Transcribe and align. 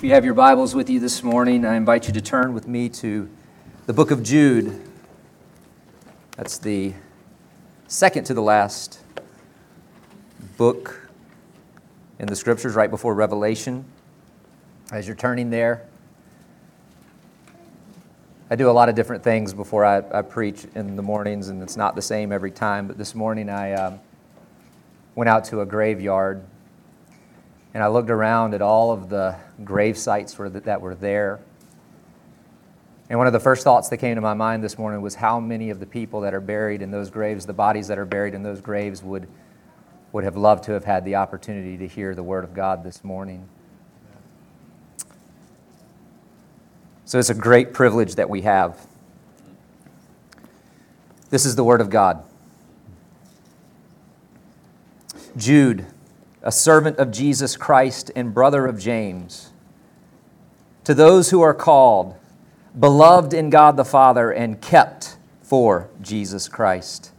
If 0.00 0.04
you 0.04 0.12
have 0.12 0.24
your 0.24 0.32
Bibles 0.32 0.74
with 0.74 0.88
you 0.88 0.98
this 0.98 1.22
morning, 1.22 1.66
I 1.66 1.76
invite 1.76 2.06
you 2.06 2.14
to 2.14 2.22
turn 2.22 2.54
with 2.54 2.66
me 2.66 2.88
to 2.88 3.28
the 3.84 3.92
book 3.92 4.10
of 4.10 4.22
Jude. 4.22 4.80
That's 6.38 6.56
the 6.56 6.94
second 7.86 8.24
to 8.24 8.32
the 8.32 8.40
last 8.40 9.00
book 10.56 11.10
in 12.18 12.28
the 12.28 12.34
scriptures, 12.34 12.74
right 12.74 12.90
before 12.90 13.14
Revelation. 13.14 13.84
As 14.90 15.06
you're 15.06 15.16
turning 15.16 15.50
there, 15.50 15.86
I 18.48 18.56
do 18.56 18.70
a 18.70 18.72
lot 18.72 18.88
of 18.88 18.94
different 18.94 19.22
things 19.22 19.52
before 19.52 19.84
I, 19.84 19.98
I 20.18 20.22
preach 20.22 20.64
in 20.74 20.96
the 20.96 21.02
mornings, 21.02 21.50
and 21.50 21.62
it's 21.62 21.76
not 21.76 21.94
the 21.94 22.00
same 22.00 22.32
every 22.32 22.52
time. 22.52 22.86
But 22.86 22.96
this 22.96 23.14
morning 23.14 23.50
I 23.50 23.74
um, 23.74 24.00
went 25.14 25.28
out 25.28 25.44
to 25.44 25.60
a 25.60 25.66
graveyard 25.66 26.42
and 27.72 27.82
I 27.82 27.88
looked 27.88 28.10
around 28.10 28.54
at 28.54 28.62
all 28.62 28.90
of 28.90 29.08
the 29.08 29.36
grave 29.62 29.96
sites 29.96 30.34
that 30.34 30.80
were 30.80 30.94
there. 30.94 31.40
And 33.08 33.18
one 33.18 33.26
of 33.26 33.32
the 33.32 33.40
first 33.40 33.64
thoughts 33.64 33.88
that 33.88 33.98
came 33.98 34.14
to 34.14 34.20
my 34.20 34.34
mind 34.34 34.62
this 34.62 34.78
morning 34.78 35.02
was 35.02 35.16
how 35.16 35.40
many 35.40 35.70
of 35.70 35.80
the 35.80 35.86
people 35.86 36.20
that 36.20 36.34
are 36.34 36.40
buried 36.40 36.82
in 36.82 36.90
those 36.90 37.10
graves, 37.10 37.46
the 37.46 37.52
bodies 37.52 37.88
that 37.88 37.98
are 37.98 38.04
buried 38.04 38.34
in 38.34 38.42
those 38.42 38.60
graves, 38.60 39.02
would, 39.02 39.28
would 40.12 40.24
have 40.24 40.36
loved 40.36 40.64
to 40.64 40.72
have 40.72 40.84
had 40.84 41.04
the 41.04 41.16
opportunity 41.16 41.76
to 41.76 41.86
hear 41.86 42.14
the 42.14 42.22
Word 42.22 42.44
of 42.44 42.54
God 42.54 42.84
this 42.84 43.02
morning. 43.04 43.48
So 47.04 47.18
it's 47.18 47.30
a 47.30 47.34
great 47.34 47.72
privilege 47.72 48.14
that 48.14 48.30
we 48.30 48.42
have. 48.42 48.86
This 51.30 51.44
is 51.44 51.56
the 51.56 51.64
Word 51.64 51.80
of 51.80 51.90
God. 51.90 52.24
Jude 55.36 55.86
a 56.42 56.52
servant 56.52 56.98
of 56.98 57.10
Jesus 57.10 57.56
Christ 57.56 58.10
and 58.16 58.32
brother 58.32 58.66
of 58.66 58.78
James. 58.78 59.52
To 60.84 60.94
those 60.94 61.30
who 61.30 61.42
are 61.42 61.54
called, 61.54 62.16
beloved 62.78 63.34
in 63.34 63.50
God 63.50 63.76
the 63.76 63.84
Father, 63.84 64.30
and 64.30 64.60
kept 64.60 65.16
for 65.42 65.90
Jesus 66.00 66.48
Christ, 66.48 67.12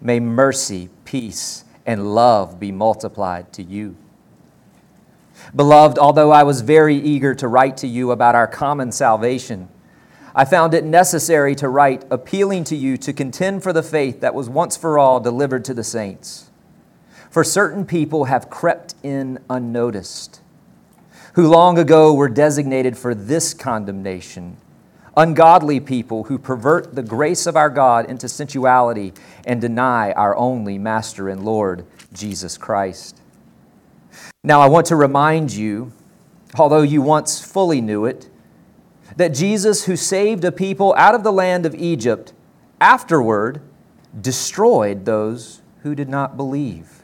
may 0.00 0.20
mercy, 0.20 0.88
peace, 1.04 1.64
and 1.84 2.14
love 2.14 2.60
be 2.60 2.70
multiplied 2.70 3.52
to 3.54 3.62
you. 3.62 3.96
Beloved, 5.54 5.98
although 5.98 6.30
I 6.30 6.44
was 6.44 6.60
very 6.60 6.96
eager 6.96 7.34
to 7.34 7.48
write 7.48 7.76
to 7.78 7.88
you 7.88 8.12
about 8.12 8.34
our 8.34 8.46
common 8.46 8.92
salvation, 8.92 9.68
I 10.34 10.44
found 10.44 10.74
it 10.74 10.84
necessary 10.84 11.54
to 11.56 11.68
write 11.68 12.04
appealing 12.10 12.64
to 12.64 12.76
you 12.76 12.96
to 12.98 13.12
contend 13.12 13.62
for 13.62 13.72
the 13.72 13.82
faith 13.82 14.20
that 14.20 14.34
was 14.34 14.48
once 14.48 14.76
for 14.76 14.98
all 14.98 15.20
delivered 15.20 15.64
to 15.66 15.74
the 15.74 15.84
saints. 15.84 16.50
For 17.34 17.42
certain 17.42 17.84
people 17.84 18.26
have 18.26 18.48
crept 18.48 18.94
in 19.02 19.40
unnoticed, 19.50 20.40
who 21.32 21.48
long 21.48 21.78
ago 21.80 22.14
were 22.14 22.28
designated 22.28 22.96
for 22.96 23.12
this 23.12 23.52
condemnation 23.52 24.56
ungodly 25.16 25.80
people 25.80 26.22
who 26.22 26.38
pervert 26.38 26.94
the 26.94 27.02
grace 27.02 27.48
of 27.48 27.56
our 27.56 27.70
God 27.70 28.08
into 28.08 28.28
sensuality 28.28 29.12
and 29.44 29.60
deny 29.60 30.12
our 30.12 30.36
only 30.36 30.78
Master 30.78 31.28
and 31.28 31.44
Lord, 31.44 31.84
Jesus 32.12 32.56
Christ. 32.56 33.20
Now, 34.44 34.60
I 34.60 34.68
want 34.68 34.86
to 34.86 34.96
remind 34.96 35.52
you, 35.52 35.90
although 36.56 36.82
you 36.82 37.02
once 37.02 37.44
fully 37.44 37.80
knew 37.80 38.04
it, 38.04 38.28
that 39.16 39.30
Jesus, 39.30 39.86
who 39.86 39.96
saved 39.96 40.44
a 40.44 40.52
people 40.52 40.94
out 40.96 41.16
of 41.16 41.24
the 41.24 41.32
land 41.32 41.66
of 41.66 41.74
Egypt, 41.74 42.32
afterward 42.80 43.60
destroyed 44.20 45.04
those 45.04 45.62
who 45.82 45.96
did 45.96 46.08
not 46.08 46.36
believe. 46.36 47.03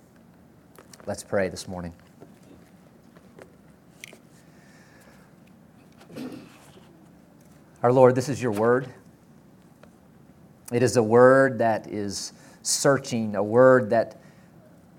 Let's 1.07 1.23
pray 1.23 1.49
this 1.49 1.67
morning. 1.67 1.95
Our 7.81 7.91
Lord, 7.91 8.13
this 8.13 8.29
is 8.29 8.39
your 8.39 8.51
word. 8.51 8.87
It 10.71 10.83
is 10.83 10.97
a 10.97 11.03
word 11.03 11.57
that 11.57 11.87
is 11.87 12.33
searching, 12.61 13.35
a 13.35 13.41
word 13.41 13.89
that, 13.89 14.21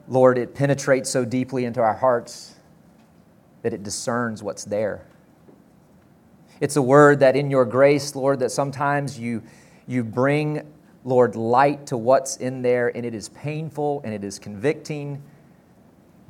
Lord, 0.08 0.38
it 0.38 0.56
penetrates 0.56 1.08
so 1.08 1.24
deeply 1.24 1.66
into 1.66 1.80
our 1.80 1.94
hearts 1.94 2.56
that 3.62 3.72
it 3.72 3.84
discerns 3.84 4.42
what's 4.42 4.64
there. 4.64 5.06
It's 6.60 6.74
a 6.74 6.82
word 6.82 7.20
that, 7.20 7.36
in 7.36 7.48
your 7.48 7.64
grace, 7.64 8.16
Lord, 8.16 8.40
that 8.40 8.50
sometimes 8.50 9.20
you, 9.20 9.40
you 9.86 10.02
bring, 10.02 10.68
Lord, 11.04 11.36
light 11.36 11.86
to 11.86 11.96
what's 11.96 12.38
in 12.38 12.60
there, 12.60 12.88
and 12.88 13.06
it 13.06 13.14
is 13.14 13.28
painful 13.28 14.00
and 14.04 14.12
it 14.12 14.24
is 14.24 14.40
convicting 14.40 15.22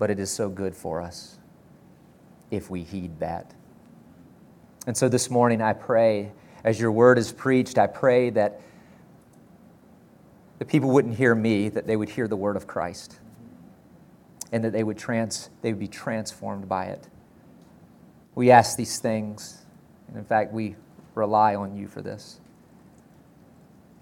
but 0.03 0.11
it 0.11 0.19
is 0.19 0.33
so 0.33 0.49
good 0.49 0.75
for 0.75 1.01
us 1.01 1.39
if 2.51 2.69
we 2.69 2.83
heed 2.83 3.21
that. 3.21 3.55
And 4.85 4.97
so 4.97 5.09
this 5.09 5.31
morning, 5.31 5.63
I 5.63 5.75
pray, 5.75 6.33
as 6.65 6.81
your 6.81 6.91
word 6.91 7.19
is 7.19 7.31
preached, 7.31 7.79
I 7.79 7.87
pray 7.87 8.31
that 8.31 8.61
the 10.59 10.65
people 10.65 10.91
wouldn't 10.91 11.15
hear 11.15 11.37
me, 11.37 11.69
that 11.69 11.87
they 11.87 11.97
would 11.97 12.09
hear 12.09 12.27
the 12.27 12.35
word 12.35 12.57
of 12.57 12.67
Christ, 12.67 13.21
and 14.51 14.65
that 14.65 14.73
they 14.73 14.83
would, 14.83 14.99
trans, 14.99 15.51
they 15.61 15.71
would 15.71 15.79
be 15.79 15.87
transformed 15.87 16.69
by 16.69 16.87
it. 16.87 17.07
We 18.35 18.51
ask 18.51 18.77
these 18.77 18.99
things, 18.99 19.65
and 20.09 20.17
in 20.17 20.25
fact, 20.25 20.53
we 20.53 20.75
rely 21.15 21.55
on 21.55 21.77
you 21.77 21.87
for 21.87 22.03
this. 22.03 22.41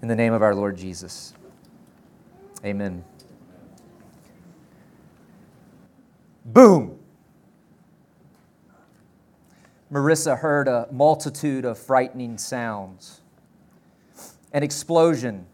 In 0.01 0.07
the 0.07 0.15
name 0.15 0.33
of 0.33 0.41
our 0.41 0.55
Lord 0.55 0.77
Jesus, 0.77 1.35
amen. 2.65 3.03
Boom. 6.45 6.97
Marissa 9.91 10.39
heard 10.39 10.67
a 10.67 10.87
multitude 10.91 11.65
of 11.65 11.77
frightening 11.77 12.37
sounds 12.37 13.21
an 14.53 14.63
explosion, 14.63 15.45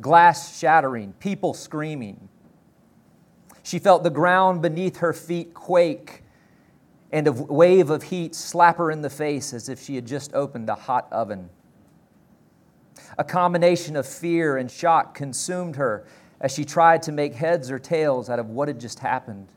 glass 0.00 0.58
shattering, 0.58 1.14
people 1.14 1.54
screaming. 1.54 2.28
She 3.62 3.78
felt 3.78 4.02
the 4.02 4.10
ground 4.10 4.60
beneath 4.62 4.98
her 4.98 5.12
feet 5.12 5.54
quake 5.54 6.22
and 7.10 7.26
a 7.26 7.32
wave 7.32 7.88
of 7.88 8.02
heat 8.04 8.34
slap 8.34 8.76
her 8.76 8.90
in 8.90 9.00
the 9.00 9.10
face 9.10 9.54
as 9.54 9.68
if 9.68 9.82
she 9.82 9.94
had 9.94 10.06
just 10.06 10.34
opened 10.34 10.68
a 10.68 10.74
hot 10.74 11.08
oven. 11.10 11.48
A 13.16 13.24
combination 13.24 13.96
of 13.96 14.06
fear 14.06 14.58
and 14.58 14.70
shock 14.70 15.14
consumed 15.14 15.76
her 15.76 16.06
as 16.40 16.52
she 16.52 16.64
tried 16.64 17.02
to 17.04 17.12
make 17.12 17.34
heads 17.34 17.70
or 17.70 17.78
tails 17.78 18.28
out 18.28 18.38
of 18.38 18.50
what 18.50 18.68
had 18.68 18.78
just 18.78 18.98
happened. 18.98 19.48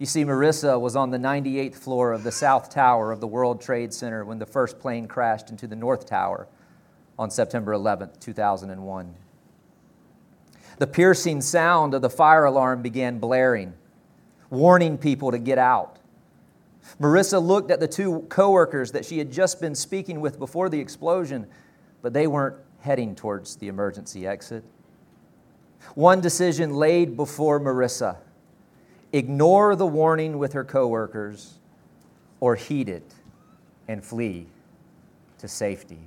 You 0.00 0.06
see, 0.06 0.24
Marissa 0.24 0.80
was 0.80 0.96
on 0.96 1.10
the 1.10 1.18
98th 1.18 1.74
floor 1.74 2.12
of 2.14 2.22
the 2.22 2.32
South 2.32 2.70
Tower 2.70 3.12
of 3.12 3.20
the 3.20 3.26
World 3.26 3.60
Trade 3.60 3.92
Center 3.92 4.24
when 4.24 4.38
the 4.38 4.46
first 4.46 4.78
plane 4.78 5.06
crashed 5.06 5.50
into 5.50 5.66
the 5.66 5.76
North 5.76 6.06
Tower 6.06 6.48
on 7.18 7.30
September 7.30 7.74
11, 7.74 8.08
2001. 8.18 9.14
The 10.78 10.86
piercing 10.86 11.42
sound 11.42 11.92
of 11.92 12.00
the 12.00 12.08
fire 12.08 12.46
alarm 12.46 12.80
began 12.80 13.18
blaring, 13.18 13.74
warning 14.48 14.96
people 14.96 15.32
to 15.32 15.38
get 15.38 15.58
out. 15.58 15.98
Marissa 16.98 17.38
looked 17.38 17.70
at 17.70 17.78
the 17.78 17.86
two 17.86 18.20
coworkers 18.30 18.92
that 18.92 19.04
she 19.04 19.18
had 19.18 19.30
just 19.30 19.60
been 19.60 19.74
speaking 19.74 20.22
with 20.22 20.38
before 20.38 20.70
the 20.70 20.80
explosion, 20.80 21.46
but 22.00 22.14
they 22.14 22.26
weren't 22.26 22.56
heading 22.80 23.14
towards 23.14 23.56
the 23.56 23.68
emergency 23.68 24.26
exit. 24.26 24.64
One 25.94 26.22
decision 26.22 26.72
laid 26.72 27.18
before 27.18 27.60
Marissa 27.60 28.16
ignore 29.12 29.76
the 29.76 29.86
warning 29.86 30.38
with 30.38 30.52
her 30.52 30.64
coworkers, 30.64 31.58
or 32.40 32.54
heed 32.56 32.88
it 32.88 33.14
and 33.88 34.04
flee 34.04 34.46
to 35.38 35.48
safety. 35.48 35.98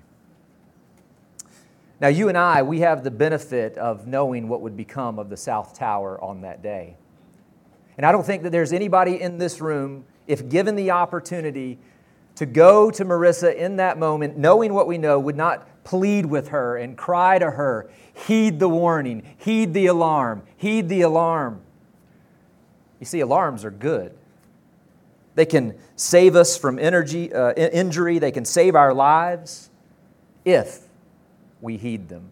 Now, 1.99 2.07
you 2.07 2.27
and 2.27 2.37
I, 2.37 2.63
we 2.63 2.79
have 2.79 3.03
the 3.03 3.11
benefit 3.11 3.77
of 3.77 4.07
knowing 4.07 4.47
what 4.47 4.61
would 4.61 4.75
become 4.75 5.19
of 5.19 5.29
the 5.29 5.37
South 5.37 5.77
Tower 5.77 6.21
on 6.21 6.41
that 6.41 6.61
day. 6.61 6.97
And 7.97 8.05
I 8.05 8.11
don't 8.11 8.25
think 8.25 8.43
that 8.43 8.51
there's 8.51 8.73
anybody 8.73 9.21
in 9.21 9.37
this 9.37 9.61
room, 9.61 10.05
if 10.27 10.49
given 10.49 10.75
the 10.75 10.91
opportunity 10.91 11.77
to 12.35 12.45
go 12.45 12.89
to 12.89 13.05
Marissa 13.05 13.55
in 13.55 13.75
that 13.77 13.99
moment, 13.99 14.37
knowing 14.37 14.73
what 14.73 14.87
we 14.87 14.97
know, 14.97 15.19
would 15.19 15.37
not 15.37 15.83
plead 15.83 16.25
with 16.25 16.49
her 16.49 16.77
and 16.77 16.97
cry 16.97 17.37
to 17.37 17.51
her, 17.51 17.89
heed 18.27 18.59
the 18.59 18.69
warning, 18.69 19.23
heed 19.37 19.73
the 19.73 19.85
alarm, 19.85 20.41
heed 20.57 20.89
the 20.89 21.01
alarm. 21.01 21.61
You 23.03 23.05
see, 23.05 23.19
alarms 23.19 23.65
are 23.65 23.69
good. 23.69 24.13
they 25.35 25.45
can 25.45 25.75
save 25.97 26.37
us 26.37 26.55
from 26.55 26.79
energy, 26.79 27.33
uh, 27.33 27.51
injury, 27.51 28.17
they 28.17 28.31
can 28.31 28.45
save 28.45 28.75
our 28.75 28.93
lives 28.93 29.69
if 30.45 30.87
we 31.59 31.75
heed 31.75 32.07
them. 32.07 32.29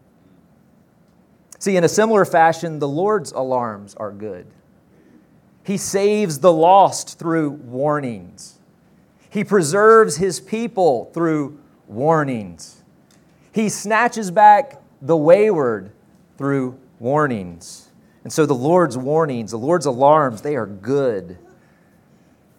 See, 1.59 1.75
in 1.75 1.83
a 1.83 1.89
similar 1.89 2.23
fashion, 2.23 2.79
the 2.79 2.87
Lord's 2.87 3.33
alarms 3.33 3.95
are 3.95 4.13
good. 4.13 4.47
He 5.65 5.75
saves 5.75 6.39
the 6.39 6.53
lost 6.53 7.19
through 7.19 7.49
warnings. 7.49 8.57
He 9.29 9.43
preserves 9.43 10.15
his 10.15 10.39
people 10.39 11.11
through 11.13 11.59
warnings. 11.89 12.81
He 13.51 13.67
snatches 13.67 14.31
back 14.31 14.81
the 15.01 15.17
wayward 15.17 15.91
through 16.37 16.79
warnings. 16.97 17.90
And 18.23 18.31
so 18.31 18.45
the 18.45 18.53
Lord's 18.53 18.97
warnings, 18.97 19.51
the 19.51 19.57
Lord's 19.57 19.85
alarms, 19.85 20.41
they 20.41 20.55
are 20.55 20.67
good, 20.67 21.37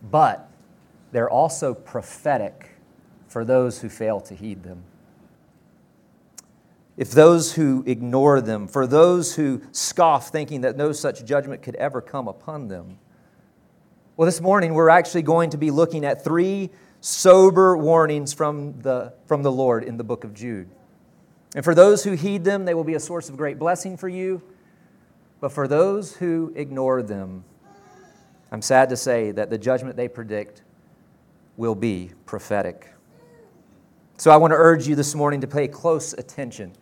but 0.03 0.50
they're 1.12 1.31
also 1.31 1.73
prophetic 1.75 2.70
for 3.29 3.44
those 3.44 3.81
who 3.81 3.88
fail 3.88 4.20
to 4.20 4.35
heed 4.35 4.62
them. 4.62 4.82
If 6.97 7.11
those 7.12 7.55
who 7.55 7.82
ignore 7.87 8.41
them, 8.41 8.69
for 8.69 8.87
those 8.87 9.37
who 9.37 9.62
scoff, 9.73 10.29
thinking 10.29 10.62
that 10.62 10.76
no 10.76 10.93
such 10.93 11.25
judgment 11.25 11.62
could 11.62 11.75
ever 11.76 12.00
come 12.00 12.29
upon 12.29 12.69
them. 12.69 12.99
Well, 14.17 14.26
this 14.26 14.41
morning 14.41 14.75
we're 14.75 14.91
actually 14.91 15.23
going 15.23 15.50
to 15.50 15.56
be 15.56 15.70
looking 15.70 16.05
at 16.05 16.23
three 16.23 16.70
sober 17.00 17.76
warnings 17.76 18.35
from 18.35 18.79
the, 18.82 19.14
from 19.26 19.43
the 19.43 19.50
Lord 19.50 19.85
in 19.85 19.97
the 19.97 20.05
book 20.05 20.25
of 20.25 20.35
Jude. 20.35 20.69
And 21.55 21.64
for 21.64 21.75
those 21.75 22.05
who 22.05 22.12
heed 22.12 22.44
them, 22.44 22.64
they 22.64 22.75
will 22.75 22.85
be 22.85 22.94
a 22.94 23.00
source 23.00 23.29
of 23.29 23.37
great 23.37 23.59
blessing 23.59 23.97
for 23.97 24.09
you. 24.09 24.43
But 25.42 25.50
for 25.50 25.66
those 25.66 26.14
who 26.14 26.52
ignore 26.54 27.02
them, 27.02 27.42
I'm 28.52 28.62
sad 28.62 28.88
to 28.90 28.96
say 28.96 29.32
that 29.32 29.50
the 29.50 29.58
judgment 29.58 29.96
they 29.96 30.06
predict 30.06 30.62
will 31.56 31.74
be 31.74 32.12
prophetic. 32.26 32.86
So 34.18 34.30
I 34.30 34.36
want 34.36 34.52
to 34.52 34.56
urge 34.56 34.86
you 34.86 34.94
this 34.94 35.16
morning 35.16 35.40
to 35.40 35.48
pay 35.48 35.66
close 35.66 36.12
attention. 36.12 36.72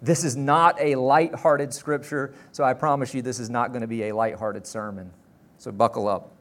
This 0.00 0.24
is 0.24 0.36
not 0.36 0.80
a 0.80 0.94
light-hearted 0.94 1.74
scripture, 1.74 2.32
so 2.50 2.64
I 2.64 2.72
promise 2.72 3.12
you 3.12 3.20
this 3.20 3.38
is 3.38 3.50
not 3.50 3.72
going 3.72 3.82
to 3.82 3.86
be 3.86 4.04
a 4.04 4.14
light-hearted 4.14 4.66
sermon. 4.66 5.10
So 5.58 5.70
buckle 5.70 6.08
up. 6.08 6.32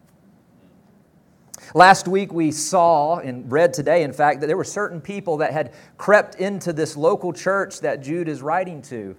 Last 1.74 2.08
week 2.08 2.32
we 2.32 2.50
saw 2.52 3.18
and 3.18 3.52
read 3.52 3.74
today, 3.74 4.04
in 4.04 4.14
fact, 4.14 4.40
that 4.40 4.48
there 4.48 4.56
were 4.56 4.64
certain 4.64 5.02
people 5.02 5.36
that 5.38 5.52
had 5.52 5.74
crept 5.98 6.36
into 6.36 6.72
this 6.72 6.96
local 6.96 7.34
church 7.34 7.82
that 7.82 8.02
Jude 8.02 8.30
is 8.30 8.42
writing 8.42 8.82
to. 8.84 9.18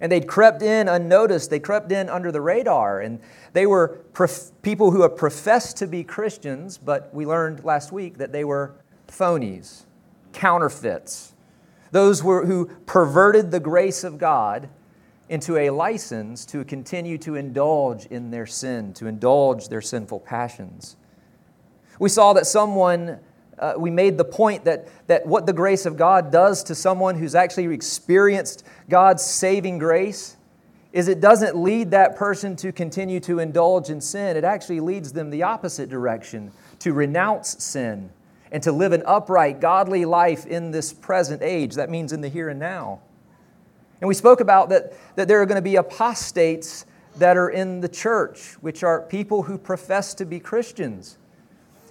And 0.00 0.12
they'd 0.12 0.26
crept 0.26 0.62
in 0.62 0.88
unnoticed, 0.88 1.50
they 1.50 1.60
crept 1.60 1.90
in 1.90 2.08
under 2.08 2.30
the 2.30 2.40
radar. 2.40 3.00
And 3.00 3.20
they 3.52 3.66
were 3.66 3.88
prof- 4.12 4.50
people 4.62 4.90
who 4.90 5.02
have 5.02 5.16
professed 5.16 5.76
to 5.78 5.86
be 5.86 6.04
Christians, 6.04 6.78
but 6.78 7.12
we 7.14 7.24
learned 7.24 7.64
last 7.64 7.92
week 7.92 8.18
that 8.18 8.32
they 8.32 8.44
were 8.44 8.74
phonies, 9.08 9.84
counterfeits. 10.32 11.32
Those 11.92 12.22
were, 12.22 12.44
who 12.44 12.66
perverted 12.84 13.50
the 13.50 13.60
grace 13.60 14.04
of 14.04 14.18
God 14.18 14.68
into 15.28 15.56
a 15.56 15.70
license 15.70 16.44
to 16.46 16.64
continue 16.64 17.18
to 17.18 17.34
indulge 17.34 18.06
in 18.06 18.30
their 18.30 18.46
sin, 18.46 18.92
to 18.94 19.06
indulge 19.06 19.68
their 19.68 19.80
sinful 19.80 20.20
passions. 20.20 20.96
We 21.98 22.08
saw 22.08 22.32
that 22.34 22.46
someone, 22.46 23.20
uh, 23.58 23.74
we 23.76 23.90
made 23.90 24.18
the 24.18 24.24
point 24.24 24.64
that, 24.64 24.88
that 25.06 25.26
what 25.26 25.46
the 25.46 25.52
grace 25.52 25.86
of 25.86 25.96
God 25.96 26.30
does 26.30 26.62
to 26.64 26.74
someone 26.74 27.16
who's 27.16 27.34
actually 27.34 27.72
experienced 27.74 28.64
God's 28.88 29.24
saving 29.24 29.78
grace 29.78 30.36
is 30.92 31.08
it 31.08 31.20
doesn't 31.20 31.56
lead 31.56 31.90
that 31.90 32.16
person 32.16 32.56
to 32.56 32.72
continue 32.72 33.20
to 33.20 33.38
indulge 33.38 33.90
in 33.90 34.00
sin. 34.00 34.36
It 34.36 34.44
actually 34.44 34.80
leads 34.80 35.12
them 35.12 35.30
the 35.30 35.42
opposite 35.42 35.88
direction 35.88 36.52
to 36.80 36.92
renounce 36.92 37.62
sin 37.62 38.10
and 38.52 38.62
to 38.62 38.72
live 38.72 38.92
an 38.92 39.02
upright, 39.06 39.60
godly 39.60 40.04
life 40.04 40.46
in 40.46 40.70
this 40.70 40.92
present 40.92 41.42
age. 41.42 41.74
That 41.74 41.90
means 41.90 42.12
in 42.12 42.20
the 42.20 42.28
here 42.28 42.48
and 42.48 42.60
now. 42.60 43.00
And 44.00 44.08
we 44.08 44.14
spoke 44.14 44.40
about 44.40 44.68
that, 44.68 44.92
that 45.16 45.28
there 45.28 45.40
are 45.40 45.46
going 45.46 45.56
to 45.56 45.62
be 45.62 45.76
apostates 45.76 46.84
that 47.16 47.36
are 47.36 47.48
in 47.48 47.80
the 47.80 47.88
church, 47.88 48.54
which 48.60 48.82
are 48.82 49.02
people 49.02 49.42
who 49.42 49.56
profess 49.56 50.14
to 50.14 50.26
be 50.26 50.38
Christians 50.38 51.16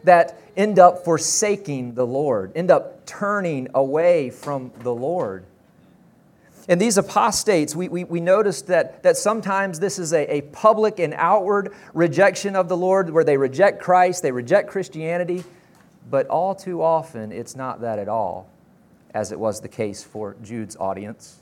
that 0.05 0.39
end 0.55 0.79
up 0.79 1.03
forsaking 1.03 1.95
the 1.95 2.05
Lord, 2.05 2.51
end 2.55 2.71
up 2.71 3.05
turning 3.05 3.67
away 3.73 4.29
from 4.29 4.71
the 4.79 4.93
Lord. 4.93 5.45
And 6.67 6.81
these 6.81 6.97
apostates, 6.97 7.75
we, 7.75 7.89
we, 7.89 8.03
we 8.05 8.19
noticed 8.19 8.67
that, 8.67 9.03
that 9.03 9.17
sometimes 9.17 9.79
this 9.79 9.99
is 9.99 10.13
a, 10.13 10.37
a 10.37 10.41
public 10.41 10.99
and 10.99 11.13
outward 11.13 11.73
rejection 11.93 12.55
of 12.55 12.69
the 12.69 12.77
Lord 12.77 13.09
where 13.11 13.23
they 13.23 13.37
reject 13.37 13.81
Christ, 13.81 14.23
they 14.23 14.31
reject 14.31 14.69
Christianity, 14.69 15.43
but 16.09 16.27
all 16.27 16.55
too 16.55 16.81
often 16.81 17.31
it's 17.31 17.55
not 17.55 17.81
that 17.81 17.99
at 17.99 18.07
all, 18.07 18.49
as 19.13 19.31
it 19.31 19.39
was 19.39 19.61
the 19.61 19.67
case 19.67 20.03
for 20.03 20.35
Jude's 20.41 20.75
audience. 20.77 21.41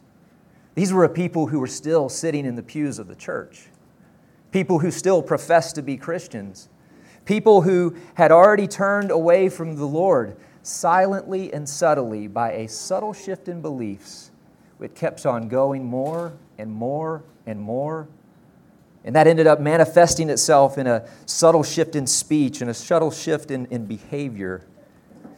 These 0.75 0.91
were 0.91 1.05
a 1.05 1.09
people 1.09 1.47
who 1.47 1.59
were 1.59 1.67
still 1.67 2.09
sitting 2.09 2.45
in 2.45 2.55
the 2.55 2.63
pews 2.63 2.99
of 2.99 3.07
the 3.07 3.15
church, 3.15 3.67
people 4.51 4.79
who 4.79 4.91
still 4.91 5.21
professed 5.21 5.75
to 5.75 5.81
be 5.81 5.95
Christians, 5.95 6.67
People 7.25 7.61
who 7.61 7.95
had 8.15 8.31
already 8.31 8.67
turned 8.67 9.11
away 9.11 9.49
from 9.49 9.75
the 9.75 9.85
Lord 9.85 10.35
silently 10.61 11.53
and 11.53 11.67
subtly 11.67 12.27
by 12.27 12.51
a 12.53 12.67
subtle 12.67 13.13
shift 13.13 13.47
in 13.47 13.61
beliefs, 13.61 14.31
it 14.79 14.95
kept 14.95 15.25
on 15.25 15.47
going 15.47 15.85
more 15.85 16.33
and 16.57 16.71
more 16.71 17.23
and 17.45 17.59
more. 17.59 18.07
And 19.05 19.15
that 19.15 19.27
ended 19.27 19.47
up 19.47 19.59
manifesting 19.59 20.29
itself 20.29 20.77
in 20.77 20.87
a 20.87 21.07
subtle 21.25 21.63
shift 21.63 21.95
in 21.95 22.07
speech 22.07 22.61
and 22.61 22.69
a 22.69 22.73
subtle 22.73 23.11
shift 23.11 23.51
in, 23.51 23.65
in 23.67 23.85
behavior. 23.85 24.65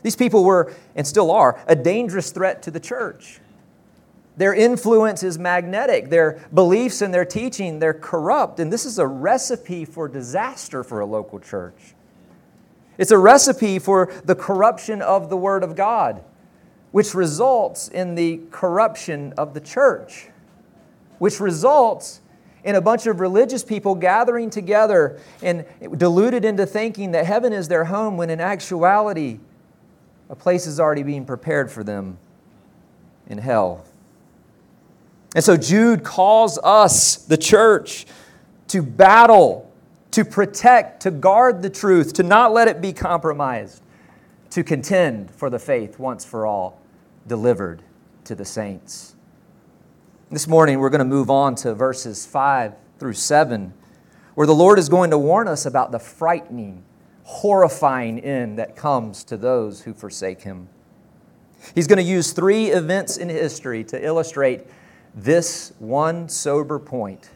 These 0.04 0.16
people 0.16 0.44
were, 0.44 0.72
and 0.96 1.06
still 1.06 1.32
are, 1.32 1.60
a 1.68 1.76
dangerous 1.76 2.32
threat 2.32 2.62
to 2.64 2.72
the 2.72 2.80
church. 2.80 3.40
Their 4.38 4.54
influence 4.54 5.24
is 5.24 5.40
magnetic. 5.40 6.10
Their 6.10 6.46
beliefs 6.54 7.02
and 7.02 7.14
their 7.14 7.26
teaching, 7.26 7.80
they're 7.80 7.94
corrupt. 7.94 8.60
And 8.60 8.72
this 8.72 8.86
is 8.86 9.00
a 9.00 9.08
recipe 9.08 9.86
for 9.86 10.08
disaster 10.08 10.84
for 10.84 11.00
a 11.00 11.06
local 11.06 11.40
church. 11.40 11.96
It's 12.98 13.12
a 13.12 13.18
recipe 13.18 13.80
for 13.80 14.12
the 14.24 14.36
corruption 14.36 15.02
of 15.02 15.30
the 15.30 15.38
Word 15.38 15.64
of 15.64 15.76
God, 15.76 16.24
which 16.92 17.14
results 17.14 17.88
in 17.88 18.16
the 18.16 18.42
corruption 18.52 19.34
of 19.38 19.54
the 19.54 19.60
church, 19.60 20.30
which 21.18 21.40
results 21.40 22.22
in 22.64 22.76
a 22.76 22.82
bunch 22.82 23.06
of 23.06 23.20
religious 23.20 23.64
people 23.64 23.96
gathering 23.96 24.50
together 24.50 25.20
and 25.44 25.66
deluded 25.98 26.44
into 26.44 26.66
thinking 26.66 27.12
that 27.12 27.26
heaven 27.26 27.54
is 27.54 27.68
their 27.68 27.86
home 27.86 28.18
when 28.18 28.30
in 28.30 28.42
actuality, 28.42 29.40
a 30.30 30.36
place 30.36 30.66
is 30.66 30.80
already 30.80 31.04
being 31.04 31.26
prepared 31.26 31.70
for 31.70 31.84
them 31.84 32.18
in 33.28 33.38
hell. 33.38 33.86
And 35.36 35.44
so 35.44 35.58
Jude 35.58 36.04
calls 36.04 36.58
us, 36.64 37.18
the 37.18 37.38
church, 37.38 38.06
to 38.70 38.82
battle, 38.82 39.70
to 40.12 40.24
protect, 40.24 41.02
to 41.02 41.12
guard 41.12 41.62
the 41.62 41.70
truth, 41.70 42.14
to 42.14 42.24
not 42.24 42.54
let 42.54 42.70
it 42.70 42.80
be 42.82 42.94
compromised, 42.94 43.84
to 44.52 44.64
contend 44.64 45.30
for 45.30 45.50
the 45.50 45.60
faith 45.60 46.00
once 46.00 46.24
for 46.24 46.46
all 46.46 46.82
delivered 47.28 47.84
to 48.24 48.34
the 48.34 48.46
saints. 48.46 49.16
This 50.32 50.48
morning, 50.48 50.80
we're 50.80 50.90
going 50.90 51.00
to 51.00 51.06
move 51.06 51.30
on 51.30 51.56
to 51.56 51.76
verses 51.76 52.26
5 52.26 52.74
through 52.98 53.14
7, 53.14 53.74
where 54.36 54.48
the 54.48 54.56
Lord 54.56 54.80
is 54.80 54.88
going 54.88 55.12
to 55.12 55.18
warn 55.18 55.50
us 55.50 55.66
about 55.66 55.92
the 55.92 56.00
frightening, 56.00 56.82
horrifying 57.24 58.20
end 58.22 58.58
that 58.58 58.78
comes 58.78 59.26
to 59.26 59.36
those 59.36 59.82
who 59.82 59.94
forsake 59.94 60.44
Him. 60.44 60.70
He's 61.74 61.88
going 61.88 61.98
to 61.98 62.10
use 62.10 62.32
three 62.32 62.68
events 62.68 63.18
in 63.18 63.28
history 63.28 63.84
to 63.86 64.04
illustrate 64.04 64.66
this 65.16 65.72
one 65.80 66.28
sober 66.28 66.78
point 66.78 67.30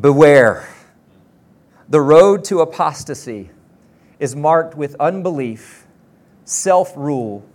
Beware. 0.00 0.68
The 1.88 2.00
road 2.00 2.44
to 2.44 2.60
apostasy 2.60 3.50
is 4.18 4.36
marked 4.36 4.76
with 4.76 4.94
unbelief, 5.00 5.86
self 6.44 6.94
rule, 6.96 7.46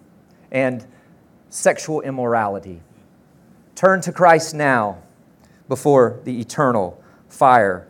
and 0.52 0.86
sexual 1.50 2.02
immorality. 2.02 2.82
Turn 3.76 4.02
to 4.02 4.12
Christ 4.12 4.56
now 4.56 5.04
before 5.68 6.20
the 6.24 6.40
eternal 6.40 7.04
fire 7.30 7.88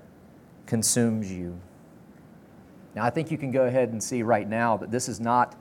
consumes 0.66 1.32
you. 1.32 1.60
Now, 2.96 3.06
I 3.06 3.10
think 3.10 3.32
you 3.32 3.38
can 3.38 3.52
go 3.52 3.66
ahead 3.66 3.90
and 3.90 4.04
see 4.04 4.24
right 4.24 4.48
now 4.48 4.78
that 4.78 4.92
this 4.92 5.08
is 5.08 5.20
not 5.20 5.56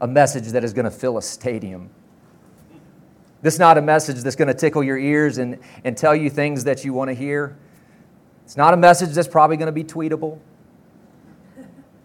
a 0.00 0.06
message 0.06 0.48
that 0.48 0.64
is 0.64 0.72
going 0.72 0.84
to 0.84 0.90
fill 0.90 1.18
a 1.18 1.22
stadium. 1.22 1.90
This 3.42 3.54
is 3.54 3.60
not 3.60 3.76
a 3.76 3.82
message 3.82 4.18
that's 4.18 4.36
going 4.36 4.48
to 4.48 4.54
tickle 4.54 4.84
your 4.84 4.96
ears 4.96 5.38
and, 5.38 5.58
and 5.82 5.96
tell 5.96 6.14
you 6.14 6.30
things 6.30 6.62
that 6.64 6.84
you 6.84 6.92
want 6.92 7.08
to 7.08 7.14
hear. 7.14 7.56
It's 8.44 8.56
not 8.56 8.72
a 8.72 8.76
message 8.76 9.10
that's 9.10 9.28
probably 9.28 9.56
going 9.56 9.66
to 9.66 9.72
be 9.72 9.82
tweetable. 9.82 10.38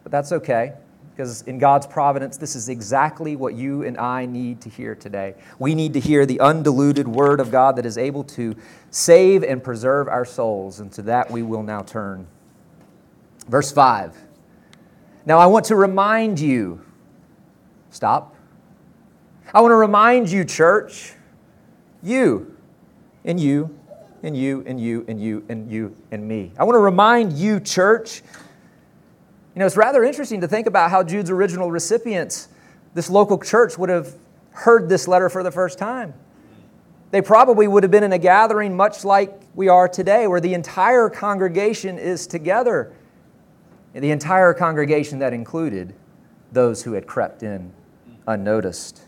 But 0.01 0.11
that's 0.11 0.31
okay, 0.31 0.73
because 1.11 1.43
in 1.43 1.59
God's 1.59 1.85
providence, 1.85 2.37
this 2.37 2.55
is 2.55 2.69
exactly 2.69 3.35
what 3.35 3.53
you 3.53 3.83
and 3.83 3.97
I 3.97 4.25
need 4.25 4.61
to 4.61 4.69
hear 4.69 4.95
today. 4.95 5.35
We 5.59 5.75
need 5.75 5.93
to 5.93 5.99
hear 5.99 6.25
the 6.25 6.39
undiluted 6.39 7.07
Word 7.07 7.39
of 7.39 7.51
God 7.51 7.75
that 7.75 7.85
is 7.85 7.97
able 7.97 8.23
to 8.23 8.55
save 8.89 9.43
and 9.43 9.63
preserve 9.63 10.07
our 10.07 10.25
souls, 10.25 10.79
and 10.79 10.91
to 10.93 11.01
that 11.03 11.29
we 11.29 11.43
will 11.43 11.61
now 11.61 11.81
turn. 11.81 12.25
Verse 13.49 13.71
5 13.71 14.17
Now, 15.25 15.37
I 15.37 15.45
want 15.45 15.65
to 15.65 15.75
remind 15.75 16.39
you, 16.39 16.81
stop. 17.91 18.33
I 19.53 19.61
want 19.61 19.71
to 19.71 19.75
remind 19.75 20.31
you, 20.31 20.45
church, 20.45 21.16
you 22.03 22.55
and 23.25 23.39
you 23.39 23.77
and 24.23 24.35
you 24.35 24.63
and 24.65 24.79
you 24.79 25.05
and 25.07 25.21
you 25.21 25.45
and 25.49 25.71
you 25.71 25.95
and 26.11 26.27
me. 26.27 26.51
I 26.57 26.63
want 26.63 26.75
to 26.75 26.79
remind 26.79 27.33
you, 27.33 27.59
church. 27.59 28.21
You 29.55 29.59
know, 29.59 29.65
it's 29.65 29.77
rather 29.77 30.03
interesting 30.03 30.41
to 30.41 30.47
think 30.47 30.67
about 30.67 30.91
how 30.91 31.03
Jude's 31.03 31.29
original 31.29 31.71
recipients, 31.71 32.49
this 32.93 33.09
local 33.09 33.39
church, 33.39 33.77
would 33.77 33.89
have 33.89 34.13
heard 34.51 34.89
this 34.89 35.07
letter 35.07 35.29
for 35.29 35.43
the 35.43 35.51
first 35.51 35.77
time. 35.77 36.13
They 37.09 37.21
probably 37.21 37.67
would 37.67 37.83
have 37.83 37.91
been 37.91 38.03
in 38.03 38.11
a 38.13 38.19
gathering 38.19 38.75
much 38.75 39.05
like 39.05 39.39
we 39.55 39.69
are 39.69 39.87
today, 39.87 40.27
where 40.27 40.41
the 40.41 40.53
entire 40.53 41.09
congregation 41.09 41.97
is 41.97 42.27
together. 42.27 42.93
The 43.93 44.11
entire 44.11 44.53
congregation 44.53 45.19
that 45.19 45.33
included 45.33 45.95
those 46.51 46.83
who 46.83 46.93
had 46.93 47.07
crept 47.07 47.41
in 47.41 47.73
unnoticed. 48.27 49.06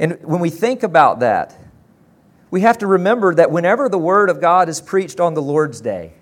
And 0.00 0.18
when 0.22 0.40
we 0.40 0.48
think 0.48 0.82
about 0.82 1.20
that, 1.20 1.56
we 2.50 2.62
have 2.62 2.78
to 2.78 2.86
remember 2.86 3.34
that 3.34 3.50
whenever 3.50 3.88
the 3.88 3.98
Word 3.98 4.30
of 4.30 4.40
God 4.40 4.70
is 4.70 4.80
preached 4.80 5.20
on 5.20 5.34
the 5.34 5.42
Lord's 5.42 5.80
Day, 5.82 6.14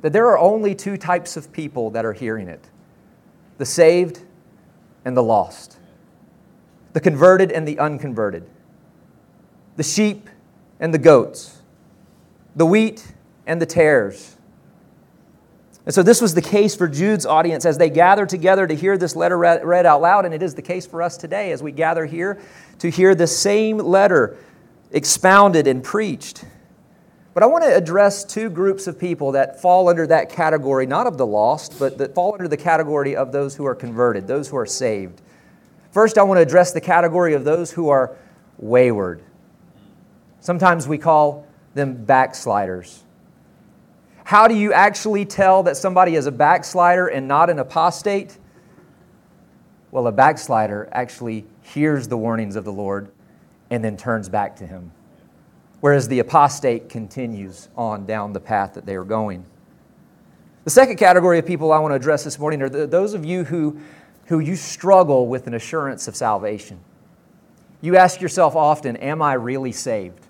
that 0.00 0.14
there 0.14 0.26
are 0.26 0.38
only 0.38 0.74
two 0.74 0.96
types 0.96 1.36
of 1.36 1.52
people 1.52 1.90
that 1.90 2.04
are 2.04 2.14
hearing 2.14 2.48
it 2.48 2.68
the 3.58 3.66
saved 3.66 4.20
and 5.04 5.16
the 5.16 5.22
lost, 5.22 5.76
the 6.94 7.00
converted 7.00 7.52
and 7.52 7.68
the 7.68 7.78
unconverted, 7.78 8.48
the 9.76 9.82
sheep 9.82 10.28
and 10.80 10.92
the 10.92 10.98
goats, 10.98 11.60
the 12.56 12.66
wheat 12.66 13.12
and 13.46 13.60
the 13.60 13.66
tares. 13.66 14.33
And 15.86 15.94
so, 15.94 16.02
this 16.02 16.22
was 16.22 16.34
the 16.34 16.42
case 16.42 16.74
for 16.74 16.88
Jude's 16.88 17.26
audience 17.26 17.66
as 17.66 17.76
they 17.76 17.90
gathered 17.90 18.30
together 18.30 18.66
to 18.66 18.74
hear 18.74 18.96
this 18.96 19.14
letter 19.14 19.36
read 19.36 19.84
out 19.84 20.00
loud, 20.00 20.24
and 20.24 20.32
it 20.32 20.42
is 20.42 20.54
the 20.54 20.62
case 20.62 20.86
for 20.86 21.02
us 21.02 21.18
today 21.18 21.52
as 21.52 21.62
we 21.62 21.72
gather 21.72 22.06
here 22.06 22.40
to 22.78 22.90
hear 22.90 23.14
the 23.14 23.26
same 23.26 23.76
letter 23.76 24.38
expounded 24.92 25.66
and 25.66 25.84
preached. 25.84 26.44
But 27.34 27.42
I 27.42 27.46
want 27.46 27.64
to 27.64 27.76
address 27.76 28.24
two 28.24 28.48
groups 28.48 28.86
of 28.86 28.98
people 28.98 29.32
that 29.32 29.60
fall 29.60 29.88
under 29.88 30.06
that 30.06 30.30
category, 30.30 30.86
not 30.86 31.06
of 31.06 31.18
the 31.18 31.26
lost, 31.26 31.78
but 31.78 31.98
that 31.98 32.14
fall 32.14 32.32
under 32.32 32.48
the 32.48 32.56
category 32.56 33.14
of 33.16 33.32
those 33.32 33.56
who 33.56 33.66
are 33.66 33.74
converted, 33.74 34.26
those 34.26 34.48
who 34.48 34.56
are 34.56 34.66
saved. 34.66 35.20
First, 35.90 36.16
I 36.16 36.22
want 36.22 36.38
to 36.38 36.42
address 36.42 36.72
the 36.72 36.80
category 36.80 37.34
of 37.34 37.44
those 37.44 37.72
who 37.72 37.88
are 37.88 38.16
wayward. 38.56 39.22
Sometimes 40.40 40.88
we 40.88 40.96
call 40.96 41.46
them 41.74 42.04
backsliders. 42.04 43.03
How 44.24 44.48
do 44.48 44.54
you 44.54 44.72
actually 44.72 45.26
tell 45.26 45.62
that 45.64 45.76
somebody 45.76 46.16
is 46.16 46.26
a 46.26 46.32
backslider 46.32 47.06
and 47.06 47.28
not 47.28 47.50
an 47.50 47.58
apostate? 47.58 48.38
Well, 49.90 50.06
a 50.06 50.12
backslider 50.12 50.88
actually 50.92 51.46
hears 51.60 52.08
the 52.08 52.16
warnings 52.16 52.56
of 52.56 52.64
the 52.64 52.72
Lord 52.72 53.12
and 53.70 53.84
then 53.84 53.96
turns 53.96 54.28
back 54.28 54.56
to 54.56 54.66
him. 54.66 54.90
Whereas 55.80 56.08
the 56.08 56.20
apostate 56.20 56.88
continues 56.88 57.68
on 57.76 58.06
down 58.06 58.32
the 58.32 58.40
path 58.40 58.72
that 58.74 58.86
they 58.86 58.96
are 58.96 59.04
going. 59.04 59.44
The 60.64 60.70
second 60.70 60.96
category 60.96 61.38
of 61.38 61.44
people 61.44 61.70
I 61.70 61.78
want 61.78 61.92
to 61.92 61.96
address 61.96 62.24
this 62.24 62.38
morning 62.38 62.62
are 62.62 62.70
those 62.70 63.12
of 63.12 63.26
you 63.26 63.44
who, 63.44 63.78
who 64.26 64.38
you 64.38 64.56
struggle 64.56 65.28
with 65.28 65.46
an 65.46 65.52
assurance 65.52 66.08
of 66.08 66.16
salvation. 66.16 66.80
You 67.82 67.98
ask 67.98 68.22
yourself 68.22 68.56
often, 68.56 68.96
Am 68.96 69.20
I 69.20 69.34
really 69.34 69.72
saved? 69.72 70.23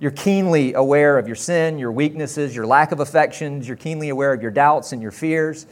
You're 0.00 0.10
keenly 0.10 0.74
aware 0.74 1.18
of 1.18 1.26
your 1.26 1.36
sin, 1.36 1.78
your 1.78 1.92
weaknesses, 1.92 2.54
your 2.54 2.66
lack 2.66 2.92
of 2.92 3.00
affections. 3.00 3.66
You're 3.66 3.76
keenly 3.76 4.08
aware 4.08 4.32
of 4.32 4.42
your 4.42 4.50
doubts 4.50 4.92
and 4.92 5.00
your 5.00 5.12
fears. 5.12 5.66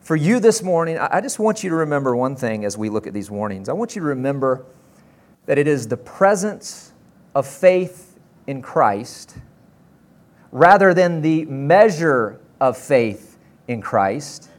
For 0.00 0.16
you 0.16 0.38
this 0.38 0.62
morning, 0.62 0.98
I 0.98 1.20
just 1.22 1.38
want 1.38 1.64
you 1.64 1.70
to 1.70 1.76
remember 1.76 2.14
one 2.14 2.36
thing 2.36 2.64
as 2.64 2.76
we 2.76 2.90
look 2.90 3.06
at 3.06 3.14
these 3.14 3.30
warnings. 3.30 3.70
I 3.70 3.72
want 3.72 3.96
you 3.96 4.02
to 4.02 4.08
remember 4.08 4.66
that 5.46 5.56
it 5.56 5.66
is 5.66 5.88
the 5.88 5.96
presence 5.96 6.92
of 7.34 7.46
faith 7.46 8.18
in 8.46 8.60
Christ 8.60 9.36
rather 10.52 10.92
than 10.92 11.22
the 11.22 11.46
measure 11.46 12.38
of 12.60 12.76
faith 12.76 13.38
in 13.66 13.80
Christ 13.80 14.50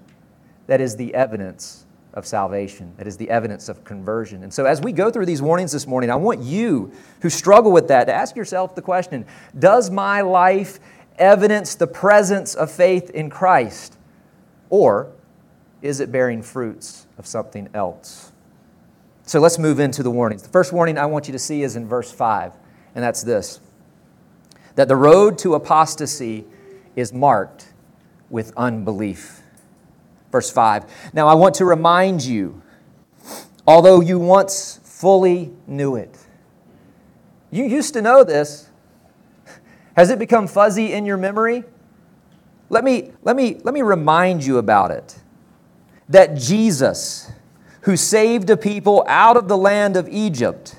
that 0.68 0.82
is 0.82 0.96
the 0.96 1.14
evidence 1.14 1.85
of 2.16 2.26
salvation, 2.26 2.94
that 2.98 3.08
is 3.08 3.18
the 3.18 3.30
evidence 3.30 3.68
of 3.68 3.84
conversion. 3.84 4.44
And 4.44 4.54
so, 4.54 4.66
as 4.66 4.82
we 4.82 4.92
go 4.92 5.12
through 5.12 5.26
these 5.26 5.42
warnings 5.42 5.72
this 5.72 5.86
morning, 5.86 6.10
I 6.10 6.16
want 6.16 6.42
you 6.42 6.92
who 7.22 7.30
struggle 7.30 7.72
with 7.72 7.90
that 7.90 8.06
to 8.06 8.14
ask 8.14 8.36
yourself 8.36 8.74
the 8.74 8.82
question 8.82 9.26
Does 9.58 9.90
my 9.90 10.22
life 10.22 10.80
evidence 11.18 11.76
the 11.76 11.88
presence 11.88 12.56
of 12.56 12.72
faith 12.72 13.10
in 13.10 13.30
Christ? 13.30 13.98
Or 14.70 15.12
is 15.82 16.00
it 16.00 16.12
bearing 16.12 16.42
fruits 16.42 17.06
of 17.18 17.28
something 17.28 17.70
else? 17.74 18.32
So 19.24 19.40
let's 19.40 19.60
move 19.60 19.80
into 19.80 20.04
the 20.04 20.12
warnings. 20.12 20.44
The 20.44 20.50
first 20.50 20.72
warning 20.72 20.98
I 20.98 21.06
want 21.06 21.28
you 21.28 21.32
to 21.34 21.40
see 21.40 21.64
is 21.64 21.76
in 21.76 21.88
verse 21.88 22.12
5, 22.12 22.54
and 22.96 23.04
that's 23.04 23.24
this 23.24 23.60
that 24.76 24.88
the 24.90 24.96
road 24.96 25.38
to 25.40 25.56
apostasy 25.56 26.46
is 26.96 27.14
marked 27.14 27.74
with 28.30 28.52
unbelief. 28.58 29.42
Verse 30.36 30.52
5. 30.52 31.14
Now 31.14 31.30
I 31.30 31.34
want 31.34 31.56
to 31.56 31.66
remind 31.66 32.22
you, 32.22 32.62
although 33.66 34.02
you 34.02 34.20
once 34.20 34.82
fully 34.84 35.54
knew 35.66 35.96
it, 35.96 36.18
you 37.52 37.64
used 37.64 37.94
to 37.94 38.02
know 38.02 38.26
this. 38.26 38.70
Has 39.96 40.10
it 40.10 40.20
become 40.20 40.48
fuzzy 40.48 40.92
in 40.92 41.06
your 41.06 41.16
memory? 41.16 41.64
Let 42.68 42.84
me, 42.84 43.14
let 43.22 43.38
me, 43.38 43.62
let 43.64 43.74
me 43.74 43.82
remind 43.82 44.46
you 44.46 44.58
about 44.58 44.92
it. 44.92 45.18
That 46.10 46.36
Jesus, 46.36 47.32
who 47.84 47.96
saved 47.96 48.50
a 48.50 48.58
people 48.58 49.06
out 49.08 49.38
of 49.38 49.48
the 49.48 49.58
land 49.58 49.96
of 49.96 50.10
Egypt, 50.10 50.76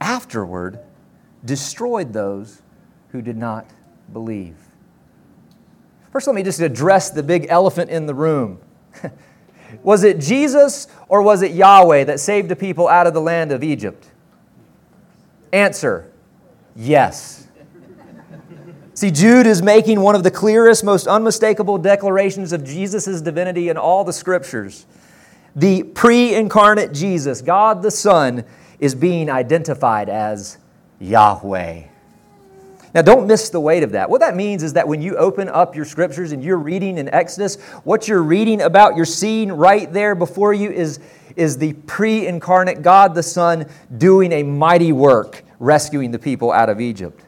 afterward 0.00 0.80
destroyed 1.44 2.12
those 2.12 2.60
who 3.10 3.22
did 3.22 3.36
not 3.36 3.70
believe. 4.12 4.56
First, 6.18 6.26
let 6.26 6.34
me 6.34 6.42
just 6.42 6.58
address 6.58 7.10
the 7.10 7.22
big 7.22 7.46
elephant 7.48 7.90
in 7.90 8.06
the 8.06 8.12
room. 8.12 8.58
was 9.84 10.02
it 10.02 10.18
Jesus 10.18 10.88
or 11.06 11.22
was 11.22 11.42
it 11.42 11.52
Yahweh 11.52 12.02
that 12.02 12.18
saved 12.18 12.48
the 12.48 12.56
people 12.56 12.88
out 12.88 13.06
of 13.06 13.14
the 13.14 13.20
land 13.20 13.52
of 13.52 13.62
Egypt? 13.62 14.10
Answer 15.52 16.10
yes. 16.74 17.46
See, 18.94 19.12
Jude 19.12 19.46
is 19.46 19.62
making 19.62 20.00
one 20.00 20.16
of 20.16 20.24
the 20.24 20.30
clearest, 20.32 20.82
most 20.82 21.06
unmistakable 21.06 21.78
declarations 21.78 22.52
of 22.52 22.64
Jesus' 22.64 23.20
divinity 23.20 23.68
in 23.68 23.76
all 23.76 24.02
the 24.02 24.12
scriptures. 24.12 24.86
The 25.54 25.84
pre 25.84 26.34
incarnate 26.34 26.92
Jesus, 26.92 27.42
God 27.42 27.80
the 27.80 27.92
Son, 27.92 28.44
is 28.80 28.92
being 28.96 29.30
identified 29.30 30.08
as 30.08 30.58
Yahweh. 30.98 31.84
Now, 32.94 33.02
don't 33.02 33.26
miss 33.26 33.50
the 33.50 33.60
weight 33.60 33.82
of 33.82 33.92
that. 33.92 34.08
What 34.08 34.20
that 34.20 34.34
means 34.34 34.62
is 34.62 34.72
that 34.72 34.88
when 34.88 35.02
you 35.02 35.16
open 35.16 35.48
up 35.48 35.76
your 35.76 35.84
scriptures 35.84 36.32
and 36.32 36.42
you're 36.42 36.56
reading 36.56 36.96
in 36.98 37.08
Exodus, 37.10 37.56
what 37.84 38.08
you're 38.08 38.22
reading 38.22 38.62
about, 38.62 38.96
you're 38.96 39.04
seeing 39.04 39.52
right 39.52 39.92
there 39.92 40.14
before 40.14 40.54
you 40.54 40.70
is, 40.70 40.98
is 41.36 41.58
the 41.58 41.74
pre 41.74 42.26
incarnate 42.26 42.80
God 42.82 43.14
the 43.14 43.22
Son 43.22 43.66
doing 43.98 44.32
a 44.32 44.42
mighty 44.42 44.92
work, 44.92 45.44
rescuing 45.58 46.10
the 46.10 46.18
people 46.18 46.50
out 46.50 46.70
of 46.70 46.80
Egypt. 46.80 47.20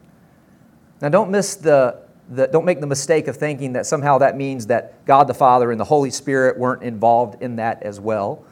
Now, 1.03 1.11
don't 1.11 1.31
miss 1.31 1.57
the, 1.57 2.01
the, 2.31 2.47
don't 2.47 2.65
make 2.65 2.81
the 2.81 2.87
mistake 2.87 3.29
of 3.29 3.37
thinking 3.37 3.75
that 3.75 3.85
somehow 3.85 4.19
that 4.19 4.37
means 4.37 4.67
that 4.67 5.05
God 5.05 5.27
the 5.27 5.35
Father 5.35 5.71
and 5.71 5.79
the 5.79 5.85
Holy 5.85 6.11
Spirit 6.11 6.59
weren't 6.59 6.83
involved 6.83 7.43
in 7.43 7.57
that 7.57 7.83
as 7.83 8.01
well. 8.01 8.45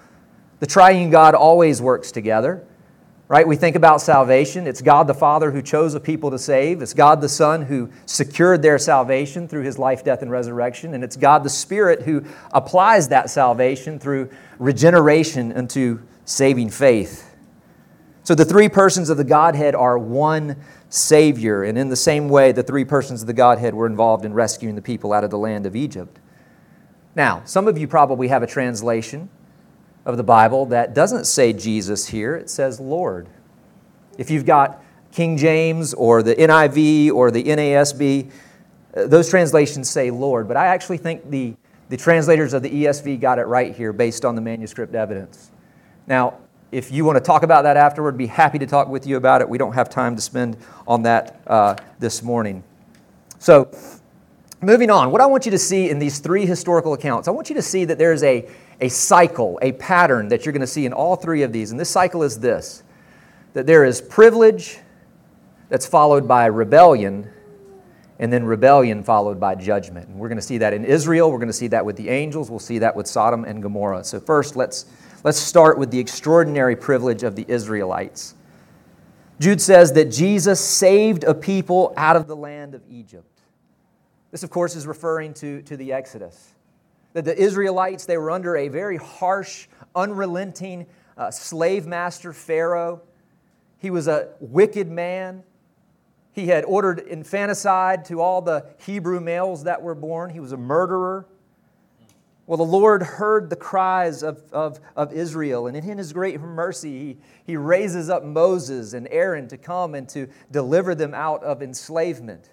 The 0.61 0.67
triune 0.67 1.11
God 1.11 1.35
always 1.35 1.81
works 1.81 2.11
together, 2.11 2.67
right? 3.29 3.47
We 3.47 3.57
think 3.57 3.77
about 3.77 4.01
salvation. 4.01 4.67
It's 4.67 4.81
God 4.81 5.07
the 5.07 5.15
Father 5.15 5.51
who 5.51 5.63
chose 5.63 5.95
a 5.95 6.01
people 6.01 6.31
to 6.31 6.39
save, 6.39 6.83
it's 6.83 6.95
God 6.95 7.21
the 7.21 7.29
Son 7.29 7.63
who 7.63 7.91
secured 8.07 8.63
their 8.63 8.79
salvation 8.79 9.47
through 9.47 9.63
his 9.63 9.79
life, 9.79 10.03
death, 10.03 10.23
and 10.23 10.31
resurrection, 10.31 10.95
and 10.95 11.05
it's 11.05 11.17
God 11.17 11.45
the 11.45 11.51
Spirit 11.51 12.03
who 12.03 12.25
applies 12.53 13.09
that 13.09 13.31
salvation 13.31 13.99
through 13.99 14.31
regeneration 14.59 15.53
unto 15.53 16.01
saving 16.25 16.71
faith. 16.71 17.35
So 18.25 18.35
the 18.35 18.45
three 18.45 18.69
persons 18.69 19.09
of 19.09 19.17
the 19.17 19.25
Godhead 19.25 19.75
are 19.75 19.99
one 19.99 20.57
Savior. 20.91 21.65
And 21.65 21.79
in 21.79 21.89
the 21.89 21.97
same 21.97 22.29
way, 22.29 22.53
the 22.53 22.63
three 22.63 22.85
persons 22.85 23.23
of 23.23 23.27
the 23.27 23.33
Godhead 23.33 23.75
were 23.75 23.87
involved 23.87 24.25
in 24.25 24.33
rescuing 24.35 24.75
the 24.75 24.83
people 24.83 25.13
out 25.13 25.25
of 25.25 25.31
the 25.31 25.39
land 25.39 25.67
of 25.67 25.77
Egypt. 25.77 26.19
Now, 27.15 27.43
some 27.45 27.69
of 27.69 27.79
you 27.79 27.89
probably 27.89 28.29
have 28.29 28.43
a 28.43 28.47
translation 28.47 29.29
of 30.09 30.17
the 30.17 30.25
Bible 30.25 30.67
that 30.67 30.95
doesn't 30.95 31.27
say 31.27 31.53
Jesus 31.53 32.09
here, 32.09 32.35
it 32.35 32.49
says 32.49 32.81
Lord. 32.81 33.29
If 34.17 34.31
you've 34.31 34.47
got 34.47 34.83
King 35.13 35.37
James 35.37 35.93
or 35.93 36.23
the 36.23 36.35
NIV 36.35 37.13
or 37.13 37.31
the 37.31 37.45
NASB, 37.45 38.31
uh, 38.97 39.07
those 39.07 39.29
translations 39.29 39.89
say 39.89 40.11
Lord. 40.11 40.49
But 40.49 40.57
I 40.57 40.69
actually 40.69 40.97
think 40.97 41.31
the, 41.31 41.55
the 41.91 41.97
translators 41.97 42.55
of 42.55 42.63
the 42.63 42.71
ESV 42.71 43.21
got 43.21 43.39
it 43.39 43.45
right 43.45 43.77
here 43.77 43.93
based 43.93 44.25
on 44.25 44.35
the 44.35 44.41
manuscript 44.41 44.95
evidence. 44.95 45.51
Now, 46.07 46.39
if 46.73 46.91
you 46.91 47.05
want 47.05 47.17
to 47.17 47.23
talk 47.23 47.43
about 47.43 47.63
that 47.63 47.77
afterward, 47.77 48.17
be 48.17 48.27
happy 48.27 48.59
to 48.59 48.67
talk 48.67 48.89
with 48.89 49.07
you 49.07 49.19
about 49.19 49.43
it. 49.43 49.49
We 49.49 49.59
don't 49.59 49.75
have 49.75 49.91
time 49.91 50.17
to 50.17 50.23
spend 50.23 50.57
on 50.87 51.03
that 51.03 51.41
uh, 51.47 51.77
this 51.99 52.23
morning. 52.23 52.65
So, 53.39 53.71
moving 54.63 54.91
on, 54.91 55.11
what 55.11 55.21
I 55.21 55.27
want 55.27 55.45
you 55.45 55.51
to 55.53 55.59
see 55.59 55.91
in 55.91 55.99
these 55.99 56.19
three 56.19 56.47
historical 56.47 56.95
accounts, 56.95 57.29
I 57.29 57.31
want 57.31 57.51
you 57.51 57.55
to 57.57 57.63
see 57.63 57.85
that 57.85 57.99
there's 57.99 58.23
a, 58.23 58.49
a 58.81 58.89
cycle, 58.89 59.59
a 59.63 59.73
pattern 59.73 60.29
that 60.29 60.45
you're 60.45 60.53
going 60.53 60.61
to 60.61 60.67
see 60.67 60.87
in 60.87 60.93
all 60.93 61.17
three 61.17 61.43
of 61.43 61.53
these. 61.53 61.71
And 61.71 61.81
this 61.81 61.91
cycle 61.91 62.23
is 62.23 62.39
this 62.41 62.83
that 63.55 63.67
there 63.67 63.85
is 63.85 64.01
privilege 64.01 64.79
that's 65.69 65.87
followed 65.87 66.29
by 66.29 66.47
rebellion, 66.47 67.29
and 68.19 68.33
then 68.33 68.45
rebellion 68.45 69.03
followed 69.03 69.41
by 69.41 69.55
judgment. 69.55 70.09
And 70.09 70.19
we're 70.19 70.29
going 70.29 70.39
to 70.39 70.43
see 70.43 70.59
that 70.59 70.73
in 70.73 70.85
Israel, 70.85 71.31
we're 71.31 71.39
going 71.39 71.49
to 71.49 71.53
see 71.53 71.69
that 71.69 71.85
with 71.85 71.97
the 71.97 72.09
angels, 72.09 72.51
we'll 72.51 72.59
see 72.59 72.79
that 72.79 72.95
with 72.95 73.07
Sodom 73.07 73.45
and 73.45 73.63
Gomorrah. 73.63 74.05
So, 74.05 74.21
first, 74.21 74.55
let's, 74.55 74.87
let's 75.25 75.39
start 75.39 75.79
with 75.79 75.91
the 75.91 75.99
extraordinary 75.99 76.77
privilege 76.77 77.23
of 77.23 77.37
the 77.37 77.45
Israelites. 77.49 78.35
Jude 79.41 79.61
says 79.61 79.93
that 79.93 80.07
Jesus 80.07 80.61
saved 80.61 81.25
a 81.25 81.35
people 81.35 81.95
out 81.97 82.17
of 82.17 82.27
the 82.27 82.37
land 82.37 82.75
of 82.75 82.83
Egypt. 82.91 83.41
This, 84.31 84.43
of 84.43 84.51
course, 84.51 84.77
is 84.77 84.87
referring 84.87 85.33
to, 85.35 85.63
to 85.63 85.77
the 85.77 85.93
Exodus. 85.93 86.53
That 87.19 87.25
the 87.25 87.37
Israelites, 87.37 88.05
they 88.05 88.17
were 88.17 88.31
under 88.31 88.57
a 88.57 88.69
very 88.69 88.97
harsh, 88.97 89.67
unrelenting 89.93 90.87
uh, 91.17 91.33
slave 91.33 91.85
master, 91.85 92.33
Pharaoh. 92.33 93.03
He 93.79 93.91
was 93.91 94.07
a 94.07 94.29
wicked 94.39 94.89
man. 94.89 95.43
He 96.31 96.47
had 96.47 96.65
ordered 96.65 97.01
infanticide 97.01 98.05
to 98.05 98.21
all 98.21 98.41
the 98.41 98.67
Hebrew 98.87 99.19
males 99.19 99.65
that 99.65 99.83
were 99.83 99.97
born. 99.97 100.31
He 100.31 100.39
was 100.39 100.53
a 100.53 100.57
murderer. 100.57 101.27
Well, 102.47 102.59
the 102.59 102.63
Lord 102.63 103.03
heard 103.03 103.51
the 103.51 103.57
cries 103.57 104.23
of, 104.23 104.41
of, 104.53 104.79
of 104.95 105.13
Israel, 105.13 105.67
and 105.67 105.77
in 105.77 105.99
His 105.99 106.13
great 106.13 106.41
mercy, 106.41 107.01
he, 107.01 107.17
he 107.45 107.57
raises 107.57 108.09
up 108.09 108.23
Moses 108.23 108.93
and 108.93 109.09
Aaron 109.11 109.49
to 109.49 109.59
come 109.59 109.97
and 109.97 110.09
to 110.11 110.29
deliver 110.53 110.95
them 110.95 111.15
out 111.15 111.43
of 111.43 111.63
enslavement. 111.63 112.51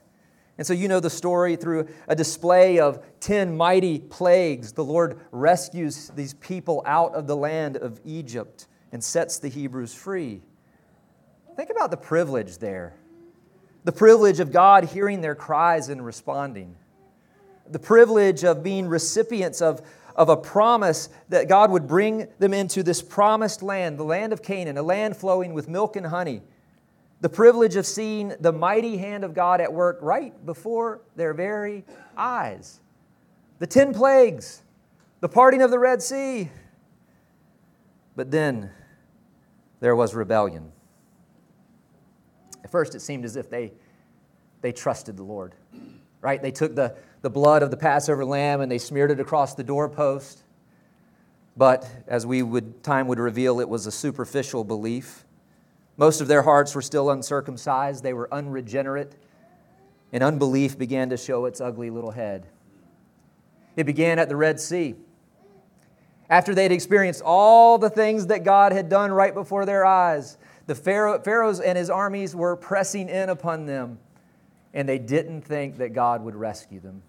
And 0.58 0.66
so, 0.66 0.74
you 0.74 0.88
know 0.88 1.02
the 1.02 1.10
story 1.10 1.58
through 1.58 1.88
a 2.08 2.16
display 2.16 2.80
of 2.80 3.04
10 3.20 3.58
mighty 3.58 4.00
plagues. 4.00 4.72
The 4.72 4.86
Lord 4.86 5.20
rescues 5.32 6.10
these 6.16 6.34
people 6.36 6.82
out 6.86 7.14
of 7.14 7.28
the 7.28 7.36
land 7.36 7.76
of 7.76 8.00
Egypt 8.06 8.68
and 8.92 9.04
sets 9.04 9.40
the 9.40 9.50
Hebrews 9.50 9.94
free. 9.94 10.42
Think 11.58 11.70
about 11.70 11.92
the 11.92 11.98
privilege 11.98 12.58
there 12.58 12.96
the 13.86 13.92
privilege 13.92 14.40
of 14.40 14.52
God 14.52 14.84
hearing 14.86 15.22
their 15.22 15.36
cries 15.36 15.90
and 15.90 16.04
responding, 16.04 16.76
the 17.70 17.80
privilege 17.80 18.44
of 18.44 18.64
being 18.64 18.88
recipients 18.88 19.62
of, 19.62 19.82
of 20.16 20.28
a 20.28 20.36
promise 20.36 21.10
that 21.30 21.48
God 21.48 21.70
would 21.70 21.88
bring 21.88 22.28
them 22.40 22.52
into 22.52 22.82
this 22.82 23.04
promised 23.04 23.62
land, 23.62 24.00
the 24.00 24.04
land 24.04 24.34
of 24.34 24.42
Canaan, 24.42 24.78
a 24.78 24.84
land 24.84 25.16
flowing 25.16 25.54
with 25.54 25.70
milk 25.70 25.96
and 25.96 26.08
honey. 26.08 26.42
The 27.25 27.29
privilege 27.29 27.75
of 27.75 27.88
seeing 27.88 28.36
the 28.39 28.51
mighty 28.51 28.98
hand 28.98 29.24
of 29.24 29.34
God 29.34 29.60
at 29.60 29.74
work 29.74 29.98
right 30.00 30.46
before 30.46 31.01
their 31.15 31.34
very 31.34 31.84
eyes. 32.15 32.79
The 33.58 33.65
10 33.65 33.96
plagues, 33.96 34.62
the 35.22 35.27
parting 35.27 35.63
of 35.63 35.72
the 35.72 35.79
Red 35.79 36.03
Sea. 36.03 36.51
But 38.15 38.29
then 38.29 38.70
there 39.79 39.96
was 39.96 40.13
rebellion. 40.13 40.72
At 42.63 42.70
first, 42.70 42.94
it 42.94 43.00
seemed 43.00 43.25
as 43.25 43.38
if 43.38 43.50
they, 43.50 43.74
they 44.62 44.72
trusted 44.72 45.17
the 45.17 45.24
Lord, 45.24 45.55
right? 46.22 46.39
They 46.39 46.51
took 46.51 46.75
the, 46.75 46.96
the 47.24 47.32
blood 47.32 47.63
of 47.63 47.72
the 47.72 47.77
Passover 47.77 48.24
lamb 48.24 48.62
and 48.62 48.72
they 48.72 48.77
smeared 48.77 49.10
it 49.10 49.20
across 49.20 49.55
the 49.55 49.63
doorpost. 49.63 50.44
But 51.58 51.89
as 52.08 52.24
we 52.24 52.44
would, 52.44 52.84
time 52.84 53.08
would 53.08 53.17
reveal, 53.17 53.60
it 53.62 53.67
was 53.67 53.88
a 53.88 53.91
superficial 53.91 54.63
belief. 54.63 55.25
Most 55.98 56.22
of 56.22 56.28
their 56.28 56.42
hearts 56.42 56.75
were 56.75 56.82
still 56.82 57.10
uncircumcised, 57.10 58.04
they 58.04 58.14
were 58.14 58.34
unregenerate, 58.34 59.16
and 60.12 60.24
unbelief 60.24 60.78
began 60.78 61.10
to 61.10 61.18
show 61.18 61.46
its 61.46 61.62
ugly 61.62 61.90
little 61.90 62.12
head. 62.12 62.48
It 63.75 63.86
began 63.86 64.20
at 64.20 64.30
the 64.30 64.36
Red 64.36 64.60
Sea. 64.60 64.96
After 66.30 66.56
they'd 66.56 66.72
experienced 66.72 67.22
all 67.24 67.78
the 67.78 67.89
things 67.89 68.28
that 68.28 68.43
God 68.43 68.72
had 68.72 68.89
done 68.89 69.12
right 69.12 69.34
before 69.34 69.65
their 69.65 69.86
eyes, 69.86 70.38
the 70.65 70.76
Pharaoh, 70.76 71.19
Pharaoh's 71.19 71.60
and 71.60 71.78
his 71.78 71.89
armies 71.89 72.36
were 72.36 72.56
pressing 72.56 73.10
in 73.10 73.30
upon 73.30 73.65
them, 73.65 74.00
and 74.74 74.89
they 74.89 74.98
didn't 74.98 75.41
think 75.41 75.78
that 75.78 75.93
God 75.93 76.24
would 76.24 76.36
rescue 76.36 76.80
them. 76.80 77.04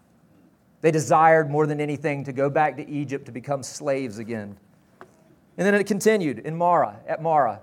They 0.82 0.90
desired 0.90 1.50
more 1.50 1.66
than 1.66 1.80
anything 1.80 2.24
to 2.24 2.32
go 2.32 2.50
back 2.50 2.76
to 2.76 2.88
Egypt 2.88 3.26
to 3.26 3.32
become 3.32 3.62
slaves 3.62 4.18
again. 4.18 4.58
And 5.56 5.66
then 5.66 5.74
it 5.74 5.84
continued 5.84 6.40
in 6.40 6.54
Marah, 6.54 7.00
at 7.06 7.22
Marah. 7.22 7.60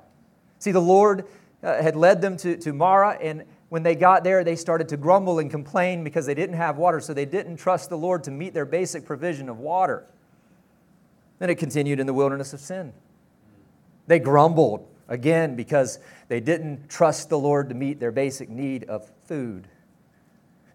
See, 0.63 0.71
the 0.71 0.81
Lord 0.81 1.25
uh, 1.61 1.81
had 1.81 1.95
led 1.95 2.21
them 2.21 2.37
to, 2.37 2.55
to 2.57 2.73
Marah, 2.73 3.17
and 3.21 3.43
when 3.69 3.83
they 3.83 3.95
got 3.95 4.23
there, 4.23 4.43
they 4.43 4.55
started 4.55 4.89
to 4.89 4.97
grumble 4.97 5.39
and 5.39 5.51
complain 5.51 6.03
because 6.03 6.25
they 6.25 6.35
didn't 6.35 6.55
have 6.55 6.77
water, 6.77 6.99
so 6.99 7.13
they 7.13 7.25
didn't 7.25 7.57
trust 7.57 7.89
the 7.89 7.97
Lord 7.97 8.23
to 8.23 8.31
meet 8.31 8.53
their 8.53 8.65
basic 8.65 9.05
provision 9.05 9.49
of 9.49 9.59
water. 9.59 10.05
Then 11.39 11.49
it 11.49 11.55
continued 11.55 11.99
in 11.99 12.07
the 12.07 12.13
wilderness 12.13 12.53
of 12.53 12.59
sin. 12.59 12.93
They 14.07 14.19
grumbled 14.19 14.87
Again, 15.07 15.55
because 15.55 15.99
they 16.29 16.39
didn't 16.39 16.89
trust 16.89 17.29
the 17.29 17.37
Lord 17.37 17.69
to 17.69 17.75
meet 17.75 17.99
their 17.99 18.11
basic 18.11 18.49
need 18.49 18.85
of 18.85 19.11
food. 19.25 19.67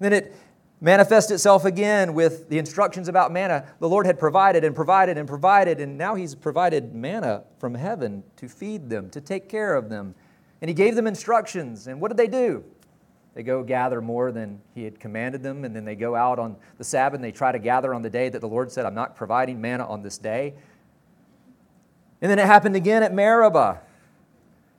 then 0.01 0.13
it 0.13 0.35
manifests 0.81 1.31
itself 1.31 1.65
again 1.65 2.15
with 2.15 2.49
the 2.49 2.59
instructions 2.59 3.09
about 3.09 3.33
manna. 3.33 3.67
The 3.81 3.89
Lord 3.89 4.07
had 4.07 4.19
provided 4.19 4.65
and 4.65 4.75
provided 4.75 5.19
and 5.19 5.27
provided, 5.27 5.81
and 5.81 5.99
now 5.99 6.15
He's 6.15 6.35
provided 6.35 6.95
manna 6.95 7.45
from 7.59 7.75
heaven 7.75 8.23
to 8.37 8.49
feed 8.49 8.89
them, 8.89 9.11
to 9.11 9.21
take 9.21 9.49
care 9.49 9.75
of 9.75 9.89
them. 9.89 10.15
And 10.61 10.69
He 10.69 10.75
gave 10.75 10.95
them 10.95 11.07
instructions. 11.07 11.87
And 11.87 12.01
what 12.01 12.09
did 12.09 12.17
they 12.17 12.29
do? 12.29 12.65
They 13.35 13.43
go 13.43 13.63
gather 13.63 14.01
more 14.01 14.33
than 14.33 14.61
He 14.75 14.85
had 14.85 14.99
commanded 14.99 15.43
them, 15.43 15.65
and 15.65 15.75
then 15.75 15.85
they 15.85 15.95
go 15.95 16.15
out 16.15 16.39
on 16.39 16.57
the 16.77 16.85
Sabbath 16.85 17.17
and 17.17 17.25
they 17.25 17.33
try 17.33 17.53
to 17.53 17.59
gather 17.59 17.95
on 17.95 18.03
the 18.03 18.11
day 18.11 18.29
that 18.29 18.41
the 18.41 18.49
Lord 18.49 18.71
said, 18.71 18.85
I'm 18.85 18.95
not 18.95 19.17
providing 19.17 19.61
manna 19.61 19.87
on 19.87 20.03
this 20.03 20.19
day. 20.19 20.55
And 22.21 22.31
then 22.31 22.39
it 22.39 22.47
happened 22.47 22.75
again 22.75 23.03
at 23.03 23.15
Meribah. 23.15 23.81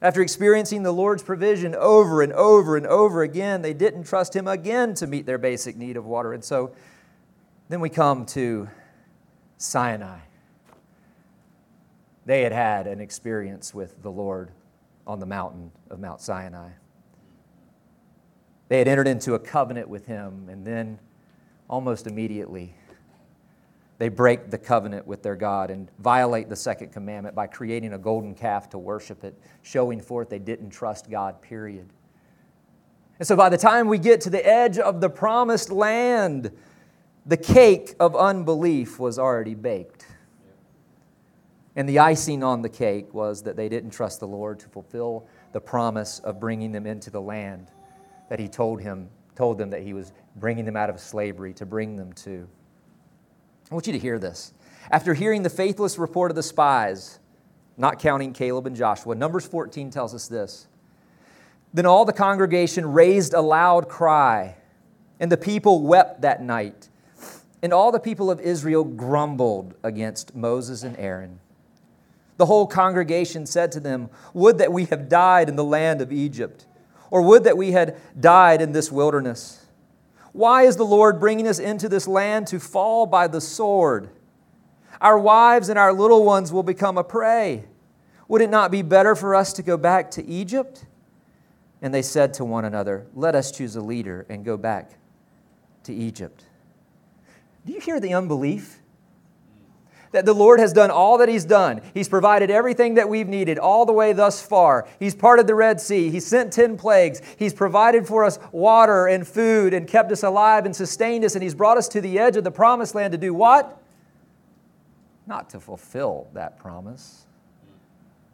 After 0.02 0.22
experiencing 0.22 0.84
the 0.84 0.94
Lord's 0.94 1.24
provision 1.24 1.76
over 1.76 2.22
and 2.22 2.32
over 2.32 2.78
and 2.78 2.88
over 2.88 3.22
again, 3.22 3.62
they 3.62 3.74
didn't 3.74 4.06
trust 4.06 4.34
Him 4.34 4.48
again 4.48 4.94
to 4.96 5.08
meet 5.08 5.26
their 5.26 5.38
basic 5.38 5.76
need 5.76 5.98
of 5.98 6.06
water. 6.06 6.32
And 6.32 6.44
so 6.44 6.74
then 7.68 7.82
we 7.82 7.90
come 7.90 8.26
to 8.28 8.70
Sinai. 9.58 10.20
They 12.26 12.44
had 12.44 12.54
had 12.54 12.88
an 12.88 13.02
experience 13.02 13.74
with 13.74 14.02
the 14.02 14.12
Lord 14.12 14.52
on 15.06 15.20
the 15.20 15.26
mountain 15.26 15.72
of 15.90 16.00
Mount 16.00 16.22
Sinai. 16.22 16.70
They 18.70 18.80
had 18.80 18.88
entered 18.88 19.08
into 19.08 19.34
a 19.34 19.40
covenant 19.40 19.90
with 19.90 20.06
Him, 20.06 20.48
and 20.48 20.66
then 20.66 21.00
almost 21.68 22.08
immediately, 22.08 22.76
they 24.00 24.08
break 24.08 24.50
the 24.50 24.58
covenant 24.58 25.06
with 25.06 25.22
their 25.22 25.36
God 25.36 25.70
and 25.70 25.92
violate 26.00 26.48
the 26.48 26.56
second 26.56 26.94
commandment 26.94 27.36
by 27.36 27.48
creating 27.48 27.94
a 27.94 27.98
golden 27.98 28.34
calf 28.34 28.70
to 28.70 28.78
worship 28.78 29.26
it, 29.26 29.38
showing 29.62 30.02
forth 30.02 30.30
they 30.30 30.40
didn't 30.40 30.70
trust 30.70 31.10
God, 31.10 31.42
period. 31.42 31.90
And 33.20 33.28
so 33.28 33.36
by 33.36 33.50
the 33.50 33.58
time 33.58 33.90
we 33.90 33.98
get 33.98 34.22
to 34.22 34.30
the 34.30 34.46
edge 34.46 34.80
of 34.80 35.02
the 35.02 35.10
promised 35.10 35.70
land, 35.70 36.50
the 37.26 37.36
cake 37.36 37.94
of 38.00 38.16
unbelief 38.16 39.00
was 39.00 39.20
already 39.20 39.54
baked. 39.54 40.06
And 41.76 41.88
the 41.88 42.00
icing 42.00 42.42
on 42.42 42.62
the 42.62 42.70
cake 42.70 43.14
was 43.14 43.44
that 43.44 43.58
they 43.58 43.68
didn't 43.68 43.92
trust 43.92 44.22
the 44.22 44.28
Lord 44.28 44.60
to 44.62 44.70
fulfill 44.70 45.28
the 45.52 45.60
promise 45.60 46.20
of 46.20 46.40
bringing 46.40 46.72
them 46.72 46.88
into 46.88 47.12
the 47.12 47.22
land 47.22 47.68
that 48.30 48.40
He 48.40 48.48
told, 48.48 48.80
him, 48.80 49.10
told 49.36 49.58
them 49.58 49.70
that 49.72 49.82
He 49.82 49.94
was 49.94 50.14
bringing 50.38 50.64
them 50.64 50.78
out 50.78 50.90
of 50.90 51.02
slavery 51.02 51.54
to 51.56 51.66
bring 51.66 51.98
them 51.98 52.14
to. 52.14 52.48
I 53.69 53.75
want 53.75 53.88
you 53.88 53.93
to 53.93 53.99
hear 53.99 54.17
this. 54.17 54.53
After 54.89 55.13
hearing 55.13 55.43
the 55.43 55.49
faithless 55.49 55.99
report 55.99 56.32
of 56.32 56.36
the 56.36 56.43
spies, 56.43 57.19
not 57.77 57.99
counting 57.99 58.34
Caleb 58.34 58.65
and 58.65 58.75
Joshua, 58.75 59.15
Numbers 59.15 59.45
14 59.45 59.91
tells 59.91 60.15
us 60.15 60.27
this. 60.27 60.67
Then 61.73 61.86
all 61.86 62.03
the 62.03 62.13
congregation 62.13 62.91
raised 62.91 63.34
a 63.34 63.41
loud 63.41 63.88
cry, 63.88 64.55
and 65.19 65.32
the 65.32 65.38
people 65.38 65.84
wept 65.84 66.21
that 66.21 66.41
night. 66.41 66.89
And 67.62 67.73
all 67.73 67.91
the 67.91 67.99
people 67.99 68.32
of 68.32 68.39
Israel 68.39 68.84
grumbled 68.84 69.75
against 69.84 70.34
Moses 70.34 70.82
and 70.82 70.97
Aaron. 70.97 71.39
The 72.38 72.45
whole 72.45 72.65
congregation 72.65 73.45
said 73.45 73.71
to 73.73 73.79
them, 73.79 74.10
Would 74.34 74.58
that 74.58 74.71
we 74.71 74.86
had 74.86 75.10
died 75.10 75.49
in 75.49 75.58
the 75.58 75.63
land 75.63 76.01
of 76.01 76.12
Egypt, 76.12 76.65
or 77.12 77.21
would 77.21 77.43
that 77.43 77.58
we 77.58 77.71
had 77.71 77.97
died 78.19 78.62
in 78.62 78.71
this 78.71 78.91
wilderness. 78.91 79.59
Why 80.39 80.63
is 80.63 80.78
the 80.78 80.86
Lord 80.86 81.19
bringing 81.19 81.49
us 81.49 81.60
into 81.60 81.89
this 81.89 82.08
land 82.08 82.47
to 82.47 82.62
fall 82.62 83.06
by 83.06 83.28
the 83.28 83.41
sword? 83.41 84.10
Our 85.02 85.19
wives 85.19 85.67
and 85.67 85.78
our 85.78 85.91
little 85.91 86.23
ones 86.23 86.54
will 86.54 86.63
become 86.63 86.97
a 86.97 87.04
prey. 87.04 87.65
Would 88.30 88.41
it 88.41 88.49
not 88.49 88.71
be 88.71 88.82
better 88.82 89.15
for 89.17 89.36
us 89.36 89.52
to 89.52 89.62
go 89.62 89.75
back 89.75 90.12
to 90.12 90.25
Egypt? 90.25 90.86
And 91.82 91.93
they 91.93 92.02
said 92.02 92.34
to 92.36 92.45
one 92.45 92.63
another, 92.63 93.06
Let 93.13 93.36
us 93.36 93.52
choose 93.52 93.75
a 93.75 93.82
leader 93.82 94.25
and 94.30 94.45
go 94.45 94.56
back 94.56 94.91
to 95.84 95.93
Egypt. 95.93 96.45
Do 97.65 97.73
you 97.73 97.82
hear 97.82 97.99
the 97.99 98.13
unbelief? 98.13 98.79
That 100.12 100.26
the 100.26 100.34
Lord 100.34 100.60
has 100.60 100.74
done 100.74 100.91
all 100.91 101.17
that 101.19 101.30
He's 101.30 101.45
done. 101.45 101.82
He's 101.93 102.10
provided 102.10 102.50
everything 102.50 102.95
that 102.95 103.10
we've 103.10 103.28
needed 103.28 103.58
all 103.60 103.86
the 103.86 103.93
way 103.93 104.13
thus 104.13 104.41
far. 104.41 104.88
He's 105.00 105.15
parted 105.15 105.48
the 105.48 105.56
Red 105.56 105.80
Sea. 105.80 106.10
He 106.10 106.19
sent 106.19 106.52
10 106.54 106.78
plagues. 106.78 107.22
He's 107.38 107.54
provided 107.54 108.08
for 108.08 108.24
us 108.24 108.39
water 108.52 109.08
and 109.08 109.28
food 109.28 109.74
and 109.74 109.88
kept 109.88 110.12
us 110.12 110.24
alive 110.24 110.65
and 110.65 110.76
sustained 110.76 111.26
us. 111.26 111.36
And 111.36 111.43
He's 111.43 111.56
brought 111.56 111.78
us 111.78 111.88
to 111.89 112.02
the 112.02 112.19
edge 112.19 112.38
of 112.38 112.43
the 112.43 112.52
promised 112.52 112.95
land 112.95 113.12
to 113.12 113.17
do 113.17 113.34
what? 113.34 113.82
Not 115.28 115.50
to 115.52 115.60
fulfill 115.60 116.28
that 116.34 116.58
promise, 116.58 117.26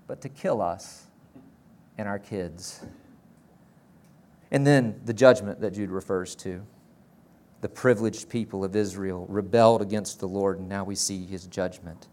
but 0.07 0.21
to 0.21 0.29
kill 0.29 0.61
us 0.61 1.07
and 1.97 2.07
our 2.07 2.19
kids. 2.19 2.83
And 4.51 4.65
then 4.65 5.01
the 5.03 5.13
judgment 5.13 5.59
that 5.61 5.71
Jude 5.71 5.89
refers 5.89 6.35
to 6.35 6.61
the 7.65 7.69
privileged 7.69 8.29
people 8.29 8.63
of 8.63 8.75
Israel 8.75 9.25
rebelled 9.27 9.81
against 9.81 10.19
the 10.19 10.27
Lord, 10.27 10.59
and 10.59 10.69
now 10.69 10.83
we 10.83 10.93
see 10.93 11.25
his 11.25 11.47
judgment. 11.47 12.07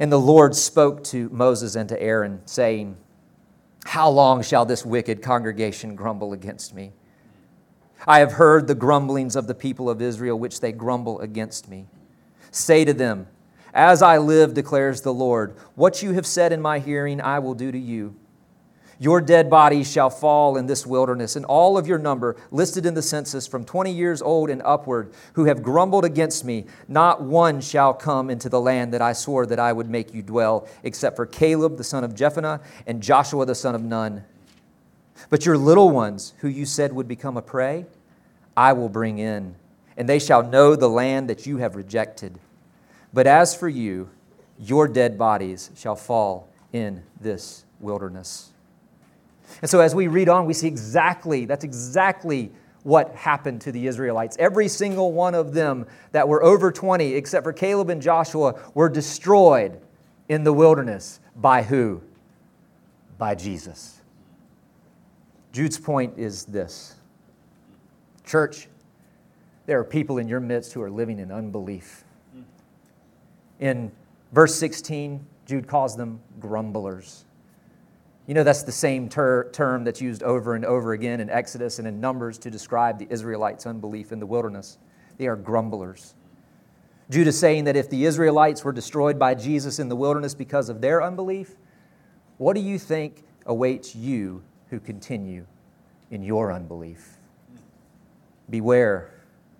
And 0.00 0.10
the 0.10 0.18
Lord 0.18 0.56
spoke 0.56 1.04
to 1.04 1.28
Moses 1.28 1.74
and 1.74 1.86
to 1.90 2.02
Aaron, 2.02 2.40
saying, 2.46 2.96
How 3.84 4.08
long 4.08 4.42
shall 4.42 4.64
this 4.64 4.82
wicked 4.82 5.20
congregation 5.20 5.94
grumble 5.94 6.32
against 6.32 6.74
me? 6.74 6.92
I 8.06 8.20
have 8.20 8.32
heard 8.32 8.66
the 8.66 8.74
grumblings 8.74 9.36
of 9.36 9.48
the 9.48 9.54
people 9.54 9.90
of 9.90 10.00
Israel, 10.00 10.38
which 10.38 10.60
they 10.60 10.72
grumble 10.72 11.20
against 11.20 11.68
me. 11.68 11.86
Say 12.50 12.86
to 12.86 12.94
them, 12.94 13.26
As 13.74 14.00
I 14.00 14.16
live, 14.16 14.54
declares 14.54 15.02
the 15.02 15.12
Lord, 15.12 15.56
what 15.74 16.02
you 16.02 16.14
have 16.14 16.24
said 16.24 16.52
in 16.52 16.62
my 16.62 16.78
hearing, 16.78 17.20
I 17.20 17.38
will 17.38 17.54
do 17.54 17.70
to 17.70 17.78
you. 17.78 18.16
Your 18.98 19.20
dead 19.20 19.50
bodies 19.50 19.90
shall 19.90 20.10
fall 20.10 20.56
in 20.56 20.66
this 20.66 20.86
wilderness, 20.86 21.36
and 21.36 21.44
all 21.44 21.76
of 21.76 21.86
your 21.86 21.98
number, 21.98 22.36
listed 22.50 22.86
in 22.86 22.94
the 22.94 23.02
census 23.02 23.46
from 23.46 23.64
20 23.64 23.90
years 23.90 24.22
old 24.22 24.50
and 24.50 24.62
upward, 24.64 25.12
who 25.34 25.44
have 25.46 25.62
grumbled 25.62 26.04
against 26.04 26.44
me, 26.44 26.66
not 26.86 27.22
one 27.22 27.60
shall 27.60 27.92
come 27.92 28.30
into 28.30 28.48
the 28.48 28.60
land 28.60 28.92
that 28.94 29.02
I 29.02 29.12
swore 29.12 29.46
that 29.46 29.58
I 29.58 29.72
would 29.72 29.90
make 29.90 30.14
you 30.14 30.22
dwell, 30.22 30.68
except 30.82 31.16
for 31.16 31.26
Caleb 31.26 31.76
the 31.76 31.84
son 31.84 32.04
of 32.04 32.14
Jephunneh 32.14 32.62
and 32.86 33.02
Joshua 33.02 33.44
the 33.46 33.54
son 33.54 33.74
of 33.74 33.82
Nun. 33.82 34.24
But 35.30 35.44
your 35.44 35.58
little 35.58 35.90
ones, 35.90 36.34
who 36.38 36.48
you 36.48 36.66
said 36.66 36.92
would 36.92 37.08
become 37.08 37.36
a 37.36 37.42
prey, 37.42 37.86
I 38.56 38.72
will 38.72 38.88
bring 38.88 39.18
in, 39.18 39.56
and 39.96 40.08
they 40.08 40.18
shall 40.18 40.42
know 40.42 40.76
the 40.76 40.88
land 40.88 41.28
that 41.28 41.46
you 41.46 41.58
have 41.58 41.76
rejected. 41.76 42.38
But 43.12 43.26
as 43.26 43.54
for 43.54 43.68
you, 43.68 44.10
your 44.58 44.86
dead 44.86 45.18
bodies 45.18 45.70
shall 45.76 45.96
fall 45.96 46.48
in 46.72 47.02
this 47.20 47.64
wilderness. 47.80 48.53
And 49.62 49.70
so 49.70 49.80
as 49.80 49.94
we 49.94 50.06
read 50.06 50.28
on, 50.28 50.46
we 50.46 50.54
see 50.54 50.68
exactly, 50.68 51.44
that's 51.44 51.64
exactly 51.64 52.52
what 52.82 53.14
happened 53.14 53.62
to 53.62 53.72
the 53.72 53.86
Israelites. 53.86 54.36
Every 54.38 54.68
single 54.68 55.12
one 55.12 55.34
of 55.34 55.54
them 55.54 55.86
that 56.12 56.28
were 56.28 56.42
over 56.44 56.70
20, 56.70 57.14
except 57.14 57.44
for 57.44 57.52
Caleb 57.52 57.90
and 57.90 58.00
Joshua, 58.00 58.60
were 58.74 58.88
destroyed 58.88 59.80
in 60.28 60.44
the 60.44 60.52
wilderness. 60.52 61.20
By 61.36 61.62
who? 61.62 62.02
By 63.18 63.34
Jesus. 63.34 64.00
Jude's 65.52 65.78
point 65.78 66.18
is 66.18 66.44
this 66.44 66.96
Church, 68.24 68.68
there 69.66 69.78
are 69.78 69.84
people 69.84 70.18
in 70.18 70.28
your 70.28 70.40
midst 70.40 70.72
who 70.72 70.82
are 70.82 70.90
living 70.90 71.18
in 71.18 71.30
unbelief. 71.30 72.04
In 73.60 73.92
verse 74.32 74.54
16, 74.56 75.24
Jude 75.46 75.66
calls 75.66 75.96
them 75.96 76.20
grumblers. 76.40 77.24
You 78.26 78.34
know, 78.34 78.44
that's 78.44 78.62
the 78.62 78.72
same 78.72 79.08
ter- 79.08 79.50
term 79.50 79.84
that's 79.84 80.00
used 80.00 80.22
over 80.22 80.54
and 80.54 80.64
over 80.64 80.92
again 80.92 81.20
in 81.20 81.28
Exodus 81.28 81.78
and 81.78 81.86
in 81.86 82.00
Numbers 82.00 82.38
to 82.38 82.50
describe 82.50 82.98
the 82.98 83.06
Israelites' 83.10 83.66
unbelief 83.66 84.12
in 84.12 84.18
the 84.18 84.26
wilderness. 84.26 84.78
They 85.18 85.26
are 85.26 85.36
grumblers. 85.36 86.14
Jude 87.10 87.26
is 87.26 87.38
saying 87.38 87.64
that 87.64 87.76
if 87.76 87.90
the 87.90 88.06
Israelites 88.06 88.64
were 88.64 88.72
destroyed 88.72 89.18
by 89.18 89.34
Jesus 89.34 89.78
in 89.78 89.90
the 89.90 89.96
wilderness 89.96 90.34
because 90.34 90.70
of 90.70 90.80
their 90.80 91.02
unbelief, 91.02 91.56
what 92.38 92.54
do 92.54 92.60
you 92.60 92.78
think 92.78 93.22
awaits 93.46 93.94
you 93.94 94.42
who 94.70 94.80
continue 94.80 95.46
in 96.10 96.22
your 96.22 96.50
unbelief? 96.50 97.18
Beware, 98.48 99.10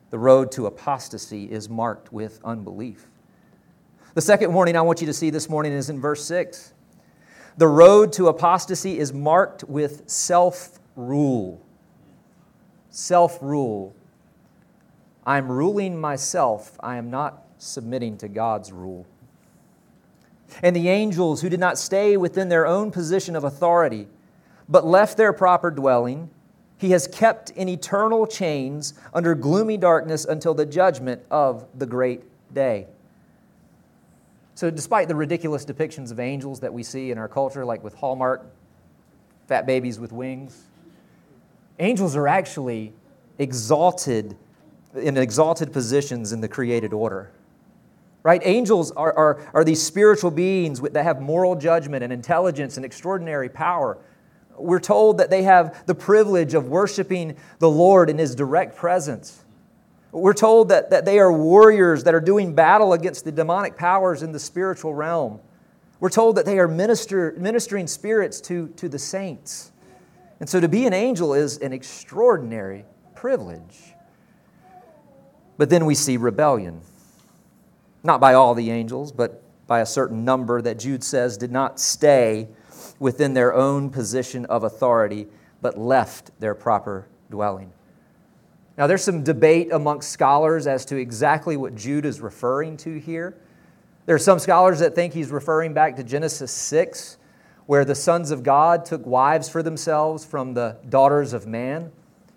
the 0.08 0.18
road 0.18 0.50
to 0.52 0.66
apostasy 0.66 1.50
is 1.50 1.68
marked 1.68 2.12
with 2.12 2.40
unbelief. 2.44 3.06
The 4.14 4.22
second 4.22 4.52
warning 4.54 4.76
I 4.76 4.80
want 4.82 5.00
you 5.00 5.06
to 5.06 5.12
see 5.12 5.30
this 5.30 5.48
morning 5.48 5.72
is 5.72 5.90
in 5.90 6.00
verse 6.00 6.24
6. 6.24 6.73
The 7.56 7.68
road 7.68 8.12
to 8.14 8.28
apostasy 8.28 8.98
is 8.98 9.12
marked 9.12 9.64
with 9.64 10.08
self 10.08 10.80
rule. 10.96 11.60
Self 12.90 13.40
rule. 13.40 13.94
I'm 15.26 15.50
ruling 15.50 16.00
myself, 16.00 16.76
I 16.80 16.96
am 16.96 17.10
not 17.10 17.44
submitting 17.58 18.18
to 18.18 18.28
God's 18.28 18.72
rule. 18.72 19.06
And 20.62 20.76
the 20.76 20.88
angels 20.88 21.40
who 21.40 21.48
did 21.48 21.60
not 21.60 21.78
stay 21.78 22.16
within 22.16 22.48
their 22.48 22.66
own 22.66 22.90
position 22.90 23.34
of 23.34 23.44
authority, 23.44 24.06
but 24.68 24.86
left 24.86 25.16
their 25.16 25.32
proper 25.32 25.70
dwelling, 25.70 26.30
he 26.76 26.90
has 26.90 27.06
kept 27.06 27.50
in 27.50 27.68
eternal 27.68 28.26
chains 28.26 28.94
under 29.14 29.34
gloomy 29.34 29.76
darkness 29.76 30.24
until 30.24 30.54
the 30.54 30.66
judgment 30.66 31.22
of 31.30 31.66
the 31.74 31.86
great 31.86 32.22
day. 32.52 32.86
So, 34.54 34.70
despite 34.70 35.08
the 35.08 35.16
ridiculous 35.16 35.64
depictions 35.64 36.12
of 36.12 36.20
angels 36.20 36.60
that 36.60 36.72
we 36.72 36.84
see 36.84 37.10
in 37.10 37.18
our 37.18 37.28
culture, 37.28 37.64
like 37.64 37.82
with 37.82 37.94
Hallmark, 37.94 38.46
fat 39.48 39.66
babies 39.66 39.98
with 39.98 40.12
wings, 40.12 40.62
angels 41.80 42.14
are 42.14 42.28
actually 42.28 42.92
exalted 43.38 44.36
in 44.94 45.16
exalted 45.16 45.72
positions 45.72 46.32
in 46.32 46.40
the 46.40 46.48
created 46.48 46.92
order. 46.92 47.32
Right? 48.22 48.40
Angels 48.44 48.90
are, 48.92 49.12
are, 49.12 49.50
are 49.52 49.64
these 49.64 49.82
spiritual 49.82 50.30
beings 50.30 50.80
that 50.80 51.02
have 51.02 51.20
moral 51.20 51.56
judgment 51.56 52.04
and 52.04 52.12
intelligence 52.12 52.76
and 52.76 52.86
extraordinary 52.86 53.48
power. 53.48 53.98
We're 54.56 54.80
told 54.80 55.18
that 55.18 55.30
they 55.30 55.42
have 55.42 55.84
the 55.86 55.94
privilege 55.94 56.54
of 56.54 56.68
worshiping 56.68 57.36
the 57.58 57.68
Lord 57.68 58.08
in 58.08 58.18
His 58.18 58.34
direct 58.34 58.76
presence. 58.76 59.43
We're 60.14 60.32
told 60.32 60.68
that, 60.68 60.90
that 60.90 61.04
they 61.04 61.18
are 61.18 61.32
warriors 61.32 62.04
that 62.04 62.14
are 62.14 62.20
doing 62.20 62.54
battle 62.54 62.92
against 62.92 63.24
the 63.24 63.32
demonic 63.32 63.76
powers 63.76 64.22
in 64.22 64.30
the 64.30 64.38
spiritual 64.38 64.94
realm. 64.94 65.40
We're 65.98 66.08
told 66.08 66.36
that 66.36 66.46
they 66.46 66.60
are 66.60 66.68
minister, 66.68 67.34
ministering 67.36 67.88
spirits 67.88 68.40
to, 68.42 68.68
to 68.76 68.88
the 68.88 68.98
saints. 68.98 69.72
And 70.38 70.48
so 70.48 70.60
to 70.60 70.68
be 70.68 70.86
an 70.86 70.92
angel 70.92 71.34
is 71.34 71.58
an 71.58 71.72
extraordinary 71.72 72.84
privilege. 73.16 73.94
But 75.56 75.68
then 75.68 75.84
we 75.84 75.96
see 75.96 76.16
rebellion. 76.16 76.80
Not 78.04 78.20
by 78.20 78.34
all 78.34 78.54
the 78.54 78.70
angels, 78.70 79.10
but 79.10 79.42
by 79.66 79.80
a 79.80 79.86
certain 79.86 80.24
number 80.24 80.62
that 80.62 80.78
Jude 80.78 81.02
says 81.02 81.36
did 81.36 81.50
not 81.50 81.80
stay 81.80 82.46
within 83.00 83.34
their 83.34 83.52
own 83.52 83.90
position 83.90 84.44
of 84.46 84.62
authority, 84.62 85.26
but 85.60 85.76
left 85.76 86.30
their 86.38 86.54
proper 86.54 87.08
dwelling. 87.30 87.72
Now, 88.76 88.88
there's 88.88 89.04
some 89.04 89.22
debate 89.22 89.72
amongst 89.72 90.10
scholars 90.10 90.66
as 90.66 90.84
to 90.86 90.96
exactly 90.96 91.56
what 91.56 91.76
Jude 91.76 92.04
is 92.04 92.20
referring 92.20 92.76
to 92.78 92.98
here. 92.98 93.36
There 94.06 94.16
are 94.16 94.20
some 94.20 94.40
scholars 94.40 94.80
that 94.80 94.94
think 94.94 95.14
he's 95.14 95.30
referring 95.30 95.74
back 95.74 95.96
to 95.96 96.04
Genesis 96.04 96.50
6, 96.50 97.18
where 97.66 97.84
the 97.84 97.94
sons 97.94 98.32
of 98.32 98.42
God 98.42 98.84
took 98.84 99.06
wives 99.06 99.48
for 99.48 99.62
themselves 99.62 100.24
from 100.24 100.54
the 100.54 100.76
daughters 100.88 101.32
of 101.32 101.46
man. 101.46 101.92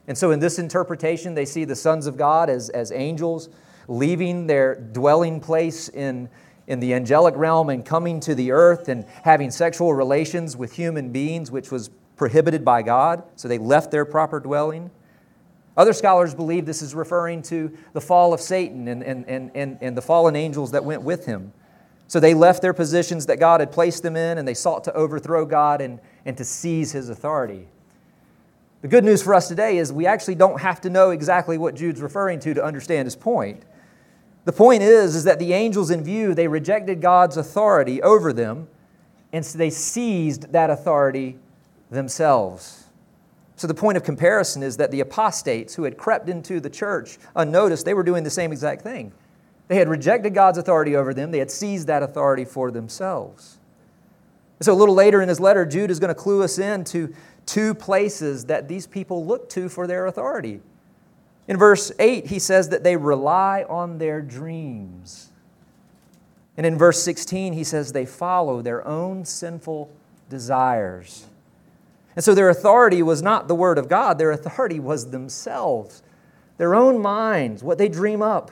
And 0.07 0.17
so, 0.17 0.31
in 0.31 0.39
this 0.39 0.59
interpretation, 0.59 1.33
they 1.33 1.43
see 1.43 1.65
the 1.65 1.75
sons 1.75 2.05
of 2.05 2.17
God 2.17 2.49
as, 2.49 2.69
as 2.69 2.91
angels 2.91 3.49
leaving 3.89 4.47
their 4.47 4.75
dwelling 4.75 5.41
place 5.41 5.89
in, 5.89 6.29
in 6.67 6.79
the 6.79 6.93
angelic 6.93 7.35
realm 7.35 7.69
and 7.69 7.83
coming 7.83 8.19
to 8.21 8.35
the 8.35 8.51
earth 8.51 8.89
and 8.89 9.05
having 9.23 9.49
sexual 9.49 9.93
relations 9.93 10.55
with 10.55 10.73
human 10.73 11.11
beings, 11.11 11.51
which 11.51 11.71
was 11.71 11.89
prohibited 12.15 12.63
by 12.63 12.83
God. 12.83 13.23
So, 13.35 13.47
they 13.47 13.57
left 13.57 13.91
their 13.91 14.05
proper 14.05 14.39
dwelling. 14.39 14.91
Other 15.77 15.93
scholars 15.93 16.33
believe 16.33 16.65
this 16.65 16.81
is 16.81 16.95
referring 16.95 17.43
to 17.43 17.71
the 17.93 18.01
fall 18.01 18.33
of 18.33 18.41
Satan 18.41 18.87
and, 18.87 19.03
and, 19.03 19.25
and, 19.27 19.51
and, 19.53 19.77
and 19.79 19.95
the 19.95 20.01
fallen 20.01 20.35
angels 20.35 20.71
that 20.71 20.83
went 20.83 21.03
with 21.03 21.25
him. 21.25 21.53
So 22.07 22.19
they 22.19 22.33
left 22.33 22.61
their 22.61 22.73
positions 22.73 23.27
that 23.27 23.39
God 23.39 23.59
had 23.59 23.71
placed 23.71 24.01
them 24.01 24.15
in 24.15 24.39
and 24.39 24.47
they 24.47 24.55
sought 24.55 24.83
to 24.85 24.93
overthrow 24.93 25.45
God 25.45 25.79
and, 25.79 25.99
and 26.25 26.35
to 26.37 26.43
seize 26.43 26.91
his 26.93 27.09
authority. 27.09 27.67
The 28.81 28.87
good 28.87 29.03
news 29.03 29.21
for 29.21 29.35
us 29.35 29.47
today 29.47 29.77
is 29.77 29.93
we 29.93 30.07
actually 30.07 30.35
don't 30.35 30.61
have 30.61 30.81
to 30.81 30.89
know 30.89 31.11
exactly 31.11 31.57
what 31.57 31.75
Jude's 31.75 32.01
referring 32.01 32.39
to 32.41 32.53
to 32.55 32.63
understand 32.63 33.05
his 33.05 33.15
point. 33.15 33.63
The 34.45 34.53
point 34.53 34.81
is, 34.81 35.15
is 35.15 35.25
that 35.25 35.39
the 35.39 35.53
angels 35.53 35.91
in 35.91 36.03
view, 36.03 36.33
they 36.33 36.47
rejected 36.47 37.01
God's 37.01 37.37
authority 37.37 38.01
over 38.01 38.31
them, 38.31 38.67
and 39.33 39.45
so 39.45 39.57
they 39.57 39.69
seized 39.69 40.53
that 40.53 40.69
authority 40.69 41.37
themselves. 41.91 42.86
So, 43.57 43.65
the 43.65 43.73
point 43.73 43.97
of 43.97 44.03
comparison 44.03 44.61
is 44.61 44.77
that 44.77 44.91
the 44.91 44.99
apostates 44.99 45.73
who 45.73 45.83
had 45.83 45.97
crept 45.97 46.29
into 46.29 46.59
the 46.59 46.69
church 46.69 47.17
unnoticed, 47.35 47.85
they 47.85 47.95
were 47.95 48.03
doing 48.03 48.23
the 48.23 48.29
same 48.29 48.51
exact 48.51 48.83
thing. 48.83 49.11
They 49.67 49.77
had 49.77 49.89
rejected 49.89 50.33
God's 50.33 50.59
authority 50.59 50.95
over 50.95 51.13
them, 51.13 51.31
they 51.31 51.39
had 51.39 51.51
seized 51.51 51.87
that 51.87 52.03
authority 52.03 52.45
for 52.45 52.69
themselves. 52.69 53.57
So, 54.61 54.71
a 54.73 54.75
little 54.75 54.93
later 54.93 55.23
in 55.23 55.29
his 55.29 55.39
letter, 55.39 55.65
Jude 55.65 55.89
is 55.89 55.99
going 55.99 56.13
to 56.13 56.19
clue 56.19 56.43
us 56.43 56.59
in 56.59 56.83
to 56.85 57.13
two 57.47 57.73
places 57.73 58.45
that 58.45 58.67
these 58.67 58.85
people 58.85 59.25
look 59.25 59.49
to 59.49 59.69
for 59.69 59.87
their 59.87 60.05
authority. 60.05 60.61
In 61.47 61.57
verse 61.57 61.91
8, 61.97 62.27
he 62.27 62.39
says 62.39 62.69
that 62.69 62.83
they 62.83 62.95
rely 62.95 63.65
on 63.67 63.97
their 63.97 64.21
dreams. 64.21 65.31
And 66.57 66.65
in 66.65 66.77
verse 66.77 67.01
16, 67.01 67.53
he 67.53 67.63
says 67.63 67.91
they 67.91 68.05
follow 68.05 68.61
their 68.61 68.85
own 68.85 69.25
sinful 69.25 69.89
desires. 70.29 71.25
And 72.17 72.23
so 72.23 72.33
their 72.33 72.49
authority 72.49 73.03
was 73.03 73.21
not 73.21 73.47
the 73.47 73.53
Word 73.53 73.77
of 73.77 73.87
God, 73.87 74.17
their 74.17 74.31
authority 74.31 74.79
was 74.79 75.11
themselves, 75.11 76.01
their 76.57 76.73
own 76.73 76.99
minds, 76.99 77.61
what 77.63 77.77
they 77.77 77.87
dream 77.87 78.23
up, 78.23 78.51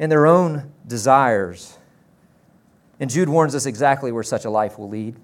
and 0.00 0.10
their 0.10 0.26
own 0.26 0.72
desires. 0.84 1.78
And 2.98 3.08
Jude 3.08 3.28
warns 3.28 3.54
us 3.54 3.66
exactly 3.66 4.10
where 4.10 4.24
such 4.24 4.44
a 4.44 4.50
life 4.50 4.80
will 4.80 4.88
lead 4.88 5.14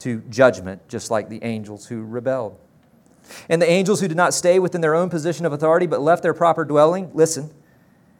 to 0.00 0.18
judgment, 0.28 0.86
just 0.86 1.10
like 1.10 1.30
the 1.30 1.42
angels 1.42 1.86
who 1.86 2.04
rebelled. 2.04 2.58
And 3.48 3.62
the 3.62 3.70
angels 3.70 4.02
who 4.02 4.08
did 4.08 4.18
not 4.18 4.34
stay 4.34 4.58
within 4.58 4.82
their 4.82 4.94
own 4.94 5.08
position 5.08 5.46
of 5.46 5.54
authority 5.54 5.86
but 5.86 6.02
left 6.02 6.22
their 6.22 6.34
proper 6.34 6.66
dwelling, 6.66 7.10
listen, 7.14 7.48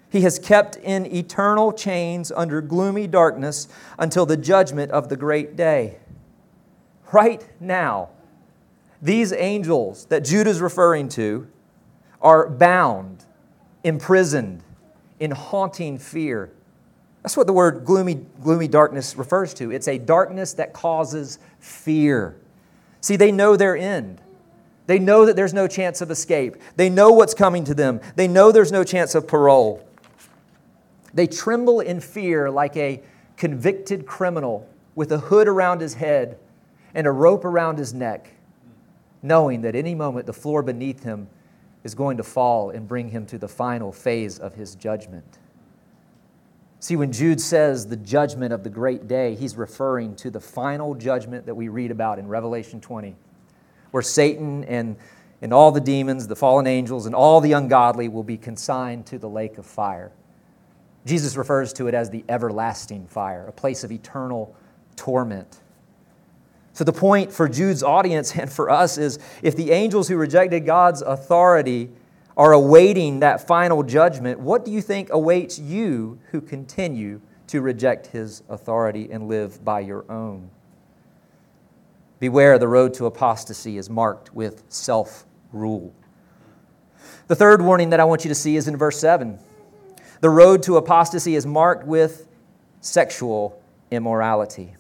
he 0.09 0.23
has 0.23 0.39
kept 0.39 0.77
in 0.77 1.05
eternal 1.15 1.75
chains 1.75 2.33
under 2.33 2.63
gloomy 2.63 3.07
darkness 3.07 3.69
until 3.99 4.25
the 4.25 4.39
judgment 4.39 4.93
of 4.93 5.11
the 5.11 5.17
great 5.17 5.57
day. 5.57 5.99
Right 7.15 7.47
now, 7.61 8.09
these 9.01 9.33
angels 9.33 10.07
that 10.07 10.25
Jude 10.25 10.49
is 10.49 10.61
referring 10.61 11.09
to 11.11 11.47
are 12.21 12.51
bound, 12.51 13.25
imprisoned, 13.85 14.65
in 15.21 15.31
haunting 15.31 15.97
fear. 15.97 16.51
That's 17.23 17.37
what 17.37 17.47
the 17.47 17.53
word 17.53 17.85
gloomy, 17.85 18.27
gloomy 18.43 18.67
darkness 18.67 19.15
refers 19.15 19.55
to. 19.55 19.71
It's 19.71 19.87
a 19.87 19.97
darkness 19.97 20.55
that 20.55 20.73
causes 20.73 21.39
fear. 21.61 22.35
See, 23.01 23.15
they 23.15 23.31
know 23.31 23.57
their 23.57 23.77
end. 23.77 24.21
They 24.89 24.99
know 24.99 25.25
that 25.25 25.37
there's 25.37 25.55
no 25.55 25.69
chance 25.69 26.01
of 26.01 26.11
escape. 26.11 26.57
They 26.75 26.91
know 26.91 27.13
what's 27.13 27.33
coming 27.33 27.63
to 27.67 27.75
them. 27.75 28.01
They 28.17 28.27
know 28.27 28.51
there's 28.51 28.73
no 28.73 28.83
chance 28.83 29.15
of 29.15 29.29
parole. 29.29 29.89
They 31.15 31.29
tremble 31.29 31.79
in 31.79 32.01
fear 32.01 32.51
like 32.51 32.77
a 32.77 33.01
convicted 33.37 34.05
criminal 34.05 34.69
with 34.97 35.13
a 35.13 35.19
hood 35.19 35.47
around 35.47 35.81
his 35.81 35.95
head 35.95 36.41
and 36.95 37.07
a 37.07 37.11
rope 37.11 37.45
around 37.45 37.79
his 37.79 37.93
neck, 37.93 38.31
knowing 39.23 39.63
that 39.63 39.75
any 39.75 39.95
moment 39.95 40.27
the 40.27 40.33
floor 40.33 40.63
beneath 40.63 41.03
him 41.03 41.29
is 41.83 41.95
going 41.95 42.17
to 42.17 42.23
fall 42.23 42.71
and 42.71 42.89
bring 42.89 43.09
him 43.09 43.27
to 43.27 43.39
the 43.39 43.49
final 43.49 43.93
phase 43.93 44.39
of 44.39 44.55
his 44.55 44.75
judgment. 44.75 45.39
See, 46.81 46.97
when 46.97 47.13
Jude 47.13 47.41
says 47.41 47.87
the 47.87 47.97
judgment 47.97 48.53
of 48.53 48.63
the 48.63 48.71
great 48.71 49.09
day, 49.09 49.35
he's 49.35 49.57
referring 49.57 50.17
to 50.17 50.31
the 50.31 50.41
final 50.41 50.95
judgment 50.95 51.47
that 51.47 51.55
we 51.55 51.69
read 51.69 51.91
about 51.91 52.19
in 52.19 52.29
Revelation 52.29 52.81
20 52.81 53.17
where 53.95 54.03
Satan 54.03 54.65
and, 54.65 54.97
and 55.41 55.55
all 55.55 55.71
the 55.71 55.81
demons, 55.81 56.27
the 56.27 56.35
fallen 56.35 56.67
angels, 56.67 57.07
and 57.07 57.15
all 57.15 57.41
the 57.41 57.53
ungodly 57.53 58.09
will 58.09 58.25
be 58.25 58.37
consigned 58.37 59.07
to 59.07 59.21
the 59.21 59.29
lake 59.29 59.57
of 59.57 59.65
fire. 59.65 60.11
Jesus 61.07 61.37
refers 61.37 61.73
to 61.75 61.87
it 61.87 61.95
as 61.95 62.11
the 62.11 62.25
everlasting 62.29 63.07
fire, 63.07 63.47
a 63.47 63.53
place 63.53 63.85
of 63.85 63.93
eternal 63.93 64.53
torment. 64.97 65.59
So, 66.75 66.83
the 66.83 66.93
point 66.93 67.33
for 67.33 67.49
Jude's 67.49 67.85
audience 67.85 68.37
and 68.37 68.53
for 68.53 68.69
us 68.69 68.99
is 68.99 69.21
if 69.43 69.57
the 69.57 69.71
angels 69.71 70.09
who 70.09 70.17
rejected 70.17 70.67
God's 70.67 71.03
authority 71.03 71.89
are 72.37 72.53
awaiting 72.53 73.21
that 73.21 73.47
final 73.47 73.85
judgment, 73.85 74.41
what 74.41 74.65
do 74.65 74.73
you 74.73 74.83
think 74.83 75.09
awaits 75.13 75.57
you 75.57 76.19
who 76.33 76.41
continue 76.41 77.21
to 77.47 77.61
reject 77.61 78.09
his 78.09 78.43
authority 78.49 79.09
and 79.13 79.29
live 79.29 79.65
by 79.65 79.81
your 79.81 80.05
own? 80.11 80.51
Beware, 82.19 82.59
the 82.59 82.69
road 82.69 82.93
to 82.95 83.07
apostasy 83.07 83.79
is 83.79 83.89
marked 83.89 84.35
with 84.35 84.65
self 84.69 85.25
rule. 85.53 85.95
The 87.29 87.37
third 87.37 87.63
warning 87.63 87.91
that 87.91 88.01
I 88.01 88.05
want 88.05 88.25
you 88.25 88.29
to 88.31 88.35
see 88.35 88.57
is 88.57 88.67
in 88.67 88.77
verse 88.77 88.99
7. 88.99 89.39
The 90.21 90.31
road 90.31 90.65
to 90.65 90.77
apostasy 90.77 91.37
is 91.37 91.47
marked 91.47 91.87
with 91.87 92.27
sexual 92.81 93.63
immorality. 93.93 94.75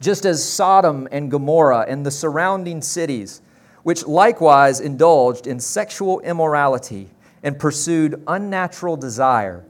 Just 0.00 0.24
as 0.24 0.44
Sodom 0.44 1.08
and 1.10 1.30
Gomorrah 1.30 1.86
and 1.88 2.04
the 2.04 2.10
surrounding 2.10 2.82
cities, 2.82 3.42
which 3.82 4.06
likewise 4.06 4.80
indulged 4.80 5.46
in 5.46 5.60
sexual 5.60 6.20
immorality 6.20 7.08
and 7.42 7.58
pursued 7.58 8.22
unnatural 8.26 8.96
desire, 8.96 9.64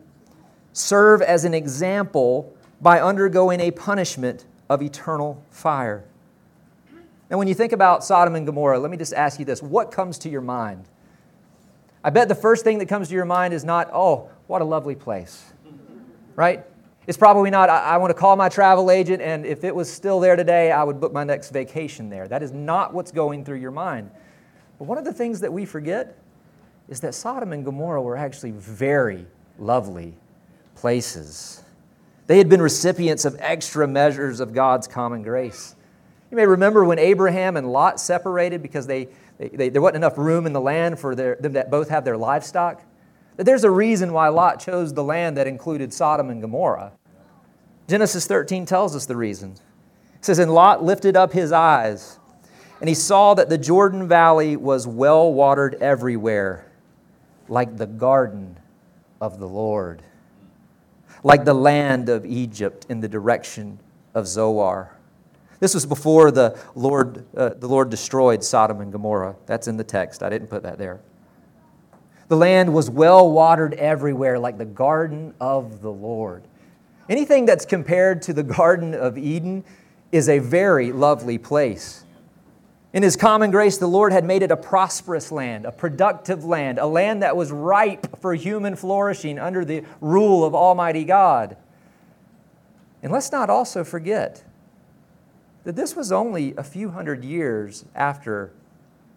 serve 0.73 1.23
as 1.23 1.45
an 1.45 1.55
example 1.55 2.53
by 2.81 3.01
undergoing 3.01 3.61
a 3.61 3.71
punishment 3.71 4.45
of 4.69 4.83
eternal 4.83 5.43
fire. 5.51 6.05
Now, 7.31 7.37
when 7.37 7.49
you 7.49 7.55
think 7.55 7.73
about 7.73 8.05
Sodom 8.05 8.35
and 8.35 8.47
Gomorrah, 8.47 8.79
let 8.79 8.91
me 8.91 8.97
just 8.97 9.13
ask 9.13 9.39
you 9.39 9.45
this 9.45 9.63
what 9.63 9.91
comes 9.91 10.19
to 10.19 10.29
your 10.29 10.41
mind? 10.41 10.85
I 12.03 12.11
bet 12.11 12.29
the 12.29 12.35
first 12.35 12.65
thing 12.65 12.79
that 12.79 12.87
comes 12.87 13.09
to 13.09 13.15
your 13.15 13.25
mind 13.25 13.53
is 13.53 13.65
not, 13.65 13.91
oh, 13.93 14.31
what 14.47 14.63
a 14.63 14.65
lovely 14.65 14.95
place, 14.95 15.45
right? 16.37 16.65
It's 17.09 17.17
probably 17.17 17.49
not, 17.49 17.71
I, 17.71 17.79
I 17.79 17.97
want 17.97 18.11
to 18.11 18.15
call 18.15 18.37
my 18.37 18.51
travel 18.51 18.91
agent, 18.91 19.23
and 19.23 19.47
if 19.47 19.65
it 19.65 19.75
was 19.75 19.91
still 19.91 20.21
there 20.21 20.37
today, 20.37 20.71
I 20.71 20.85
would 20.85 21.01
book 21.01 21.11
my 21.11 21.25
next 21.25 21.49
vacation 21.49 22.11
there. 22.11 22.29
That 22.29 22.43
is 22.43 22.53
not 22.53 22.93
what's 22.93 23.13
going 23.13 23.47
through 23.47 23.61
your 23.61 23.71
mind. 23.71 24.11
But 24.79 24.85
one 24.85 24.99
of 24.99 25.07
the 25.07 25.13
things 25.15 25.41
that 25.41 25.51
we 25.51 25.65
forget 25.65 26.19
is 26.87 27.01
that 27.01 27.15
Sodom 27.15 27.55
and 27.55 27.65
Gomorrah 27.65 28.03
were 28.03 28.19
actually 28.19 28.51
very 28.51 29.27
lovely 29.59 30.13
places. 30.75 31.63
They 32.27 32.37
had 32.37 32.51
been 32.51 32.61
recipients 32.61 33.25
of 33.25 33.37
extra 33.39 33.89
measures 33.89 34.39
of 34.39 34.53
God's 34.53 34.87
common 34.87 35.23
grace. 35.23 35.77
You 36.31 36.37
may 36.37 36.45
remember 36.45 36.85
when 36.85 36.99
Abraham 36.99 37.57
and 37.57 37.73
Lot 37.73 38.01
separated 38.01 38.61
because 38.61 38.87
they, 38.87 39.09
they, 39.39 39.49
they, 39.49 39.69
there 39.71 39.81
wasn't 39.81 39.97
enough 39.97 40.19
room 40.19 40.45
in 40.45 40.53
the 40.53 40.61
land 40.61 40.99
for 40.99 41.15
their, 41.15 41.37
them 41.37 41.55
to 41.55 41.65
both 41.71 41.89
have 41.89 42.05
their 42.05 42.19
livestock. 42.19 42.83
That 43.39 43.45
there's 43.45 43.63
a 43.63 43.71
reason 43.71 44.13
why 44.13 44.29
Lot 44.29 44.59
chose 44.59 44.93
the 44.93 45.05
land 45.05 45.37
that 45.37 45.47
included 45.47 45.95
Sodom 45.95 46.29
and 46.29 46.43
Gomorrah. 46.43 46.91
Genesis 47.87 48.27
13 48.27 48.67
tells 48.67 48.97
us 48.97 49.07
the 49.07 49.15
reason. 49.15 49.53
It 50.17 50.25
says, 50.25 50.41
And 50.41 50.53
Lot 50.53 50.83
lifted 50.83 51.17
up 51.17 51.33
his 51.33 51.53
eyes, 51.53 52.19
and 52.81 52.89
he 52.89 52.97
saw 52.97 53.35
that 53.35 53.49
the 53.49 53.57
Jordan 53.57 54.09
Valley 54.09 54.57
was 54.57 54.89
well 54.89 55.33
watered 55.33 55.77
everywhere, 55.77 56.67
like 57.49 57.77
the 57.77 57.87
garden 57.87 58.59
of 59.21 59.39
the 59.39 59.47
Lord, 59.47 60.03
like 61.23 61.45
the 61.45 61.55
land 61.55 62.09
of 62.09 62.27
Egypt 62.27 62.87
in 62.89 62.99
the 62.99 63.09
direction 63.09 63.79
of 64.15 64.27
Zoar. 64.27 64.99
This 65.61 65.75
was 65.75 65.87
before 65.87 66.33
the 66.33 66.59
Lord, 66.75 67.25
uh, 67.37 67.51
the 67.51 67.69
Lord 67.69 67.89
destroyed 67.89 68.43
Sodom 68.43 68.81
and 68.81 68.91
Gomorrah. 68.91 69.37
That's 69.47 69.69
in 69.69 69.77
the 69.77 69.85
text. 69.85 70.25
I 70.25 70.29
didn't 70.29 70.49
put 70.49 70.65
that 70.65 70.77
there. 70.77 71.01
The 72.29 72.37
land 72.37 72.75
was 72.75 72.91
well 72.91 73.31
watered 73.31 73.75
everywhere, 73.75 74.39
like 74.39 74.59
the 74.59 74.67
garden 74.67 75.35
of 75.41 75.81
the 75.81 75.91
Lord. 75.91 76.43
Anything 77.09 77.47
that's 77.47 77.65
compared 77.65 78.21
to 78.23 78.35
the 78.35 78.43
Garden 78.43 78.95
of 78.95 79.17
Eden 79.17 79.65
is 80.13 80.29
a 80.29 80.39
very 80.39 80.93
lovely 80.93 81.39
place. 81.39 82.05
In 82.93 83.03
His 83.03 83.17
common 83.17 83.51
grace, 83.51 83.79
the 83.79 83.87
Lord 83.87 84.13
had 84.13 84.25
made 84.25 84.43
it 84.43 84.51
a 84.51 84.57
prosperous 84.57 85.33
land, 85.33 85.65
a 85.65 85.73
productive 85.73 86.45
land, 86.45 86.79
a 86.79 86.87
land 86.87 87.23
that 87.23 87.37
was 87.37 87.51
ripe 87.51 88.21
for 88.21 88.35
human 88.35 88.77
flourishing 88.77 89.39
under 89.39 89.65
the 89.65 89.85
rule 90.03 90.45
of 90.45 90.55
Almighty 90.55 91.05
God. 91.05 91.57
And 93.03 93.11
let's 93.11 93.33
not 93.33 93.49
also 93.49 93.85
forget 93.85 94.45
that 95.65 95.77
this 95.77 95.95
was 95.95 96.13
only 96.13 96.55
a 96.57 96.63
few 96.63 96.91
hundred 96.91 97.25
years 97.25 97.85
after 97.95 98.53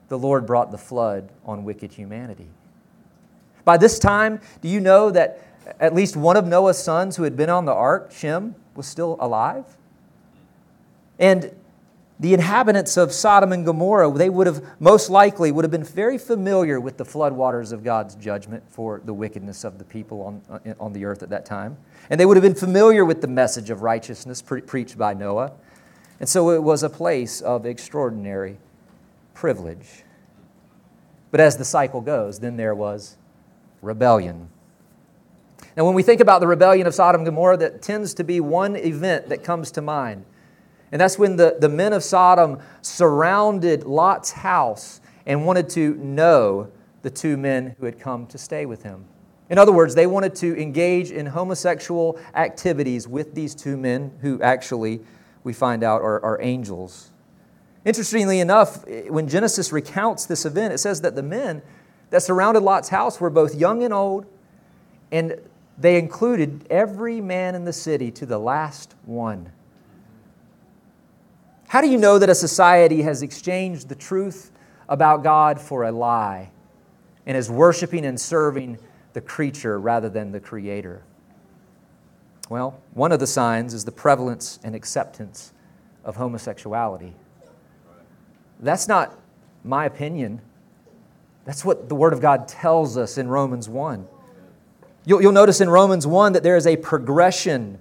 the 0.08 0.20
Lord 0.20 0.46
brought 0.46 0.72
the 0.72 0.78
flood 0.78 1.30
on 1.46 1.64
wicked 1.64 1.94
humanity. 1.94 2.50
By 3.66 3.78
this 3.78 4.00
time, 4.00 4.40
do 4.62 4.68
you 4.68 4.80
know 4.80 5.12
that 5.12 5.42
at 5.80 5.94
least 5.94 6.16
one 6.16 6.38
of 6.38 6.46
Noah's 6.46 6.82
sons 6.82 7.16
who 7.16 7.24
had 7.24 7.36
been 7.38 7.50
on 7.50 7.66
the 7.66 7.74
ark, 7.74 8.12
Shem, 8.12 8.56
was 8.76 8.88
still 8.88 9.18
alive? 9.20 9.66
And 11.20 11.56
the 12.20 12.36
inhabitants 12.36 12.98
of 12.98 13.12
Sodom 13.12 13.52
and 13.52 13.66
Gomorrah, 13.66 14.12
they 14.12 14.30
would 14.30 14.46
have 14.46 14.64
most 14.80 15.10
likely 15.10 15.52
would 15.52 15.66
have 15.66 15.72
been 15.72 15.84
very 15.84 16.20
familiar 16.20 16.80
with 16.80 16.98
the 16.98 17.04
floodwaters 17.04 17.72
of 17.72 17.84
God's 17.84 18.14
judgment 18.14 18.64
for 18.70 19.02
the 19.04 19.14
wickedness 19.14 19.64
of 19.64 19.80
the 19.80 19.84
people 19.84 20.22
on, 20.22 20.42
uh, 20.50 20.74
on 20.80 20.94
the 20.94 21.06
earth 21.06 21.24
at 21.24 21.30
that 21.30 21.46
time. 21.46 21.78
And 22.12 22.20
they 22.20 22.26
would 22.28 22.38
have 22.38 22.44
been 22.44 22.54
familiar 22.54 23.06
with 23.06 23.22
the 23.22 23.28
message 23.28 23.72
of 23.72 23.82
righteousness 23.82 24.40
pre- 24.40 24.62
preached 24.62 25.00
by 25.00 25.16
Noah. 25.16 25.54
And 26.20 26.30
so 26.30 26.52
it 26.52 26.62
was 26.62 26.84
a 26.84 26.90
place 26.90 27.42
of 27.42 27.66
extraordinary 27.66 28.58
privilege. 29.34 30.04
But 31.32 31.40
as 31.40 31.58
the 31.58 31.66
cycle 31.66 32.02
goes, 32.02 32.40
then 32.40 32.56
there 32.56 32.76
was 32.76 33.18
rebellion. 33.82 34.50
Now, 35.76 35.86
when 35.86 35.94
we 35.94 36.04
think 36.04 36.20
about 36.20 36.42
the 36.42 36.48
rebellion 36.48 36.88
of 36.88 36.94
Sodom 36.94 37.22
and 37.22 37.26
Gomorrah, 37.26 37.58
that 37.58 37.82
tends 37.82 38.14
to 38.16 38.24
be 38.24 38.40
one 38.40 38.76
event 38.76 39.30
that 39.30 39.44
comes 39.44 39.72
to 39.72 39.82
mind. 39.82 40.26
And 40.92 41.00
that's 41.00 41.18
when 41.18 41.38
the, 41.38 41.58
the 41.60 41.70
men 41.70 41.94
of 41.94 42.04
Sodom 42.04 42.60
surrounded 42.82 43.84
Lot's 43.84 44.32
house 44.32 45.00
and 45.26 45.46
wanted 45.46 45.70
to 45.70 45.96
know 45.96 46.70
the 47.02 47.10
two 47.10 47.38
men 47.38 47.76
who 47.80 47.86
had 47.86 48.00
come 48.00 48.28
to 48.28 48.38
stay 48.38 48.66
with 48.66 48.84
him. 48.84 49.06
In 49.50 49.58
other 49.58 49.72
words, 49.72 49.96
they 49.96 50.08
wanted 50.08 50.36
to 50.36 50.62
engage 50.62 51.12
in 51.12 51.26
homosexual 51.28 52.20
activities 52.36 53.08
with 53.08 53.34
these 53.36 53.56
two 53.56 53.78
men 53.78 54.12
who 54.22 54.42
actually 54.42 55.02
we 55.44 55.54
find 55.54 55.84
out, 55.84 56.02
are, 56.02 56.24
are 56.24 56.42
angels. 56.42 57.12
Interestingly 57.84 58.40
enough, 58.40 58.86
when 59.10 59.28
Genesis 59.28 59.72
recounts 59.72 60.26
this 60.26 60.46
event, 60.46 60.74
it 60.74 60.78
says 60.78 61.02
that 61.02 61.16
the 61.16 61.24
men 61.24 61.62
that 62.12 62.22
surrounded 62.22 62.62
Lot's 62.62 62.90
house 62.90 63.20
were 63.20 63.30
both 63.30 63.56
young 63.56 63.84
and 63.84 63.94
old, 63.94 64.26
and 65.12 65.36
they 65.78 65.98
included 65.98 66.68
every 66.70 67.20
man 67.20 67.56
in 67.56 67.66
the 67.66 67.74
city 67.74 68.12
to 68.12 68.26
the 68.26 68.38
last 68.38 68.94
one. 69.06 69.52
How 71.70 71.82
do 71.82 71.90
you 71.90 71.98
know 71.98 72.20
that 72.20 72.30
a 72.30 72.36
society 72.36 73.02
has 73.02 73.22
exchanged 73.22 73.90
the 73.90 73.96
truth 73.96 74.52
about 74.90 75.24
God 75.24 75.60
for 75.60 75.86
a 75.86 75.92
lie 75.92 76.52
and 77.26 77.38
is 77.38 77.50
worshiping 77.50 78.06
and 78.06 78.20
serving 78.20 78.78
the 79.14 79.22
creature 79.22 79.80
rather 79.80 80.10
than 80.10 80.34
the 80.34 80.40
creator? 80.40 81.04
Well, 82.50 82.82
one 82.94 83.14
of 83.14 83.22
the 83.22 83.28
signs 83.28 83.74
is 83.74 83.86
the 83.86 83.92
prevalence 83.94 84.60
and 84.64 84.76
acceptance 84.76 85.54
of 86.04 86.18
homosexuality. 86.18 87.14
That's 88.60 88.90
not 88.90 89.18
my 89.64 89.86
opinion. 89.86 90.42
That's 91.46 91.66
what 91.66 91.90
the 91.90 91.96
Word 91.96 92.14
of 92.14 92.22
God 92.22 92.48
tells 92.48 92.98
us 92.98 93.18
in 93.18 93.28
Romans 93.28 93.68
1. 93.68 94.08
You'll, 95.06 95.22
you'll 95.22 95.32
notice 95.32 95.62
in 95.62 95.70
Romans 95.70 96.06
1 96.06 96.34
that 96.34 96.44
there 96.44 96.56
is 96.56 96.68
a 96.68 96.78
progression 96.78 97.80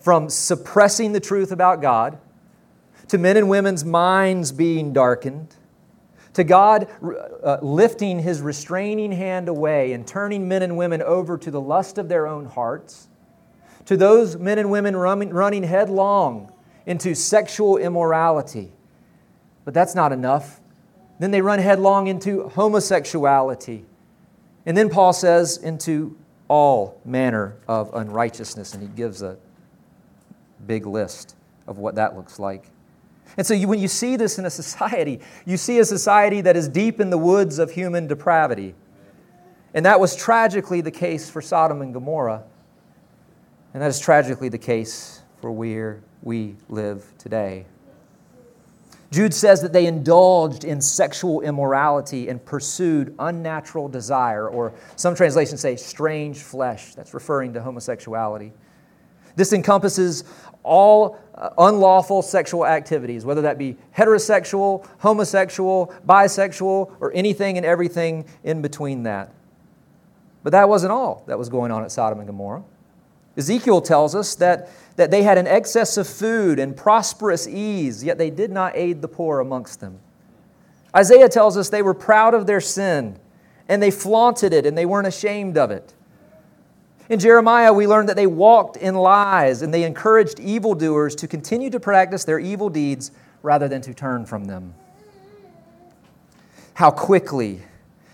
from 0.00 0.28
suppressing 0.28 1.12
the 1.12 1.20
truth 1.20 1.52
about 1.52 1.80
God 1.80 2.18
to 3.08 3.18
men 3.18 3.36
and 3.36 3.48
women's 3.48 3.84
minds 3.84 4.52
being 4.52 4.92
darkened 4.92 5.56
to 6.34 6.44
God 6.44 6.88
uh, 7.42 7.58
lifting 7.60 8.20
his 8.20 8.40
restraining 8.40 9.12
hand 9.12 9.48
away 9.48 9.92
and 9.92 10.06
turning 10.06 10.48
men 10.48 10.62
and 10.62 10.76
women 10.76 11.02
over 11.02 11.36
to 11.38 11.50
the 11.50 11.60
lust 11.60 11.98
of 11.98 12.08
their 12.08 12.26
own 12.26 12.46
hearts, 12.46 13.08
to 13.86 13.96
those 13.96 14.36
men 14.36 14.58
and 14.58 14.70
women 14.70 14.96
running, 14.96 15.30
running 15.30 15.62
headlong 15.64 16.52
into 16.86 17.14
sexual 17.14 17.76
immorality. 17.76 18.72
But 19.64 19.74
that's 19.74 19.94
not 19.94 20.12
enough. 20.12 20.60
Then 21.20 21.30
they 21.30 21.42
run 21.42 21.58
headlong 21.58 22.06
into 22.06 22.48
homosexuality. 22.48 23.84
And 24.64 24.74
then 24.74 24.88
Paul 24.88 25.12
says, 25.12 25.58
into 25.58 26.16
all 26.48 26.98
manner 27.04 27.56
of 27.68 27.92
unrighteousness. 27.92 28.72
And 28.72 28.82
he 28.82 28.88
gives 28.88 29.22
a 29.22 29.36
big 30.66 30.86
list 30.86 31.36
of 31.66 31.76
what 31.76 31.94
that 31.96 32.16
looks 32.16 32.38
like. 32.38 32.64
And 33.36 33.46
so, 33.46 33.52
you, 33.52 33.68
when 33.68 33.78
you 33.78 33.86
see 33.86 34.16
this 34.16 34.38
in 34.38 34.46
a 34.46 34.50
society, 34.50 35.20
you 35.44 35.58
see 35.58 35.78
a 35.78 35.84
society 35.84 36.40
that 36.40 36.56
is 36.56 36.68
deep 36.68 37.00
in 37.00 37.10
the 37.10 37.18
woods 37.18 37.58
of 37.58 37.70
human 37.70 38.06
depravity. 38.06 38.74
And 39.74 39.84
that 39.84 40.00
was 40.00 40.16
tragically 40.16 40.80
the 40.80 40.90
case 40.90 41.28
for 41.28 41.42
Sodom 41.42 41.82
and 41.82 41.92
Gomorrah. 41.92 42.42
And 43.74 43.82
that 43.82 43.88
is 43.88 44.00
tragically 44.00 44.48
the 44.48 44.58
case 44.58 45.20
for 45.42 45.52
where 45.52 46.00
we 46.22 46.56
live 46.70 47.12
today. 47.18 47.66
Jude 49.10 49.34
says 49.34 49.60
that 49.62 49.72
they 49.72 49.86
indulged 49.86 50.64
in 50.64 50.80
sexual 50.80 51.40
immorality 51.40 52.28
and 52.28 52.44
pursued 52.44 53.14
unnatural 53.18 53.88
desire, 53.88 54.48
or 54.48 54.72
some 54.94 55.16
translations 55.16 55.60
say 55.60 55.74
strange 55.74 56.38
flesh. 56.38 56.94
That's 56.94 57.12
referring 57.12 57.52
to 57.54 57.62
homosexuality. 57.62 58.52
This 59.34 59.52
encompasses 59.52 60.24
all 60.62 61.18
uh, 61.34 61.50
unlawful 61.58 62.22
sexual 62.22 62.66
activities, 62.66 63.24
whether 63.24 63.42
that 63.42 63.58
be 63.58 63.76
heterosexual, 63.96 64.86
homosexual, 64.98 65.92
bisexual, 66.06 66.94
or 67.00 67.12
anything 67.12 67.56
and 67.56 67.66
everything 67.66 68.26
in 68.44 68.62
between 68.62 69.04
that. 69.04 69.32
But 70.42 70.50
that 70.50 70.68
wasn't 70.68 70.92
all 70.92 71.24
that 71.26 71.38
was 71.38 71.48
going 71.48 71.72
on 71.72 71.82
at 71.82 71.90
Sodom 71.90 72.18
and 72.18 72.26
Gomorrah. 72.26 72.62
Ezekiel 73.36 73.80
tells 73.80 74.14
us 74.14 74.34
that, 74.36 74.68
that 74.96 75.10
they 75.10 75.22
had 75.22 75.38
an 75.38 75.46
excess 75.46 75.96
of 75.96 76.08
food 76.08 76.58
and 76.58 76.76
prosperous 76.76 77.46
ease, 77.46 78.02
yet 78.02 78.18
they 78.18 78.30
did 78.30 78.50
not 78.50 78.76
aid 78.76 79.02
the 79.02 79.08
poor 79.08 79.40
amongst 79.40 79.80
them. 79.80 80.00
Isaiah 80.94 81.28
tells 81.28 81.56
us 81.56 81.68
they 81.68 81.82
were 81.82 81.94
proud 81.94 82.34
of 82.34 82.46
their 82.46 82.60
sin 82.60 83.18
and 83.68 83.80
they 83.80 83.92
flaunted 83.92 84.52
it 84.52 84.66
and 84.66 84.76
they 84.76 84.86
weren't 84.86 85.06
ashamed 85.06 85.56
of 85.56 85.70
it. 85.70 85.94
In 87.08 87.18
Jeremiah, 87.18 87.72
we 87.72 87.86
learn 87.86 88.06
that 88.06 88.16
they 88.16 88.26
walked 88.26 88.76
in 88.76 88.94
lies 88.94 89.62
and 89.62 89.72
they 89.72 89.84
encouraged 89.84 90.40
evildoers 90.40 91.14
to 91.16 91.28
continue 91.28 91.70
to 91.70 91.80
practice 91.80 92.24
their 92.24 92.38
evil 92.38 92.68
deeds 92.68 93.12
rather 93.42 93.68
than 93.68 93.82
to 93.82 93.94
turn 93.94 94.26
from 94.26 94.44
them. 94.44 94.74
How 96.74 96.90
quickly 96.90 97.62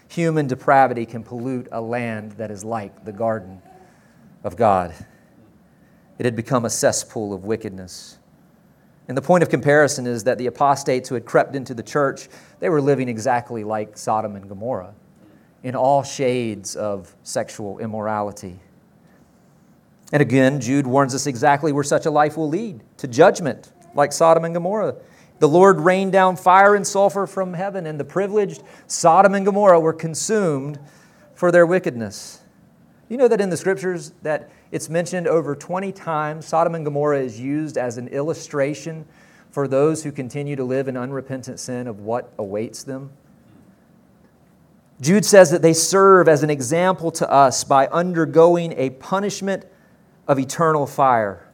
human 0.08 0.46
depravity 0.46 1.06
can 1.06 1.22
pollute 1.22 1.68
a 1.72 1.80
land 1.80 2.32
that 2.32 2.50
is 2.50 2.64
like 2.64 3.04
the 3.04 3.12
garden 3.12 3.60
of 4.46 4.56
God. 4.56 4.94
It 6.18 6.24
had 6.24 6.36
become 6.36 6.64
a 6.64 6.70
cesspool 6.70 7.34
of 7.34 7.44
wickedness. 7.44 8.16
And 9.08 9.16
the 9.16 9.22
point 9.22 9.42
of 9.42 9.50
comparison 9.50 10.06
is 10.06 10.24
that 10.24 10.38
the 10.38 10.46
apostates 10.46 11.08
who 11.08 11.16
had 11.16 11.26
crept 11.26 11.56
into 11.56 11.74
the 11.74 11.82
church, 11.82 12.28
they 12.60 12.68
were 12.68 12.80
living 12.80 13.08
exactly 13.08 13.64
like 13.64 13.98
Sodom 13.98 14.36
and 14.36 14.48
Gomorrah 14.48 14.94
in 15.62 15.74
all 15.74 16.04
shades 16.04 16.76
of 16.76 17.14
sexual 17.24 17.80
immorality. 17.80 18.60
And 20.12 20.22
again, 20.22 20.60
Jude 20.60 20.86
warns 20.86 21.12
us 21.12 21.26
exactly 21.26 21.72
where 21.72 21.84
such 21.84 22.06
a 22.06 22.10
life 22.10 22.36
will 22.36 22.48
lead 22.48 22.82
to 22.98 23.08
judgment, 23.08 23.72
like 23.94 24.12
Sodom 24.12 24.44
and 24.44 24.54
Gomorrah. 24.54 24.94
The 25.40 25.48
Lord 25.48 25.80
rained 25.80 26.12
down 26.12 26.36
fire 26.36 26.76
and 26.76 26.86
sulfur 26.86 27.26
from 27.26 27.52
heaven, 27.52 27.84
and 27.86 27.98
the 27.98 28.04
privileged 28.04 28.62
Sodom 28.86 29.34
and 29.34 29.44
Gomorrah 29.44 29.80
were 29.80 29.92
consumed 29.92 30.78
for 31.34 31.50
their 31.50 31.66
wickedness. 31.66 32.42
You 33.08 33.16
know 33.16 33.28
that 33.28 33.40
in 33.40 33.50
the 33.50 33.56
scriptures 33.56 34.12
that 34.22 34.50
it's 34.72 34.88
mentioned 34.88 35.28
over 35.28 35.54
20 35.54 35.92
times 35.92 36.46
Sodom 36.46 36.74
and 36.74 36.84
Gomorrah 36.84 37.20
is 37.20 37.40
used 37.40 37.78
as 37.78 37.98
an 37.98 38.08
illustration 38.08 39.06
for 39.50 39.68
those 39.68 40.02
who 40.02 40.10
continue 40.10 40.56
to 40.56 40.64
live 40.64 40.88
in 40.88 40.96
unrepentant 40.96 41.60
sin 41.60 41.86
of 41.86 42.00
what 42.00 42.32
awaits 42.36 42.82
them. 42.82 43.10
Jude 45.00 45.24
says 45.24 45.50
that 45.50 45.62
they 45.62 45.72
serve 45.72 46.26
as 46.26 46.42
an 46.42 46.50
example 46.50 47.10
to 47.12 47.30
us 47.30 47.64
by 47.64 47.86
undergoing 47.88 48.72
a 48.76 48.90
punishment 48.90 49.64
of 50.26 50.38
eternal 50.38 50.86
fire. 50.86 51.46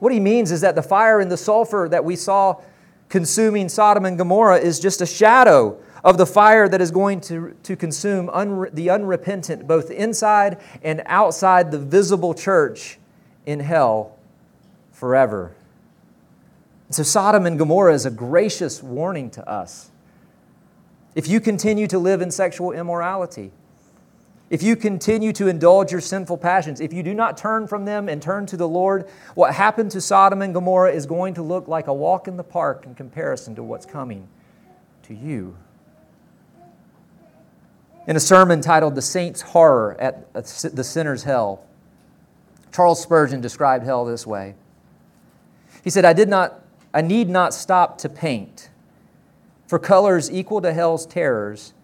What 0.00 0.12
he 0.12 0.20
means 0.20 0.50
is 0.50 0.60
that 0.60 0.74
the 0.74 0.82
fire 0.82 1.20
and 1.20 1.30
the 1.30 1.36
sulfur 1.36 1.88
that 1.90 2.04
we 2.04 2.16
saw 2.16 2.60
consuming 3.08 3.68
Sodom 3.68 4.04
and 4.04 4.18
Gomorrah 4.18 4.58
is 4.58 4.80
just 4.80 5.00
a 5.00 5.06
shadow 5.06 5.78
of 6.04 6.18
the 6.18 6.26
fire 6.26 6.68
that 6.68 6.80
is 6.80 6.90
going 6.90 7.20
to, 7.20 7.54
to 7.62 7.76
consume 7.76 8.28
unre- 8.28 8.72
the 8.74 8.90
unrepentant, 8.90 9.66
both 9.66 9.90
inside 9.90 10.60
and 10.82 11.02
outside 11.06 11.70
the 11.70 11.78
visible 11.78 12.34
church 12.34 12.98
in 13.46 13.60
hell 13.60 14.16
forever. 14.90 15.54
so, 16.90 17.02
Sodom 17.02 17.46
and 17.46 17.58
Gomorrah 17.58 17.94
is 17.94 18.06
a 18.06 18.10
gracious 18.10 18.82
warning 18.82 19.30
to 19.30 19.48
us. 19.48 19.90
If 21.14 21.28
you 21.28 21.40
continue 21.40 21.86
to 21.88 21.98
live 21.98 22.22
in 22.22 22.30
sexual 22.30 22.72
immorality, 22.72 23.52
if 24.48 24.62
you 24.62 24.76
continue 24.76 25.32
to 25.34 25.48
indulge 25.48 25.92
your 25.92 26.00
sinful 26.00 26.38
passions, 26.38 26.80
if 26.80 26.92
you 26.92 27.02
do 27.02 27.14
not 27.14 27.38
turn 27.38 27.66
from 27.66 27.84
them 27.84 28.08
and 28.08 28.20
turn 28.20 28.44
to 28.46 28.56
the 28.56 28.68
Lord, 28.68 29.08
what 29.34 29.54
happened 29.54 29.90
to 29.92 30.00
Sodom 30.00 30.42
and 30.42 30.52
Gomorrah 30.52 30.92
is 30.92 31.06
going 31.06 31.34
to 31.34 31.42
look 31.42 31.68
like 31.68 31.86
a 31.86 31.94
walk 31.94 32.28
in 32.28 32.36
the 32.36 32.44
park 32.44 32.84
in 32.84 32.94
comparison 32.94 33.54
to 33.54 33.62
what's 33.62 33.86
coming 33.86 34.28
to 35.04 35.14
you. 35.14 35.56
In 38.06 38.16
a 38.16 38.20
sermon 38.20 38.60
titled 38.60 38.94
The 38.94 39.02
Saint's 39.02 39.42
Horror 39.42 39.96
at 40.00 40.32
the 40.34 40.84
Sinner's 40.84 41.22
Hell, 41.22 41.64
Charles 42.72 43.00
Spurgeon 43.00 43.40
described 43.40 43.84
hell 43.84 44.04
this 44.04 44.26
way. 44.26 44.54
He 45.84 45.90
said, 45.90 46.04
I, 46.04 46.12
did 46.12 46.28
not, 46.28 46.62
I 46.92 47.02
need 47.02 47.28
not 47.28 47.54
stop 47.54 47.98
to 47.98 48.08
paint. 48.08 48.70
For 49.66 49.78
colors 49.78 50.30
equal 50.30 50.60
to 50.62 50.72
hell's 50.72 51.06
terrors, 51.06 51.74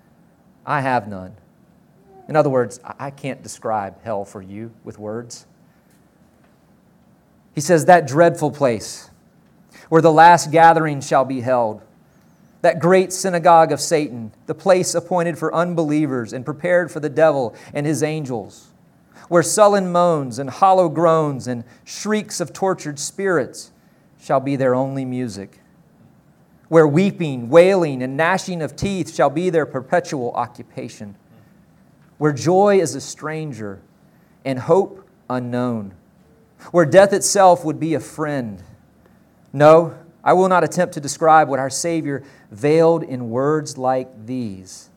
I 0.66 0.80
have 0.80 1.08
none. 1.08 1.36
In 2.28 2.36
other 2.36 2.50
words, 2.50 2.80
I 2.84 3.10
can't 3.10 3.42
describe 3.42 4.02
hell 4.02 4.24
for 4.24 4.42
you 4.42 4.72
with 4.84 4.98
words. 4.98 5.46
He 7.54 7.60
says, 7.60 7.86
That 7.86 8.06
dreadful 8.06 8.50
place 8.50 9.10
where 9.88 10.02
the 10.02 10.12
last 10.12 10.50
gathering 10.50 11.00
shall 11.00 11.24
be 11.24 11.40
held, 11.40 11.82
that 12.62 12.80
great 12.80 13.12
synagogue 13.12 13.72
of 13.72 13.80
Satan, 13.80 14.32
the 14.46 14.54
place 14.54 14.94
appointed 14.94 15.38
for 15.38 15.54
unbelievers 15.54 16.32
and 16.32 16.44
prepared 16.44 16.90
for 16.90 17.00
the 17.00 17.08
devil 17.08 17.54
and 17.72 17.86
his 17.86 18.02
angels, 18.02 18.68
where 19.28 19.42
sullen 19.42 19.92
moans 19.92 20.38
and 20.38 20.50
hollow 20.50 20.88
groans 20.88 21.46
and 21.46 21.64
shrieks 21.84 22.40
of 22.40 22.52
tortured 22.52 22.98
spirits 22.98 23.70
shall 24.20 24.40
be 24.40 24.56
their 24.56 24.74
only 24.74 25.04
music, 25.04 25.60
where 26.68 26.86
weeping, 26.86 27.48
wailing, 27.48 28.02
and 28.02 28.16
gnashing 28.16 28.60
of 28.60 28.74
teeth 28.74 29.14
shall 29.14 29.30
be 29.30 29.50
their 29.50 29.66
perpetual 29.66 30.32
occupation 30.32 31.14
where 32.18 32.32
joy 32.32 32.80
is 32.80 32.94
a 32.94 33.00
stranger 33.00 33.80
and 34.44 34.58
hope 34.58 35.08
unknown, 35.30 35.94
where 36.72 36.84
death 36.84 37.12
itself 37.12 37.64
would 37.64 37.80
be 37.80 37.94
a 37.94 38.00
friend. 38.00 38.62
No, 39.52 39.96
I 40.24 40.32
will 40.32 40.48
not 40.48 40.64
attempt 40.64 40.94
to 40.94 41.00
describe 41.00 41.48
what 41.48 41.58
our 41.58 41.70
Savior 41.70 42.22
veiled 42.50 43.02
in 43.02 43.30
words 43.30 43.78
like 43.78 44.26
these. 44.26 44.90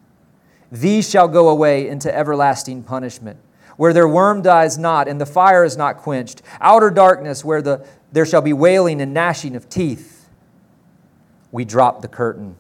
These 0.72 1.10
shall 1.10 1.28
go 1.28 1.50
away 1.50 1.88
into 1.88 2.14
everlasting 2.16 2.84
punishment, 2.84 3.38
where 3.78 3.94
their 3.94 4.08
worm 4.08 4.42
dies 4.42 4.78
not 4.78 5.08
and 5.08 5.20
the 5.20 5.26
fire 5.26 5.64
is 5.64 5.78
not 5.78 5.98
quenched, 5.98 6.42
outer 6.60 6.90
darkness 6.90 7.44
where 7.44 7.62
the, 7.62 7.86
there 8.12 8.26
shall 8.26 8.42
be 8.42 8.54
wailing 8.54 9.02
and 9.02 9.14
gnashing 9.14 9.56
of 9.56 9.70
teeth. 9.70 10.30
We 11.52 11.66
drop 11.66 12.02
the 12.02 12.08
curtain, 12.08 12.56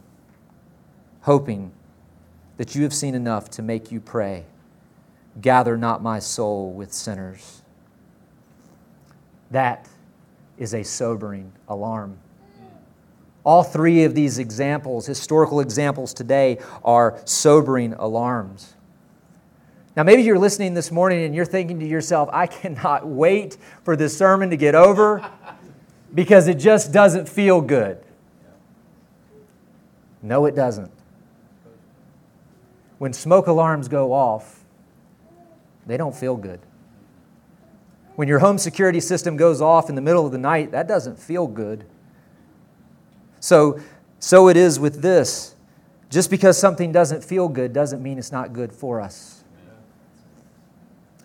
hoping 1.21 1.71
that 2.57 2.75
you 2.75 2.83
have 2.83 2.93
seen 2.93 3.15
enough 3.15 3.49
to 3.51 3.61
make 3.61 3.91
you 3.91 3.99
pray 3.99 4.45
gather 5.39 5.77
not 5.77 6.03
my 6.03 6.19
soul 6.19 6.71
with 6.73 6.91
sinners. 6.91 7.61
That 9.49 9.87
is 10.57 10.73
a 10.73 10.83
sobering 10.83 11.53
alarm. 11.67 12.17
All 13.43 13.63
three 13.63 14.03
of 14.03 14.13
these 14.13 14.37
examples, 14.37 15.05
historical 15.05 15.59
examples 15.59 16.13
today, 16.13 16.59
are 16.83 17.19
sobering 17.25 17.93
alarms. 17.93 18.75
Now, 19.95 20.03
maybe 20.03 20.23
you're 20.23 20.39
listening 20.39 20.73
this 20.73 20.91
morning 20.91 21.23
and 21.23 21.35
you're 21.35 21.45
thinking 21.45 21.79
to 21.79 21.87
yourself, 21.87 22.29
I 22.31 22.47
cannot 22.47 23.07
wait 23.07 23.57
for 23.83 23.95
this 23.95 24.17
sermon 24.17 24.49
to 24.51 24.57
get 24.57 24.75
over 24.75 25.27
because 26.13 26.47
it 26.47 26.55
just 26.55 26.91
doesn't 26.93 27.27
feel 27.27 27.61
good. 27.61 28.03
No, 30.21 30.45
it 30.45 30.55
doesn't. 30.55 30.91
When 32.99 33.13
smoke 33.13 33.47
alarms 33.47 33.87
go 33.87 34.13
off, 34.13 34.59
they 35.87 35.97
don't 35.97 36.15
feel 36.15 36.37
good. 36.37 36.59
When 38.15 38.27
your 38.27 38.39
home 38.39 38.59
security 38.59 38.99
system 38.99 39.35
goes 39.35 39.61
off 39.61 39.89
in 39.89 39.95
the 39.95 40.01
middle 40.01 40.25
of 40.25 40.31
the 40.31 40.37
night, 40.37 40.71
that 40.71 40.87
doesn't 40.87 41.17
feel 41.17 41.47
good. 41.47 41.85
So, 43.41 43.81
so 44.19 44.47
it 44.47 44.55
is 44.55 44.79
with 44.79 45.01
this. 45.01 45.55
Just 46.09 46.29
because 46.29 46.57
something 46.57 46.91
doesn't 46.91 47.23
feel 47.23 47.49
good 47.49 47.73
doesn't 47.73 48.01
mean 48.01 48.17
it's 48.17 48.31
not 48.31 48.53
good 48.53 48.71
for 48.71 49.01
us. 49.01 49.43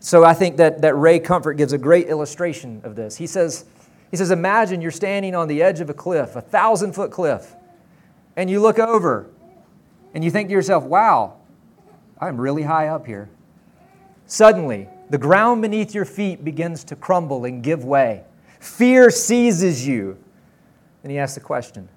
So 0.01 0.25
I 0.25 0.35
think 0.35 0.57
that, 0.57 0.83
that 0.83 0.95
Ray 0.95 1.19
Comfort 1.19 1.55
gives 1.55 1.73
a 1.73 1.79
great 1.79 2.09
illustration 2.09 2.81
of 2.85 2.95
this. 2.97 3.17
He 3.17 3.27
says, 3.27 3.65
he 4.11 4.17
says, 4.17 4.31
Imagine 4.31 4.81
you're 4.81 4.93
standing 4.93 5.35
on 5.35 5.49
the 5.49 5.63
edge 5.63 5.81
of 5.81 5.91
a 5.91 5.95
cliff, 5.95 6.37
a 6.37 6.41
thousand 6.41 6.93
foot 6.93 7.11
cliff, 7.11 7.55
and 8.37 8.49
you 8.49 8.61
look 8.61 8.79
over 8.79 9.29
and 10.15 10.25
you 10.25 10.31
think 10.31 10.49
to 10.49 10.53
yourself, 10.53 10.85
wow, 10.85 11.35
I'm 12.21 12.41
really 12.41 12.63
high 12.63 12.89
up 12.89 13.07
here. 13.07 13.29
Suddenly, 14.27 14.89
the 15.11 15.19
ground 15.19 15.63
beneath 15.63 15.95
your 15.95 16.05
feet 16.05 16.45
begins 16.45 16.85
to 16.85 16.97
crumble 16.97 17.45
and 17.45 17.63
give 17.63 17.85
way. 17.85 18.25
Fear 18.61 19.11
seizes 19.11 19.87
you. 19.87 20.17
And 21.03 21.13
he 21.13 21.19
asks 21.19 21.35
the 21.35 21.41
question 21.41 21.89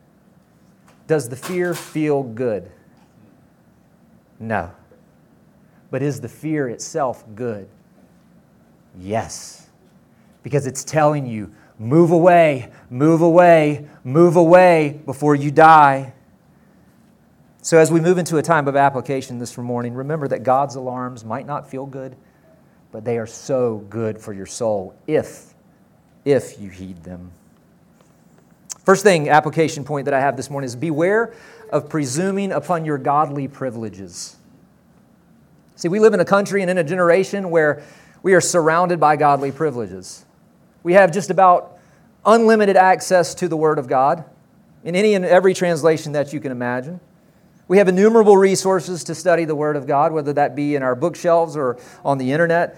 Does 1.09 1.27
the 1.27 1.35
fear 1.35 1.73
feel 1.73 2.23
good? 2.23 2.71
No. 4.39 4.71
But 5.91 6.01
is 6.01 6.21
the 6.21 6.29
fear 6.29 6.69
itself 6.69 7.25
good? 7.35 7.67
Yes. 8.97 9.67
Because 10.41 10.65
it's 10.65 10.85
telling 10.85 11.25
you, 11.25 11.53
move 11.77 12.11
away, 12.11 12.71
move 12.89 13.21
away, 13.21 13.89
move 14.05 14.37
away 14.37 15.01
before 15.05 15.35
you 15.35 15.51
die. 15.51 16.13
So, 17.61 17.77
as 17.77 17.91
we 17.91 17.99
move 17.99 18.17
into 18.17 18.37
a 18.37 18.41
time 18.41 18.69
of 18.69 18.77
application 18.77 19.39
this 19.39 19.57
morning, 19.57 19.93
remember 19.93 20.29
that 20.29 20.43
God's 20.43 20.75
alarms 20.75 21.25
might 21.25 21.45
not 21.45 21.69
feel 21.69 21.85
good 21.85 22.15
but 22.91 23.05
they 23.05 23.17
are 23.17 23.27
so 23.27 23.77
good 23.89 24.19
for 24.19 24.33
your 24.33 24.45
soul 24.45 24.95
if 25.07 25.53
if 26.25 26.59
you 26.59 26.69
heed 26.69 27.03
them. 27.03 27.31
First 28.89 29.03
thing, 29.03 29.29
application 29.29 29.83
point 29.83 30.05
that 30.05 30.15
I 30.15 30.19
have 30.19 30.35
this 30.35 30.49
morning 30.49 30.65
is 30.65 30.75
beware 30.75 31.35
of 31.71 31.89
presuming 31.89 32.51
upon 32.51 32.85
your 32.85 32.97
godly 32.97 33.47
privileges. 33.47 34.35
See, 35.75 35.87
we 35.87 35.99
live 35.99 36.15
in 36.15 36.19
a 36.19 36.25
country 36.25 36.63
and 36.63 36.71
in 36.71 36.79
a 36.79 36.83
generation 36.83 37.51
where 37.51 37.83
we 38.23 38.33
are 38.33 38.41
surrounded 38.41 38.99
by 38.99 39.15
godly 39.15 39.51
privileges. 39.51 40.25
We 40.81 40.93
have 40.93 41.11
just 41.11 41.29
about 41.29 41.77
unlimited 42.25 42.77
access 42.77 43.35
to 43.35 43.47
the 43.47 43.55
Word 43.55 43.77
of 43.77 43.85
God 43.85 44.25
in 44.83 44.95
any 44.95 45.13
and 45.13 45.23
every 45.23 45.53
translation 45.53 46.13
that 46.13 46.33
you 46.33 46.39
can 46.39 46.51
imagine. 46.51 46.99
We 47.67 47.77
have 47.77 47.89
innumerable 47.89 48.37
resources 48.37 49.03
to 49.03 49.13
study 49.13 49.45
the 49.45 49.53
Word 49.53 49.75
of 49.75 49.85
God, 49.85 50.13
whether 50.13 50.33
that 50.33 50.55
be 50.55 50.73
in 50.73 50.81
our 50.81 50.95
bookshelves 50.95 51.55
or 51.55 51.77
on 52.03 52.17
the 52.17 52.31
internet. 52.31 52.75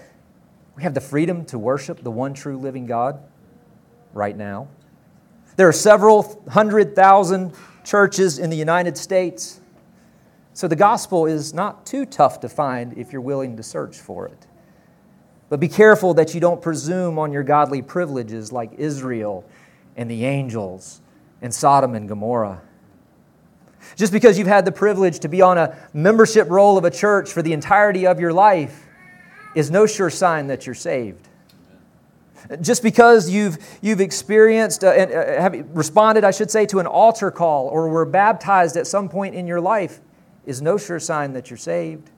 We 0.76 0.82
have 0.82 0.92
the 0.92 1.00
freedom 1.00 1.46
to 1.46 1.58
worship 1.58 2.02
the 2.02 2.10
one 2.10 2.34
true 2.34 2.58
living 2.58 2.84
God 2.84 3.18
right 4.12 4.36
now. 4.36 4.68
There 5.56 5.68
are 5.68 5.72
several 5.72 6.42
hundred 6.48 6.94
thousand 6.94 7.52
churches 7.84 8.38
in 8.38 8.50
the 8.50 8.56
United 8.56 8.96
States. 8.96 9.60
So 10.54 10.68
the 10.68 10.76
gospel 10.76 11.26
is 11.26 11.54
not 11.54 11.86
too 11.86 12.06
tough 12.06 12.40
to 12.40 12.48
find 12.48 12.96
if 12.98 13.12
you're 13.12 13.22
willing 13.22 13.56
to 13.56 13.62
search 13.62 13.98
for 13.98 14.26
it. 14.26 14.46
But 15.48 15.60
be 15.60 15.68
careful 15.68 16.14
that 16.14 16.34
you 16.34 16.40
don't 16.40 16.62
presume 16.62 17.18
on 17.18 17.32
your 17.32 17.42
godly 17.42 17.82
privileges 17.82 18.52
like 18.52 18.72
Israel 18.78 19.44
and 19.96 20.10
the 20.10 20.24
angels 20.24 21.00
and 21.42 21.52
Sodom 21.52 21.94
and 21.94 22.08
Gomorrah. 22.08 22.62
Just 23.96 24.12
because 24.12 24.38
you've 24.38 24.46
had 24.46 24.64
the 24.64 24.72
privilege 24.72 25.18
to 25.20 25.28
be 25.28 25.42
on 25.42 25.58
a 25.58 25.76
membership 25.92 26.48
roll 26.48 26.78
of 26.78 26.84
a 26.84 26.90
church 26.90 27.30
for 27.32 27.42
the 27.42 27.52
entirety 27.52 28.06
of 28.06 28.20
your 28.20 28.32
life 28.32 28.86
is 29.54 29.70
no 29.70 29.86
sure 29.86 30.08
sign 30.08 30.46
that 30.46 30.64
you're 30.64 30.74
saved. 30.74 31.28
Just 32.60 32.82
because 32.82 33.30
you've, 33.30 33.58
you've 33.80 34.00
experienced 34.00 34.84
uh, 34.84 34.90
and 34.90 35.12
uh, 35.12 35.40
have 35.40 35.76
responded, 35.76 36.24
I 36.24 36.30
should 36.30 36.50
say, 36.50 36.66
to 36.66 36.80
an 36.80 36.86
altar 36.86 37.30
call 37.30 37.68
or 37.68 37.88
were 37.88 38.04
baptized 38.04 38.76
at 38.76 38.86
some 38.86 39.08
point 39.08 39.34
in 39.34 39.46
your 39.46 39.60
life 39.60 40.00
is 40.44 40.60
no 40.60 40.76
sure 40.76 40.98
sign 40.98 41.32
that 41.34 41.50
you're 41.50 41.56
saved. 41.56 42.10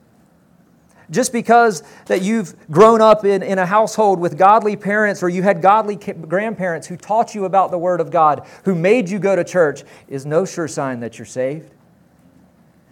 Just 1.11 1.31
because 1.31 1.83
that 2.07 2.23
you've 2.23 2.55
grown 2.71 2.99
up 2.99 3.25
in, 3.25 3.43
in 3.43 3.59
a 3.59 3.65
household 3.65 4.19
with 4.19 4.37
godly 4.37 4.75
parents 4.75 5.21
or 5.21 5.29
you 5.29 5.43
had 5.43 5.61
godly 5.61 5.95
grandparents 5.95 6.87
who 6.87 6.97
taught 6.97 7.35
you 7.35 7.45
about 7.45 7.69
the 7.69 7.77
Word 7.77 8.01
of 8.01 8.09
God, 8.09 8.47
who 8.63 8.73
made 8.73 9.09
you 9.09 9.19
go 9.19 9.35
to 9.35 9.43
church, 9.43 9.83
is 10.07 10.25
no 10.25 10.45
sure 10.45 10.67
sign 10.67 11.01
that 11.01 11.19
you're 11.19 11.25
saved. 11.25 11.71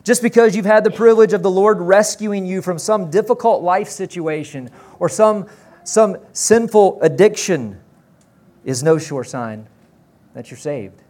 Just 0.04 0.22
because 0.22 0.56
you've 0.56 0.66
had 0.66 0.84
the 0.84 0.92
privilege 0.92 1.32
of 1.32 1.44
the 1.44 1.50
Lord 1.50 1.80
rescuing 1.80 2.46
you 2.46 2.62
from 2.62 2.78
some 2.78 3.10
difficult 3.10 3.64
life 3.64 3.88
situation 3.88 4.70
or 5.00 5.08
some, 5.08 5.48
some 5.84 6.18
sinful 6.32 7.00
addiction 7.02 7.80
is 8.64 8.84
no 8.84 8.98
sure 8.98 9.24
sign 9.24 9.68
that 10.34 10.50
you're 10.50 10.58
saved. 10.58 11.02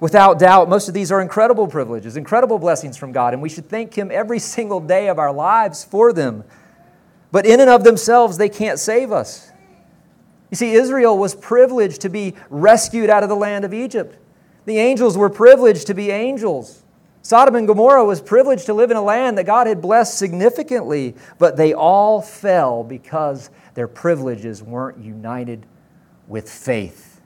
Without 0.00 0.38
doubt, 0.38 0.68
most 0.68 0.88
of 0.88 0.94
these 0.94 1.10
are 1.10 1.20
incredible 1.20 1.66
privileges, 1.66 2.16
incredible 2.16 2.58
blessings 2.58 2.96
from 2.96 3.10
God, 3.10 3.32
and 3.32 3.42
we 3.42 3.48
should 3.48 3.68
thank 3.68 3.94
Him 3.94 4.10
every 4.12 4.38
single 4.56 4.80
day 4.80 5.08
of 5.08 5.18
our 5.18 5.32
lives 5.32 5.84
for 5.84 6.12
them. 6.12 6.44
But 7.30 7.46
in 7.46 7.60
and 7.60 7.68
of 7.68 7.84
themselves, 7.84 8.38
they 8.38 8.48
can't 8.48 8.78
save 8.78 9.12
us. 9.12 9.50
You 10.50 10.56
see, 10.56 10.72
Israel 10.72 11.18
was 11.18 11.34
privileged 11.34 12.00
to 12.02 12.08
be 12.08 12.34
rescued 12.48 13.10
out 13.10 13.22
of 13.22 13.28
the 13.28 13.36
land 13.36 13.64
of 13.64 13.74
Egypt. 13.74 14.16
The 14.64 14.78
angels 14.78 15.16
were 15.16 15.28
privileged 15.28 15.86
to 15.88 15.94
be 15.94 16.10
angels. 16.10 16.82
Sodom 17.22 17.56
and 17.56 17.66
Gomorrah 17.66 18.04
was 18.04 18.20
privileged 18.20 18.66
to 18.66 18.74
live 18.74 18.90
in 18.90 18.96
a 18.96 19.02
land 19.02 19.36
that 19.38 19.44
God 19.44 19.66
had 19.66 19.82
blessed 19.82 20.16
significantly, 20.16 21.14
but 21.38 21.56
they 21.56 21.74
all 21.74 22.22
fell 22.22 22.84
because 22.84 23.50
their 23.74 23.88
privileges 23.88 24.62
weren't 24.62 24.98
united 24.98 25.66
with 26.26 26.50
faith, 26.50 27.20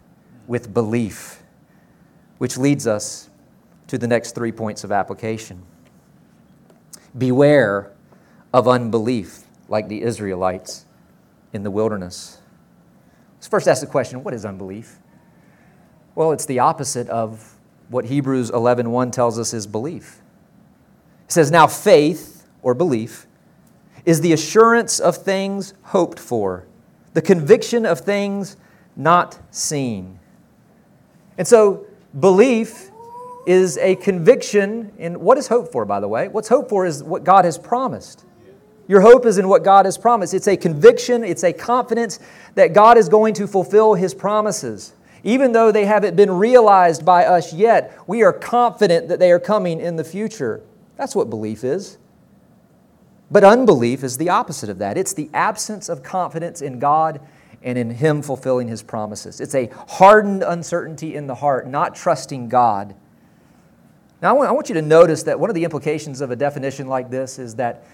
with 0.47 0.74
belief 0.74 1.43
which 2.43 2.59
leads 2.59 2.88
us 2.88 3.30
to 3.86 3.97
the 3.97 4.09
next 4.09 4.34
three 4.34 4.51
points 4.51 4.82
of 4.82 4.90
application. 4.90 5.62
Beware 7.16 7.93
of 8.53 8.66
unbelief, 8.66 9.45
like 9.68 9.86
the 9.86 10.03
Israelites 10.03 10.86
in 11.53 11.62
the 11.62 11.70
wilderness. 11.70 12.40
Let's 13.36 13.47
first 13.47 13.68
ask 13.68 13.80
the 13.80 13.86
question 13.86 14.24
what 14.24 14.34
is 14.34 14.45
unbelief? 14.45 14.99
Well, 16.16 16.32
it's 16.32 16.45
the 16.45 16.59
opposite 16.59 17.09
of 17.09 17.51
what 17.93 18.07
Hebrews 18.07 18.51
11:1 18.51 19.12
tells 19.12 19.38
us 19.38 19.55
is 19.55 19.66
belief. 19.66 20.20
It 21.26 21.32
says, 21.32 21.51
Now 21.51 21.66
faith, 21.66 22.47
or 22.62 22.74
belief, 22.74 23.26
is 24.05 24.20
the 24.20 24.32
assurance 24.32 24.99
of 24.99 25.16
things 25.16 25.74
hoped 25.82 26.18
for, 26.18 26.66
the 27.14 27.22
conviction 27.22 27.86
of 27.86 28.01
things 28.01 28.57
not 28.97 29.38
seen. 29.51 30.18
And 31.38 31.47
so 31.47 31.86
Belief 32.20 32.90
is 33.47 33.78
a 33.78 33.97
conviction 33.97 34.93
in 34.99 35.18
what 35.18 35.38
is 35.38 35.49
hope 35.49 35.72
for, 35.72 35.84
by 35.84 35.99
the 35.99 36.09
way? 36.09 36.28
What's 36.28 36.49
hope 36.49 36.68
for 36.68 36.84
is 36.84 37.03
what 37.03 37.24
God 37.24 37.45
has 37.45 37.57
promised. 37.57 38.24
Your 38.86 39.01
hope 39.01 39.24
is 39.24 39.38
in 39.38 39.49
what 39.49 39.64
God 39.64 39.86
has 39.86 39.97
promised. 39.97 40.34
It's 40.34 40.49
a 40.49 40.57
conviction, 40.57 41.24
it's 41.24 41.43
a 41.43 41.53
confidence 41.53 42.18
that 42.55 42.74
God 42.74 42.99
is 42.99 43.09
going 43.09 43.32
to 43.34 43.47
fulfill 43.47 43.95
His 43.95 44.12
promises. 44.12 44.93
Even 45.24 45.52
though 45.52 45.70
they 45.70 45.84
haven't 45.84 46.16
been 46.16 46.30
realized 46.30 47.04
by 47.04 47.24
us 47.24 47.52
yet, 47.52 47.96
we 48.06 48.22
are 48.22 48.32
confident 48.32 49.08
that 49.08 49.18
they 49.18 49.30
are 49.30 49.38
coming 49.38 49.80
in 49.80 49.96
the 49.96 50.04
future. 50.04 50.60
That's 50.96 51.14
what 51.14 51.30
belief 51.30 51.62
is. 51.64 51.98
But 53.30 53.44
unbelief 53.44 54.04
is 54.04 54.18
the 54.18 54.28
opposite 54.28 54.68
of 54.68 54.78
that 54.78 54.98
it's 54.98 55.14
the 55.14 55.30
absence 55.32 55.88
of 55.88 56.02
confidence 56.02 56.60
in 56.60 56.78
God 56.78 57.20
and 57.62 57.78
in 57.78 57.90
Him 57.90 58.20
fulfilling 58.20 58.68
His 58.68 58.82
promises. 58.82 59.40
It's 59.40 59.54
a 59.54 59.70
hardened 59.88 60.42
uncertainty 60.42 61.14
in 61.14 61.28
the 61.28 61.36
heart, 61.36 61.66
not 61.66 61.94
trusting 61.94 62.48
God. 62.48 62.94
Now, 64.20 64.38
I 64.38 64.52
want, 64.52 64.68
you 64.68 64.74
to 64.76 64.82
notice 64.82 65.24
that 65.24 65.40
one 65.40 65.50
of 65.50 65.54
the 65.54 65.64
implications 65.64 66.20
of 66.20 66.30
a 66.30 66.36
definition 66.36 66.86
like 66.88 67.10
this 67.10 67.38
is 67.38 67.56
that 67.56 67.84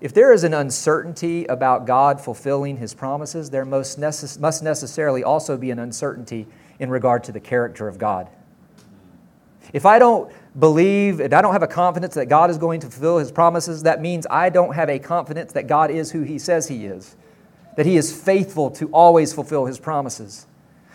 if 0.00 0.12
there 0.12 0.32
is 0.32 0.44
an 0.44 0.52
uncertainty 0.52 1.46
about 1.46 1.86
God 1.86 2.20
fulfilling 2.20 2.76
His 2.76 2.92
promises, 2.92 3.50
there 3.50 3.64
must 3.64 3.98
necessarily 3.98 5.24
also 5.24 5.56
be 5.56 5.70
an 5.70 5.78
uncertainty 5.78 6.46
in 6.78 6.90
regard 6.90 7.24
to 7.24 7.32
the 7.32 7.40
character 7.40 7.88
of 7.88 7.98
God. 7.98 8.28
If 9.72 9.84
I 9.84 9.98
don't 9.98 10.32
believe 10.58 11.20
and 11.20 11.34
I 11.34 11.42
don't 11.42 11.52
have 11.52 11.62
a 11.62 11.68
confidence 11.68 12.14
that 12.14 12.26
God 12.26 12.50
is 12.50 12.58
going 12.58 12.80
to 12.80 12.86
fulfill 12.88 13.18
his 13.18 13.30
promises, 13.30 13.82
that 13.82 14.00
means 14.00 14.26
I 14.30 14.48
don't 14.48 14.74
have 14.74 14.88
a 14.88 14.98
confidence 14.98 15.52
that 15.52 15.66
God 15.66 15.90
is 15.90 16.10
who 16.10 16.22
he 16.22 16.38
says 16.38 16.68
he 16.68 16.86
is, 16.86 17.16
that 17.76 17.86
he 17.86 17.96
is 17.96 18.12
faithful 18.12 18.70
to 18.72 18.88
always 18.88 19.32
fulfill 19.32 19.66
his 19.66 19.78
promises, 19.78 20.46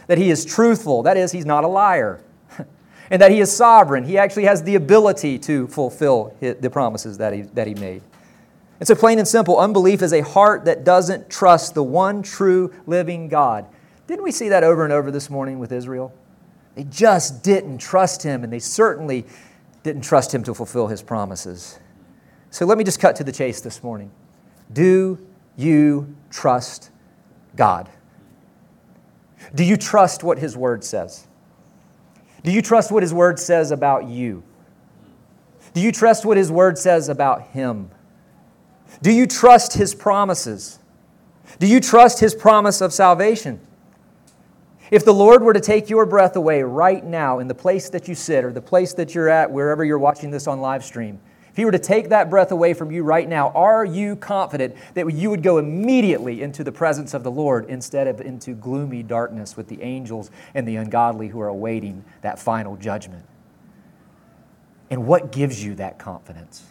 that 0.07 0.17
he 0.17 0.31
is 0.31 0.43
truthful, 0.43 1.03
that 1.03 1.17
is, 1.17 1.31
he's 1.31 1.45
not 1.45 1.63
a 1.63 1.67
liar, 1.67 2.21
and 3.11 3.21
that 3.21 3.31
he 3.31 3.39
is 3.39 3.55
sovereign. 3.55 4.03
He 4.03 4.17
actually 4.17 4.45
has 4.45 4.63
the 4.63 4.75
ability 4.75 5.37
to 5.39 5.67
fulfill 5.67 6.35
the 6.39 6.69
promises 6.69 7.17
that 7.19 7.33
he, 7.33 7.41
that 7.41 7.67
he 7.67 7.75
made. 7.75 8.01
And 8.79 8.87
so, 8.87 8.95
plain 8.95 9.19
and 9.19 9.27
simple, 9.27 9.59
unbelief 9.59 10.01
is 10.01 10.11
a 10.13 10.21
heart 10.21 10.65
that 10.65 10.83
doesn't 10.83 11.29
trust 11.29 11.73
the 11.73 11.83
one 11.83 12.21
true 12.21 12.73
living 12.85 13.29
God. 13.29 13.65
Didn't 14.07 14.23
we 14.23 14.31
see 14.31 14.49
that 14.49 14.63
over 14.63 14.83
and 14.83 14.91
over 14.91 15.11
this 15.11 15.29
morning 15.29 15.59
with 15.59 15.71
Israel? 15.71 16.13
They 16.75 16.83
just 16.85 17.43
didn't 17.43 17.77
trust 17.77 18.23
him, 18.23 18.43
and 18.43 18.51
they 18.51 18.59
certainly 18.59 19.25
didn't 19.83 20.01
trust 20.01 20.33
him 20.33 20.43
to 20.43 20.53
fulfill 20.53 20.87
his 20.87 21.01
promises. 21.01 21.79
So 22.49 22.65
let 22.65 22.77
me 22.77 22.83
just 22.83 22.99
cut 22.99 23.15
to 23.17 23.23
the 23.23 23.31
chase 23.31 23.61
this 23.61 23.83
morning. 23.83 24.11
Do 24.71 25.19
you 25.55 26.15
trust 26.31 26.89
God? 27.55 27.89
Do 29.53 29.63
you 29.63 29.77
trust 29.77 30.23
what 30.23 30.39
his 30.39 30.57
word 30.57 30.83
says? 30.83 31.27
Do 32.43 32.51
you 32.51 32.61
trust 32.61 32.91
what 32.91 33.03
his 33.03 33.13
word 33.13 33.39
says 33.39 33.71
about 33.71 34.05
you? 34.05 34.43
Do 35.73 35.81
you 35.81 35.91
trust 35.91 36.25
what 36.25 36.37
his 36.37 36.51
word 36.51 36.77
says 36.77 37.09
about 37.09 37.47
him? 37.47 37.89
Do 39.01 39.11
you 39.11 39.25
trust 39.25 39.73
his 39.73 39.95
promises? 39.95 40.79
Do 41.59 41.67
you 41.67 41.79
trust 41.79 42.19
his 42.19 42.35
promise 42.35 42.81
of 42.81 42.93
salvation? 42.93 43.59
If 44.93 45.05
the 45.05 45.11
Lord 45.11 45.41
were 45.41 45.53
to 45.53 45.59
take 45.59 45.89
your 45.89 46.05
breath 46.05 46.35
away 46.35 46.61
right 46.61 47.03
now 47.03 47.39
in 47.39 47.47
the 47.47 47.55
place 47.55 47.89
that 47.89 48.07
you 48.07 48.13
sit 48.13 48.45
or 48.45 48.51
the 48.51 48.61
place 48.61 48.93
that 48.93 49.15
you're 49.15 49.27
at, 49.27 49.49
wherever 49.49 49.83
you're 49.83 49.97
watching 49.97 50.29
this 50.29 50.45
on 50.45 50.61
live 50.61 50.85
stream, 50.85 51.19
if 51.49 51.57
He 51.57 51.65
were 51.65 51.71
to 51.71 51.79
take 51.79 52.09
that 52.09 52.29
breath 52.29 52.51
away 52.51 52.75
from 52.75 52.91
you 52.91 53.01
right 53.01 53.27
now, 53.27 53.49
are 53.55 53.83
you 53.83 54.15
confident 54.15 54.75
that 54.93 55.11
you 55.11 55.31
would 55.31 55.41
go 55.41 55.57
immediately 55.57 56.43
into 56.43 56.63
the 56.63 56.71
presence 56.71 57.15
of 57.15 57.23
the 57.23 57.31
Lord 57.31 57.65
instead 57.69 58.05
of 58.07 58.21
into 58.21 58.53
gloomy 58.53 59.01
darkness 59.01 59.57
with 59.57 59.67
the 59.67 59.81
angels 59.81 60.29
and 60.53 60.67
the 60.67 60.75
ungodly 60.75 61.27
who 61.27 61.41
are 61.41 61.47
awaiting 61.47 62.05
that 62.21 62.37
final 62.37 62.77
judgment? 62.77 63.25
And 64.91 65.07
what 65.07 65.31
gives 65.31 65.63
you 65.63 65.73
that 65.73 65.97
confidence? 65.97 66.67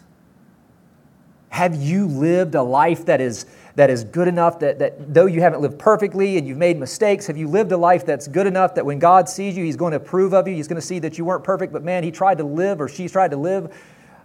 Have 1.49 1.75
you 1.75 2.07
lived 2.07 2.55
a 2.55 2.63
life 2.63 3.05
that 3.07 3.21
is 3.21 3.47
that 3.75 3.89
is 3.89 4.05
good 4.05 4.29
enough 4.29 4.59
that, 4.59 4.79
that 4.79 5.15
though 5.15 5.27
you 5.27 5.41
haven't 5.41 5.61
lived 5.61 5.79
perfectly 5.79 6.37
and 6.37 6.47
you've 6.47 6.59
made 6.59 6.79
mistakes, 6.79 7.27
have 7.27 7.37
you 7.37 7.49
lived 7.49 7.73
a 7.73 7.77
life 7.77 8.05
that's 8.05 8.29
good 8.29 8.47
enough 8.47 8.75
that 8.75 8.85
when 8.85 8.99
God 8.99 9.29
sees 9.29 9.57
you, 9.57 9.65
He's 9.65 9.77
going 9.77 9.93
to 9.93 9.97
approve 9.97 10.35
of 10.35 10.47
you? 10.47 10.55
He's 10.55 10.69
going 10.69 10.81
to 10.81 10.87
see 10.87 10.99
that 10.99 11.17
you 11.17 11.25
weren't 11.25 11.45
perfect, 11.45 11.73
but 11.73 11.83
man, 11.83 12.05
He 12.05 12.11
tried 12.11 12.39
to 12.39 12.45
live 12.45 12.81
or 12.81 12.89
she's 12.89 13.13
tried 13.13 13.31
to 13.31 13.37
live 13.37 13.75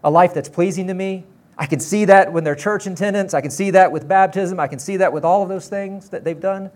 a 0.03 0.11
life 0.11 0.33
that's 0.33 0.49
pleasing 0.49 0.87
to 0.87 0.93
me. 0.93 1.23
I 1.57 1.65
can 1.65 1.79
see 1.79 2.05
that 2.05 2.31
when 2.31 2.43
they're 2.43 2.55
church 2.55 2.85
attendance. 2.85 3.33
I 3.33 3.41
can 3.41 3.49
see 3.49 3.71
that 3.71 3.91
with 3.91 4.07
baptism. 4.07 4.59
I 4.59 4.67
can 4.67 4.79
see 4.79 4.97
that 4.97 5.11
with 5.11 5.25
all 5.25 5.41
of 5.41 5.49
those 5.49 5.67
things 5.67 6.09
that 6.09 6.23
they've 6.23 6.39
done. 6.39 6.69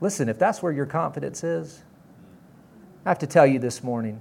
Listen, 0.00 0.28
if 0.28 0.38
that's 0.38 0.62
where 0.62 0.72
your 0.72 0.86
confidence 0.86 1.44
is, 1.44 1.82
I 3.04 3.10
have 3.10 3.18
to 3.20 3.26
tell 3.26 3.46
you 3.46 3.58
this 3.58 3.82
morning 3.82 4.20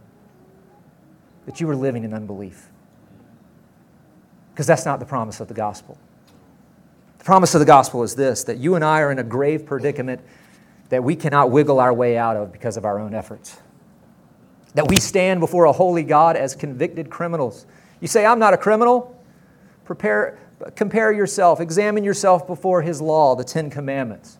that 1.45 1.61
you 1.61 1.69
are 1.69 1.75
living 1.75 2.03
in 2.03 2.13
unbelief. 2.13 2.69
Because 4.51 4.67
that's 4.67 4.85
not 4.85 4.99
the 4.99 5.05
promise 5.05 5.39
of 5.39 5.47
the 5.47 5.53
gospel. 5.53 5.97
Promise 7.25 7.55
of 7.55 7.59
the 7.59 7.65
gospel 7.65 8.03
is 8.03 8.13
this 8.13 8.43
that 8.43 8.59
you 8.59 8.75
and 8.75 8.85
I 8.85 9.01
are 9.01 9.11
in 9.11 9.17
a 9.17 9.23
grave 9.23 9.65
predicament 9.65 10.21
that 10.89 11.03
we 11.03 11.15
cannot 11.15 11.49
wiggle 11.49 11.79
our 11.79 11.91
way 11.91 12.19
out 12.19 12.37
of 12.37 12.51
because 12.51 12.77
of 12.77 12.85
our 12.85 12.99
own 12.99 13.15
efforts. 13.15 13.57
That 14.75 14.87
we 14.87 14.97
stand 14.97 15.39
before 15.39 15.65
a 15.65 15.71
holy 15.71 16.03
God 16.03 16.35
as 16.35 16.53
convicted 16.55 17.09
criminals. 17.09 17.65
You 17.99 18.07
say, 18.07 18.27
I'm 18.27 18.37
not 18.37 18.53
a 18.53 18.57
criminal? 18.57 19.19
Prepare, 19.85 20.37
compare 20.75 21.11
yourself, 21.11 21.59
examine 21.59 22.03
yourself 22.03 22.45
before 22.45 22.83
His 22.83 23.01
law, 23.01 23.35
the 23.35 23.43
Ten 23.43 23.71
Commandments. 23.71 24.37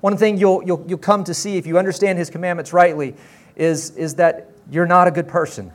One 0.00 0.16
thing 0.16 0.36
you'll, 0.36 0.64
you'll, 0.64 0.84
you'll 0.88 0.98
come 0.98 1.22
to 1.24 1.34
see 1.34 1.58
if 1.58 1.64
you 1.66 1.78
understand 1.78 2.18
His 2.18 2.28
commandments 2.28 2.72
rightly 2.72 3.14
is, 3.54 3.90
is 3.90 4.16
that 4.16 4.50
you're 4.68 4.84
not 4.86 5.06
a 5.06 5.12
good 5.12 5.28
person, 5.28 5.70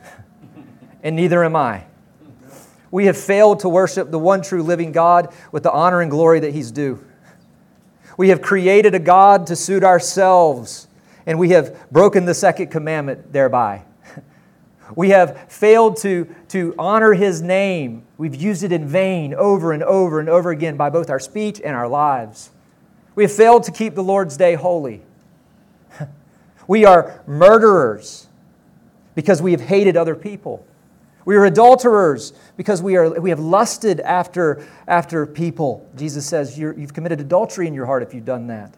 and 1.02 1.16
neither 1.16 1.42
am 1.44 1.56
I. 1.56 1.86
We 2.92 3.06
have 3.06 3.16
failed 3.16 3.60
to 3.60 3.70
worship 3.70 4.10
the 4.10 4.18
one 4.18 4.42
true 4.42 4.62
living 4.62 4.92
God 4.92 5.34
with 5.50 5.62
the 5.62 5.72
honor 5.72 6.02
and 6.02 6.10
glory 6.10 6.40
that 6.40 6.52
He's 6.52 6.70
due. 6.70 7.02
We 8.18 8.28
have 8.28 8.42
created 8.42 8.94
a 8.94 8.98
God 8.98 9.46
to 9.46 9.56
suit 9.56 9.82
ourselves, 9.82 10.86
and 11.26 11.38
we 11.38 11.48
have 11.48 11.90
broken 11.90 12.26
the 12.26 12.34
second 12.34 12.68
commandment 12.68 13.32
thereby. 13.32 13.82
We 14.94 15.08
have 15.08 15.50
failed 15.50 15.96
to, 15.98 16.26
to 16.48 16.74
honor 16.78 17.14
His 17.14 17.40
name. 17.40 18.02
We've 18.18 18.34
used 18.34 18.62
it 18.62 18.72
in 18.72 18.86
vain 18.86 19.32
over 19.32 19.72
and 19.72 19.82
over 19.82 20.20
and 20.20 20.28
over 20.28 20.50
again 20.50 20.76
by 20.76 20.90
both 20.90 21.08
our 21.08 21.20
speech 21.20 21.62
and 21.64 21.74
our 21.74 21.88
lives. 21.88 22.50
We 23.14 23.22
have 23.22 23.32
failed 23.32 23.62
to 23.62 23.70
keep 23.72 23.94
the 23.94 24.02
Lord's 24.02 24.36
day 24.36 24.54
holy. 24.54 25.00
We 26.68 26.84
are 26.84 27.22
murderers 27.26 28.28
because 29.14 29.40
we 29.42 29.52
have 29.52 29.62
hated 29.62 29.96
other 29.96 30.14
people. 30.14 30.64
We 31.24 31.36
are 31.36 31.44
adulterers 31.44 32.32
because 32.56 32.82
we, 32.82 32.96
are, 32.96 33.20
we 33.20 33.30
have 33.30 33.40
lusted 33.40 34.00
after, 34.00 34.66
after 34.88 35.26
people. 35.26 35.88
Jesus 35.96 36.26
says 36.26 36.58
you 36.58 36.72
have 36.72 36.94
committed 36.94 37.20
adultery 37.20 37.66
in 37.66 37.74
your 37.74 37.86
heart 37.86 38.02
if 38.02 38.12
you've 38.12 38.24
done 38.24 38.48
that. 38.48 38.74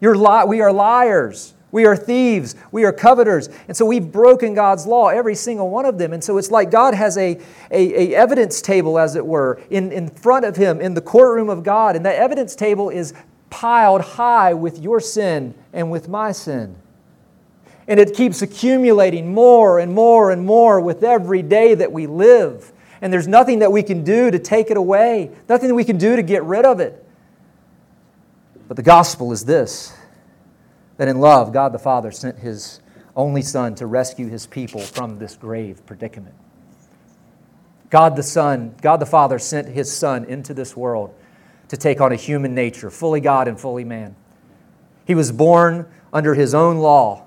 You're 0.00 0.16
li- 0.16 0.44
we 0.46 0.60
are 0.60 0.72
liars. 0.72 1.54
We 1.72 1.84
are 1.84 1.96
thieves. 1.96 2.54
We 2.70 2.84
are 2.84 2.92
coveters. 2.92 3.48
And 3.68 3.76
so 3.76 3.84
we've 3.84 4.10
broken 4.10 4.54
God's 4.54 4.86
law, 4.86 5.08
every 5.08 5.34
single 5.34 5.68
one 5.68 5.84
of 5.84 5.98
them. 5.98 6.12
And 6.12 6.22
so 6.22 6.38
it's 6.38 6.50
like 6.50 6.70
God 6.70 6.94
has 6.94 7.18
a, 7.18 7.38
a, 7.70 8.12
a 8.12 8.14
evidence 8.14 8.62
table, 8.62 8.98
as 8.98 9.16
it 9.16 9.26
were, 9.26 9.60
in, 9.68 9.92
in 9.92 10.08
front 10.08 10.44
of 10.44 10.56
him 10.56 10.80
in 10.80 10.94
the 10.94 11.00
courtroom 11.00 11.48
of 11.50 11.64
God. 11.64 11.96
And 11.96 12.06
that 12.06 12.16
evidence 12.16 12.54
table 12.54 12.88
is 12.88 13.12
piled 13.50 14.00
high 14.00 14.54
with 14.54 14.78
your 14.78 15.00
sin 15.00 15.54
and 15.72 15.90
with 15.90 16.08
my 16.08 16.32
sin. 16.32 16.76
And 17.88 18.00
it 18.00 18.14
keeps 18.14 18.42
accumulating 18.42 19.32
more 19.32 19.78
and 19.78 19.94
more 19.94 20.30
and 20.30 20.44
more 20.44 20.80
with 20.80 21.04
every 21.04 21.42
day 21.42 21.74
that 21.74 21.92
we 21.92 22.06
live. 22.06 22.72
And 23.00 23.12
there's 23.12 23.28
nothing 23.28 23.60
that 23.60 23.70
we 23.70 23.82
can 23.82 24.02
do 24.02 24.30
to 24.30 24.38
take 24.38 24.70
it 24.70 24.76
away, 24.76 25.30
nothing 25.48 25.68
that 25.68 25.74
we 25.74 25.84
can 25.84 25.98
do 25.98 26.16
to 26.16 26.22
get 26.22 26.42
rid 26.44 26.64
of 26.64 26.80
it. 26.80 27.04
But 28.68 28.76
the 28.76 28.82
gospel 28.82 29.32
is 29.32 29.44
this 29.44 29.96
that 30.96 31.08
in 31.08 31.20
love, 31.20 31.52
God 31.52 31.72
the 31.72 31.78
Father 31.78 32.10
sent 32.10 32.38
his 32.38 32.80
only 33.14 33.42
Son 33.42 33.74
to 33.76 33.86
rescue 33.86 34.28
his 34.28 34.46
people 34.46 34.80
from 34.80 35.18
this 35.18 35.36
grave 35.36 35.84
predicament. 35.86 36.34
God 37.90 38.16
the 38.16 38.22
Son, 38.22 38.74
God 38.80 38.96
the 38.98 39.06
Father 39.06 39.38
sent 39.38 39.68
his 39.68 39.94
Son 39.94 40.24
into 40.24 40.54
this 40.54 40.76
world 40.76 41.14
to 41.68 41.76
take 41.76 42.00
on 42.00 42.12
a 42.12 42.16
human 42.16 42.54
nature, 42.54 42.90
fully 42.90 43.20
God 43.20 43.46
and 43.48 43.58
fully 43.60 43.84
man. 43.84 44.16
He 45.06 45.14
was 45.14 45.32
born 45.32 45.86
under 46.12 46.34
his 46.34 46.54
own 46.54 46.78
law 46.78 47.25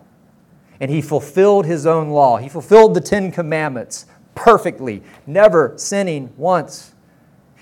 and 0.80 0.90
he 0.90 1.02
fulfilled 1.02 1.66
his 1.66 1.86
own 1.86 2.10
law. 2.10 2.38
He 2.38 2.50
fulfilled 2.50 2.94
the 2.94 3.02
Ten 3.02 3.32
Commandments 3.32 4.06
perfectly, 4.36 5.04
never 5.28 5.74
sinning 5.76 6.32
once. 6.38 6.94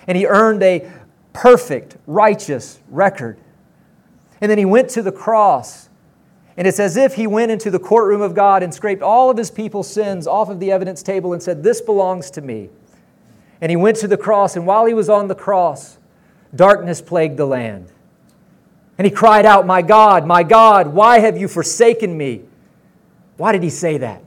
And 0.05 0.18
he 0.18 0.28
earned 0.28 0.61
a 0.61 0.89
perfect, 1.34 1.97
righteous 2.05 2.80
record. 2.89 3.39
And 4.39 4.51
then 4.51 4.57
he 4.57 4.65
went 4.65 4.89
to 4.91 5.01
the 5.01 5.11
cross. 5.11 5.89
And 6.55 6.68
it's 6.68 6.80
as 6.80 6.97
if 6.97 7.15
he 7.15 7.28
went 7.28 7.51
into 7.51 7.72
the 7.72 7.80
courtroom 7.80 8.22
of 8.22 8.34
God 8.34 8.63
and 8.63 8.74
scraped 8.74 9.01
all 9.01 9.30
of 9.30 9.38
his 9.38 9.51
people's 9.51 9.91
sins 9.91 10.28
off 10.28 10.49
of 10.49 10.59
the 10.59 10.72
evidence 10.72 11.01
table 11.01 11.34
and 11.34 11.41
said, 11.41 11.63
This 11.63 11.82
belongs 11.82 12.32
to 12.32 12.41
me. 12.41 12.70
And 13.59 13.72
he 13.72 13.76
went 13.76 13.97
to 13.97 14.07
the 14.07 14.18
cross, 14.18 14.55
and 14.55 14.68
while 14.68 14.86
he 14.86 14.93
was 14.93 15.09
on 15.09 15.28
the 15.28 15.36
cross, 15.36 15.97
darkness 16.55 17.01
plagued 17.01 17.38
the 17.38 17.45
land. 17.45 17.91
And 18.97 19.05
he 19.05 19.11
cried 19.11 19.45
out, 19.45 19.65
My 19.65 19.82
God, 19.82 20.26
my 20.26 20.43
God, 20.43 20.88
why 20.88 21.20
have 21.20 21.38
you 21.38 21.47
forsaken 21.47 22.15
me? 22.15 22.43
Why 23.38 23.51
did 23.51 23.63
he 23.63 23.69
say 23.69 23.97
that? 23.99 24.21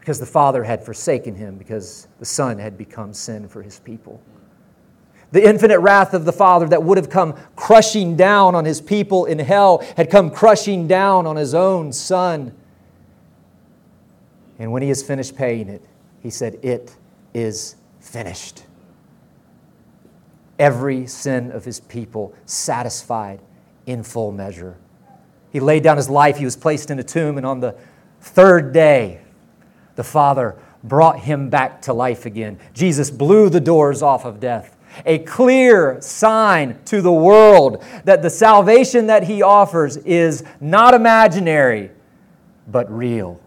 Because 0.00 0.18
the 0.18 0.26
Father 0.26 0.64
had 0.64 0.84
forsaken 0.84 1.36
him, 1.36 1.56
because 1.56 2.08
the 2.18 2.24
Son 2.24 2.58
had 2.58 2.76
become 2.76 3.12
sin 3.14 3.48
for 3.48 3.62
his 3.62 3.78
people. 3.78 4.20
The 5.30 5.46
infinite 5.46 5.78
wrath 5.78 6.12
of 6.12 6.24
the 6.24 6.32
Father 6.32 6.68
that 6.68 6.82
would 6.82 6.98
have 6.98 7.08
come 7.08 7.34
crushing 7.56 8.16
down 8.16 8.54
on 8.54 8.64
his 8.64 8.80
people 8.80 9.24
in 9.24 9.38
hell 9.38 9.78
had 9.96 10.10
come 10.10 10.30
crushing 10.30 10.86
down 10.86 11.26
on 11.26 11.36
his 11.36 11.54
own 11.54 11.92
Son. 11.92 12.54
And 14.58 14.72
when 14.72 14.82
he 14.82 14.88
has 14.88 15.02
finished 15.02 15.36
paying 15.36 15.68
it, 15.68 15.82
he 16.20 16.30
said, 16.30 16.58
It 16.62 16.96
is 17.32 17.76
finished. 18.00 18.64
Every 20.58 21.06
sin 21.06 21.50
of 21.50 21.64
his 21.64 21.80
people 21.80 22.34
satisfied 22.44 23.40
in 23.86 24.02
full 24.02 24.32
measure. 24.32 24.76
He 25.52 25.60
laid 25.60 25.82
down 25.82 25.98
his 25.98 26.08
life. 26.08 26.38
He 26.38 26.44
was 26.44 26.56
placed 26.56 26.90
in 26.90 26.98
a 26.98 27.04
tomb. 27.04 27.36
And 27.36 27.46
on 27.46 27.60
the 27.60 27.76
third 28.20 28.72
day, 28.72 29.20
the 29.96 30.04
Father 30.04 30.56
brought 30.82 31.20
him 31.20 31.50
back 31.50 31.82
to 31.82 31.92
life 31.92 32.26
again. 32.26 32.58
Jesus 32.72 33.10
blew 33.10 33.48
the 33.48 33.60
doors 33.60 34.02
off 34.02 34.24
of 34.24 34.40
death. 34.40 34.76
A 35.06 35.20
clear 35.20 36.00
sign 36.00 36.78
to 36.86 37.00
the 37.00 37.12
world 37.12 37.84
that 38.04 38.22
the 38.22 38.30
salvation 38.30 39.06
that 39.06 39.24
he 39.24 39.42
offers 39.42 39.96
is 39.98 40.44
not 40.60 40.94
imaginary, 40.94 41.90
but 42.66 42.90
real. 42.90 43.40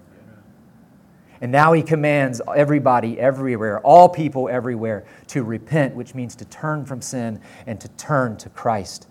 And 1.42 1.52
now 1.52 1.74
he 1.74 1.84
commands 1.84 2.42
everybody 2.56 3.20
everywhere, 3.20 3.80
all 3.82 4.10
people 4.10 4.50
everywhere, 4.50 5.06
to 5.28 5.44
repent, 5.44 5.94
which 5.94 6.16
means 6.16 6.36
to 6.38 6.46
turn 6.46 6.86
from 6.86 7.02
sin 7.02 7.40
and 7.68 7.80
to 7.82 7.88
turn 7.90 8.38
to 8.38 8.50
Christ. 8.50 9.08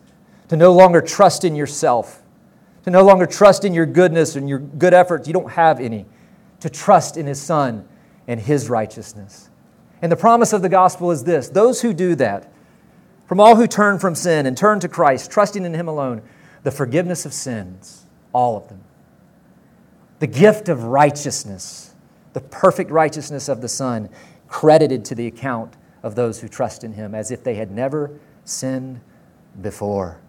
To 0.49 0.57
no 0.57 0.73
longer 0.73 1.01
trust 1.01 1.45
in 1.45 1.55
yourself, 1.55 2.24
to 2.85 2.91
no 2.91 3.03
longer 3.03 3.27
trust 3.27 3.65
in 3.65 3.75
your 3.75 3.87
goodness 3.87 4.37
and 4.37 4.49
your 4.49 4.59
good 4.59 4.95
efforts. 4.95 5.27
You 5.27 5.33
don't 5.33 5.51
have 5.51 5.81
any. 5.81 6.07
To 6.61 6.71
trust 6.71 7.17
in 7.17 7.27
his 7.27 7.41
Son 7.41 7.87
and 8.29 8.41
his 8.41 8.69
righteousness. 8.69 9.51
And 10.01 10.13
the 10.13 10.17
promise 10.17 10.53
of 10.53 10.63
the 10.63 10.69
gospel 10.69 11.11
is 11.11 11.25
this 11.25 11.49
those 11.49 11.81
who 11.83 11.93
do 11.93 12.15
that, 12.17 12.53
from 13.27 13.41
all 13.41 13.57
who 13.57 13.67
turn 13.67 13.99
from 13.99 14.15
sin 14.15 14.47
and 14.47 14.57
turn 14.57 14.81
to 14.81 14.89
Christ, 14.89 15.31
trusting 15.31 15.65
in 15.65 15.75
him 15.75 15.89
alone, 15.89 16.23
the 16.63 16.71
forgiveness 16.71 17.27
of 17.27 17.33
sins, 17.33 18.07
all 18.33 18.57
of 18.57 18.69
them. 18.69 18.83
The 20.19 20.27
gift 20.27 20.69
of 20.69 20.85
righteousness, 20.85 21.95
the 22.35 22.41
perfect 22.41 22.91
righteousness 22.91 23.49
of 23.49 23.61
the 23.61 23.69
Son, 23.69 24.09
credited 24.49 25.05
to 25.07 25.15
the 25.15 25.27
account 25.27 25.75
of 26.03 26.15
those 26.15 26.41
who 26.41 26.49
trust 26.49 26.85
in 26.85 26.93
him 26.93 27.15
as 27.15 27.31
if 27.31 27.43
they 27.43 27.55
had 27.55 27.71
never 27.71 28.19
sinned 28.45 29.01
before. 29.61 30.21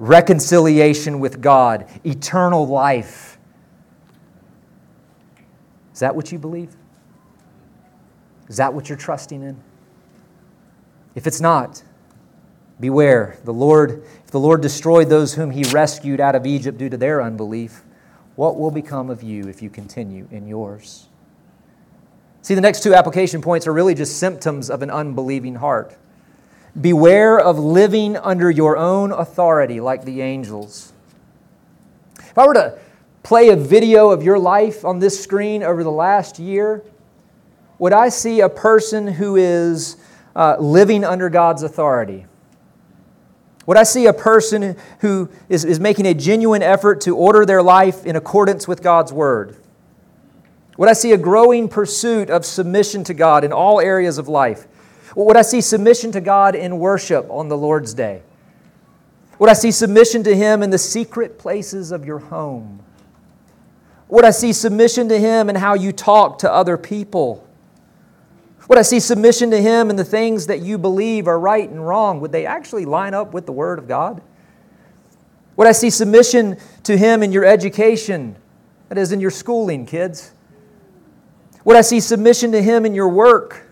Reconciliation 0.00 1.20
with 1.20 1.42
God, 1.42 1.86
eternal 2.04 2.66
life. 2.66 3.36
Is 5.92 6.00
that 6.00 6.16
what 6.16 6.32
you 6.32 6.38
believe? 6.38 6.74
Is 8.48 8.56
that 8.56 8.72
what 8.72 8.88
you're 8.88 8.96
trusting 8.96 9.42
in? 9.42 9.62
If 11.14 11.26
it's 11.26 11.38
not, 11.38 11.82
beware. 12.80 13.36
The 13.44 13.52
Lord, 13.52 14.02
if 14.24 14.30
the 14.30 14.40
Lord 14.40 14.62
destroyed 14.62 15.10
those 15.10 15.34
whom 15.34 15.50
he 15.50 15.64
rescued 15.64 16.18
out 16.18 16.34
of 16.34 16.46
Egypt 16.46 16.78
due 16.78 16.88
to 16.88 16.96
their 16.96 17.20
unbelief, 17.20 17.84
what 18.36 18.58
will 18.58 18.70
become 18.70 19.10
of 19.10 19.22
you 19.22 19.48
if 19.48 19.60
you 19.60 19.68
continue 19.68 20.26
in 20.30 20.46
yours? 20.46 21.10
See, 22.40 22.54
the 22.54 22.62
next 22.62 22.82
two 22.82 22.94
application 22.94 23.42
points 23.42 23.66
are 23.66 23.72
really 23.74 23.94
just 23.94 24.16
symptoms 24.16 24.70
of 24.70 24.80
an 24.80 24.90
unbelieving 24.90 25.56
heart. 25.56 25.94
Beware 26.78 27.38
of 27.38 27.58
living 27.58 28.16
under 28.16 28.50
your 28.50 28.76
own 28.76 29.12
authority 29.12 29.80
like 29.80 30.04
the 30.04 30.20
angels. 30.20 30.92
If 32.18 32.38
I 32.38 32.46
were 32.46 32.54
to 32.54 32.78
play 33.22 33.48
a 33.48 33.56
video 33.56 34.10
of 34.10 34.22
your 34.22 34.38
life 34.38 34.84
on 34.84 34.98
this 34.98 35.22
screen 35.22 35.62
over 35.62 35.82
the 35.82 35.90
last 35.90 36.38
year, 36.38 36.84
would 37.78 37.92
I 37.92 38.08
see 38.08 38.40
a 38.40 38.48
person 38.48 39.06
who 39.06 39.36
is 39.36 39.96
uh, 40.36 40.56
living 40.58 41.04
under 41.04 41.28
God's 41.28 41.62
authority? 41.62 42.26
Would 43.66 43.76
I 43.76 43.82
see 43.82 44.06
a 44.06 44.12
person 44.12 44.76
who 45.00 45.28
is, 45.48 45.64
is 45.64 45.80
making 45.80 46.06
a 46.06 46.14
genuine 46.14 46.62
effort 46.62 47.00
to 47.02 47.16
order 47.16 47.44
their 47.46 47.62
life 47.62 48.04
in 48.04 48.16
accordance 48.16 48.66
with 48.66 48.82
God's 48.82 49.12
word? 49.12 49.56
Would 50.76 50.88
I 50.88 50.92
see 50.92 51.12
a 51.12 51.18
growing 51.18 51.68
pursuit 51.68 52.30
of 52.30 52.44
submission 52.44 53.04
to 53.04 53.14
God 53.14 53.44
in 53.44 53.52
all 53.52 53.80
areas 53.80 54.18
of 54.18 54.28
life? 54.28 54.66
Would 55.16 55.36
I 55.36 55.42
see 55.42 55.60
submission 55.60 56.12
to 56.12 56.20
God 56.20 56.54
in 56.54 56.78
worship 56.78 57.26
on 57.30 57.48
the 57.48 57.56
Lord's 57.56 57.94
day? 57.94 58.22
Would 59.38 59.50
I 59.50 59.54
see 59.54 59.70
submission 59.70 60.22
to 60.24 60.36
Him 60.36 60.62
in 60.62 60.70
the 60.70 60.78
secret 60.78 61.38
places 61.38 61.92
of 61.92 62.04
your 62.04 62.18
home? 62.18 62.82
Would 64.08 64.24
I 64.24 64.30
see 64.30 64.52
submission 64.52 65.08
to 65.08 65.18
Him 65.18 65.48
in 65.48 65.56
how 65.56 65.74
you 65.74 65.92
talk 65.92 66.38
to 66.40 66.52
other 66.52 66.76
people? 66.76 67.46
Would 68.68 68.78
I 68.78 68.82
see 68.82 69.00
submission 69.00 69.50
to 69.50 69.60
Him 69.60 69.90
in 69.90 69.96
the 69.96 70.04
things 70.04 70.46
that 70.46 70.60
you 70.60 70.78
believe 70.78 71.26
are 71.26 71.40
right 71.40 71.68
and 71.68 71.84
wrong? 71.84 72.20
Would 72.20 72.32
they 72.32 72.46
actually 72.46 72.84
line 72.84 73.14
up 73.14 73.32
with 73.32 73.46
the 73.46 73.52
Word 73.52 73.78
of 73.78 73.88
God? 73.88 74.22
Would 75.56 75.66
I 75.66 75.72
see 75.72 75.90
submission 75.90 76.56
to 76.84 76.96
Him 76.96 77.22
in 77.22 77.32
your 77.32 77.44
education? 77.44 78.36
That 78.88 78.98
is, 78.98 79.10
in 79.10 79.20
your 79.20 79.30
schooling, 79.30 79.86
kids. 79.86 80.32
Would 81.64 81.76
I 81.76 81.80
see 81.80 82.00
submission 82.00 82.52
to 82.52 82.62
Him 82.62 82.84
in 82.84 82.94
your 82.94 83.08
work? 83.08 83.69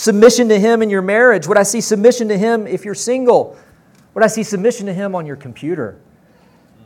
Submission 0.00 0.48
to 0.48 0.58
Him 0.58 0.80
in 0.80 0.88
your 0.88 1.02
marriage? 1.02 1.46
Would 1.46 1.58
I 1.58 1.62
see 1.62 1.82
submission 1.82 2.28
to 2.28 2.38
Him 2.38 2.66
if 2.66 2.86
you're 2.86 2.94
single? 2.94 3.58
Would 4.14 4.24
I 4.24 4.28
see 4.28 4.42
submission 4.42 4.86
to 4.86 4.94
Him 4.94 5.14
on 5.14 5.26
your 5.26 5.36
computer? 5.36 5.98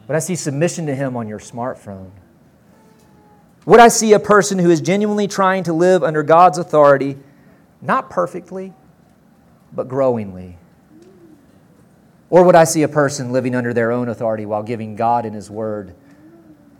Would 0.08 0.16
I 0.16 0.18
see 0.18 0.34
submission 0.34 0.86
to 0.86 0.96
Him 0.96 1.16
on 1.16 1.28
your 1.28 1.38
smartphone? 1.38 2.10
Would 3.66 3.78
I 3.78 3.86
see 3.86 4.14
a 4.14 4.18
person 4.18 4.58
who 4.58 4.68
is 4.68 4.80
genuinely 4.80 5.28
trying 5.28 5.62
to 5.62 5.72
live 5.72 6.02
under 6.02 6.24
God's 6.24 6.58
authority, 6.58 7.16
not 7.80 8.10
perfectly, 8.10 8.72
but 9.72 9.86
growingly? 9.86 10.58
Or 12.30 12.42
would 12.42 12.56
I 12.56 12.64
see 12.64 12.82
a 12.82 12.88
person 12.88 13.30
living 13.30 13.54
under 13.54 13.72
their 13.72 13.92
own 13.92 14.08
authority 14.08 14.44
while 14.44 14.64
giving 14.64 14.96
God 14.96 15.24
and 15.24 15.36
His 15.36 15.48
Word 15.48 15.94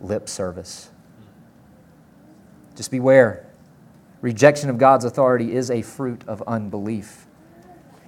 lip 0.01 0.27
service? 0.27 0.89
Just 2.75 2.91
beware. 2.91 3.44
Rejection 4.25 4.71
of 4.71 4.79
God's 4.79 5.05
authority 5.05 5.53
is 5.53 5.69
a 5.69 5.83
fruit 5.83 6.23
of 6.25 6.41
unbelief. 6.47 7.27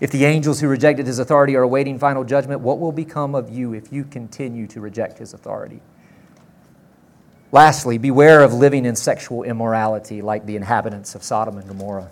If 0.01 0.09
the 0.09 0.25
angels 0.25 0.59
who 0.59 0.67
rejected 0.67 1.05
his 1.05 1.19
authority 1.19 1.55
are 1.55 1.61
awaiting 1.61 1.99
final 1.99 2.23
judgment, 2.23 2.61
what 2.61 2.79
will 2.79 2.91
become 2.91 3.35
of 3.35 3.51
you 3.51 3.75
if 3.75 3.93
you 3.93 4.03
continue 4.03 4.65
to 4.65 4.81
reject 4.81 5.19
his 5.19 5.35
authority? 5.35 5.79
Lastly, 7.51 7.99
beware 7.99 8.41
of 8.41 8.51
living 8.51 8.83
in 8.83 8.95
sexual 8.95 9.43
immorality 9.43 10.23
like 10.23 10.43
the 10.47 10.55
inhabitants 10.55 11.13
of 11.13 11.21
Sodom 11.21 11.59
and 11.59 11.67
Gomorrah. 11.67 12.09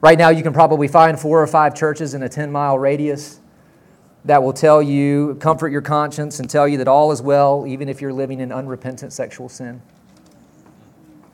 Right 0.00 0.18
now, 0.18 0.30
you 0.30 0.42
can 0.42 0.52
probably 0.52 0.88
find 0.88 1.16
four 1.16 1.40
or 1.40 1.46
five 1.46 1.72
churches 1.72 2.14
in 2.14 2.24
a 2.24 2.28
10 2.28 2.50
mile 2.50 2.80
radius 2.80 3.38
that 4.24 4.42
will 4.42 4.52
tell 4.52 4.82
you, 4.82 5.36
comfort 5.36 5.68
your 5.68 5.82
conscience, 5.82 6.40
and 6.40 6.50
tell 6.50 6.66
you 6.66 6.78
that 6.78 6.88
all 6.88 7.12
is 7.12 7.22
well, 7.22 7.64
even 7.64 7.88
if 7.88 8.00
you're 8.00 8.12
living 8.12 8.40
in 8.40 8.50
unrepentant 8.50 9.12
sexual 9.12 9.48
sin. 9.48 9.80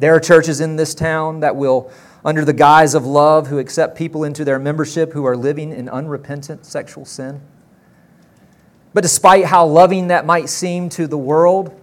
There 0.01 0.14
are 0.14 0.20
churches 0.20 0.61
in 0.61 0.76
this 0.76 0.94
town 0.94 1.40
that 1.40 1.57
will, 1.57 1.90
under 2.24 2.42
the 2.42 2.55
guise 2.55 2.94
of 2.94 3.05
love, 3.05 3.48
who 3.48 3.59
accept 3.59 3.96
people 3.96 4.24
into 4.24 4.46
their 4.46 4.59
membership 4.59 5.12
who 5.12 5.26
are 5.26 5.36
living 5.36 5.72
in 5.72 5.90
unrepentant 5.90 6.64
sexual 6.64 7.05
sin. 7.05 7.42
But 8.94 9.03
despite 9.03 9.44
how 9.44 9.66
loving 9.66 10.09
that 10.09 10.24
might 10.24 10.48
seem 10.48 10.88
to 10.90 11.07
the 11.07 11.18
world, 11.18 11.78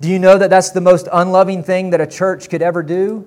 do 0.00 0.08
you 0.08 0.18
know 0.18 0.36
that 0.36 0.50
that's 0.50 0.70
the 0.70 0.80
most 0.80 1.06
unloving 1.12 1.62
thing 1.62 1.90
that 1.90 2.00
a 2.00 2.08
church 2.08 2.50
could 2.50 2.60
ever 2.60 2.82
do? 2.82 3.24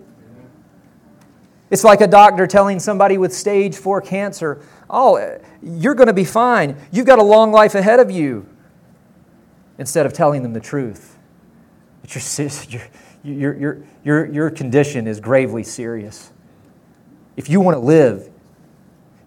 It's 1.71 1.85
like 1.85 2.01
a 2.01 2.07
doctor 2.07 2.45
telling 2.47 2.81
somebody 2.81 3.17
with 3.17 3.33
stage 3.33 3.77
four 3.77 4.01
cancer, 4.01 4.61
Oh, 4.89 5.39
you're 5.63 5.95
going 5.95 6.07
to 6.07 6.13
be 6.13 6.25
fine. 6.25 6.75
You've 6.91 7.07
got 7.07 7.17
a 7.17 7.23
long 7.23 7.53
life 7.53 7.75
ahead 7.75 8.01
of 8.01 8.11
you. 8.11 8.45
Instead 9.77 10.05
of 10.05 10.11
telling 10.11 10.43
them 10.43 10.51
the 10.51 10.59
truth. 10.59 11.17
That 12.01 12.13
you're, 12.69 12.81
your, 13.25 13.57
your, 13.57 13.83
your, 14.03 14.25
your 14.25 14.49
condition 14.49 15.07
is 15.07 15.19
gravely 15.19 15.63
serious. 15.63 16.31
If 17.35 17.49
you 17.49 17.59
want 17.59 17.75
to 17.75 17.79
live, 17.79 18.29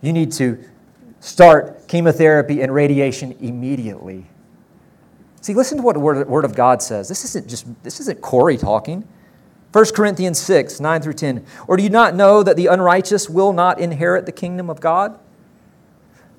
you 0.00 0.12
need 0.12 0.32
to 0.32 0.62
start 1.20 1.88
chemotherapy 1.88 2.62
and 2.62 2.72
radiation 2.72 3.36
immediately. 3.40 4.26
See, 5.40 5.54
listen 5.54 5.78
to 5.78 5.82
what 5.82 5.94
the 5.94 6.00
Word, 6.00 6.28
Word 6.28 6.44
of 6.44 6.54
God 6.54 6.82
says. 6.82 7.08
This 7.08 7.24
isn't 7.24 7.48
just 7.48 7.66
this 7.82 8.00
isn't 8.00 8.20
Corey 8.20 8.56
talking. 8.56 9.06
1 9.72 9.84
Corinthians 9.94 10.38
6, 10.38 10.80
9 10.80 11.02
through 11.02 11.12
10. 11.12 11.44
Or 11.66 11.76
do 11.76 11.82
you 11.82 11.90
not 11.90 12.14
know 12.14 12.42
that 12.42 12.56
the 12.56 12.68
unrighteous 12.68 13.28
will 13.28 13.52
not 13.52 13.78
inherit 13.78 14.24
the 14.24 14.32
kingdom 14.32 14.70
of 14.70 14.80
God? 14.80 15.18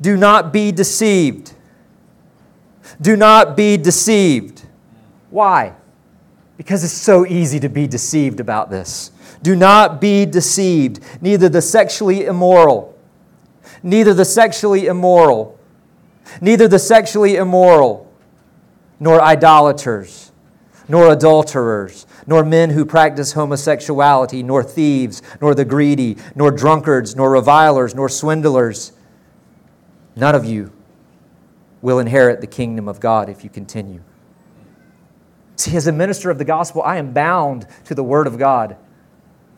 Do 0.01 0.17
not 0.17 0.51
be 0.51 0.71
deceived. 0.71 1.53
Do 2.99 3.15
not 3.15 3.55
be 3.55 3.77
deceived. 3.77 4.65
Why? 5.29 5.75
Because 6.59 6.83
it's 6.83 6.91
so 6.91 7.25
easy 7.25 7.57
to 7.61 7.69
be 7.69 7.87
deceived 7.87 8.41
about 8.41 8.69
this. 8.69 9.11
Do 9.41 9.55
not 9.55 10.01
be 10.01 10.25
deceived. 10.25 10.99
Neither 11.21 11.47
the 11.47 11.61
sexually 11.61 12.25
immoral, 12.25 12.99
neither 13.81 14.13
the 14.13 14.25
sexually 14.25 14.85
immoral, 14.85 15.57
neither 16.41 16.67
the 16.67 16.77
sexually 16.77 17.37
immoral, 17.37 18.11
nor 18.99 19.21
idolaters, 19.21 20.33
nor 20.89 21.13
adulterers, 21.13 22.05
nor 22.27 22.43
men 22.43 22.71
who 22.71 22.83
practice 22.83 23.31
homosexuality, 23.31 24.43
nor 24.43 24.61
thieves, 24.61 25.21
nor 25.39 25.55
the 25.55 25.63
greedy, 25.63 26.17
nor 26.35 26.51
drunkards, 26.51 27.15
nor 27.15 27.31
revilers, 27.31 27.95
nor 27.95 28.09
swindlers. 28.09 28.91
None 30.17 30.35
of 30.35 30.43
you 30.43 30.73
will 31.81 31.99
inherit 31.99 32.41
the 32.41 32.47
kingdom 32.47 32.89
of 32.89 32.99
God 32.99 33.29
if 33.29 33.45
you 33.45 33.49
continue. 33.49 34.01
See, 35.59 35.75
as 35.75 35.87
a 35.87 35.91
minister 35.91 36.29
of 36.29 36.37
the 36.37 36.45
gospel, 36.45 36.81
I 36.83 36.95
am 36.95 37.11
bound 37.11 37.67
to 37.83 37.93
the 37.93 38.03
word 38.03 38.27
of 38.27 38.37
God. 38.37 38.77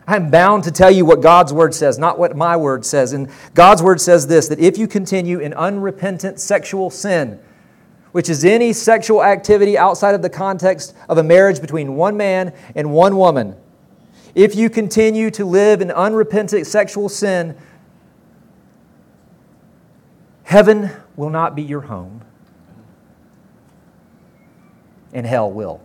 I 0.08 0.16
am 0.16 0.32
bound 0.32 0.64
to 0.64 0.72
tell 0.72 0.89
you 0.89 1.06
what 1.06 1.22
God's 1.22 1.54
word 1.54 1.76
says, 1.76 1.99
not 1.99 2.18
what 2.18 2.36
my 2.36 2.58
word 2.58 2.84
says. 2.84 3.14
And 3.14 3.30
God's 3.54 3.84
word 3.84 4.02
says 4.02 4.26
this 4.26 4.47
that 4.47 4.58
if 4.58 4.80
you 4.80 4.88
continue 4.88 5.38
in 5.38 5.54
unrepentant 5.54 6.39
sexual 6.39 6.89
sin, 6.89 7.39
which 8.14 8.30
is 8.30 8.43
any 8.43 8.74
sexual 8.74 9.24
activity 9.24 9.78
outside 9.78 10.16
of 10.16 10.24
the 10.24 10.30
context 10.30 10.95
of 11.08 11.20
a 11.20 11.24
marriage 11.24 11.62
between 11.62 11.95
one 11.95 12.18
man 12.18 12.52
and 12.74 12.91
one 12.91 13.16
woman, 13.16 13.56
if 14.34 14.56
you 14.56 14.72
continue 14.72 15.30
to 15.30 15.45
live 15.45 15.82
in 15.82 15.91
unrepentant 15.91 16.66
sexual 16.66 17.10
sin, 17.10 17.56
heaven 20.41 20.89
will 21.16 21.30
not 21.30 21.56
be 21.56 21.62
your 21.62 21.82
home, 21.82 22.24
and 25.14 25.28
hell 25.28 25.52
will. 25.52 25.80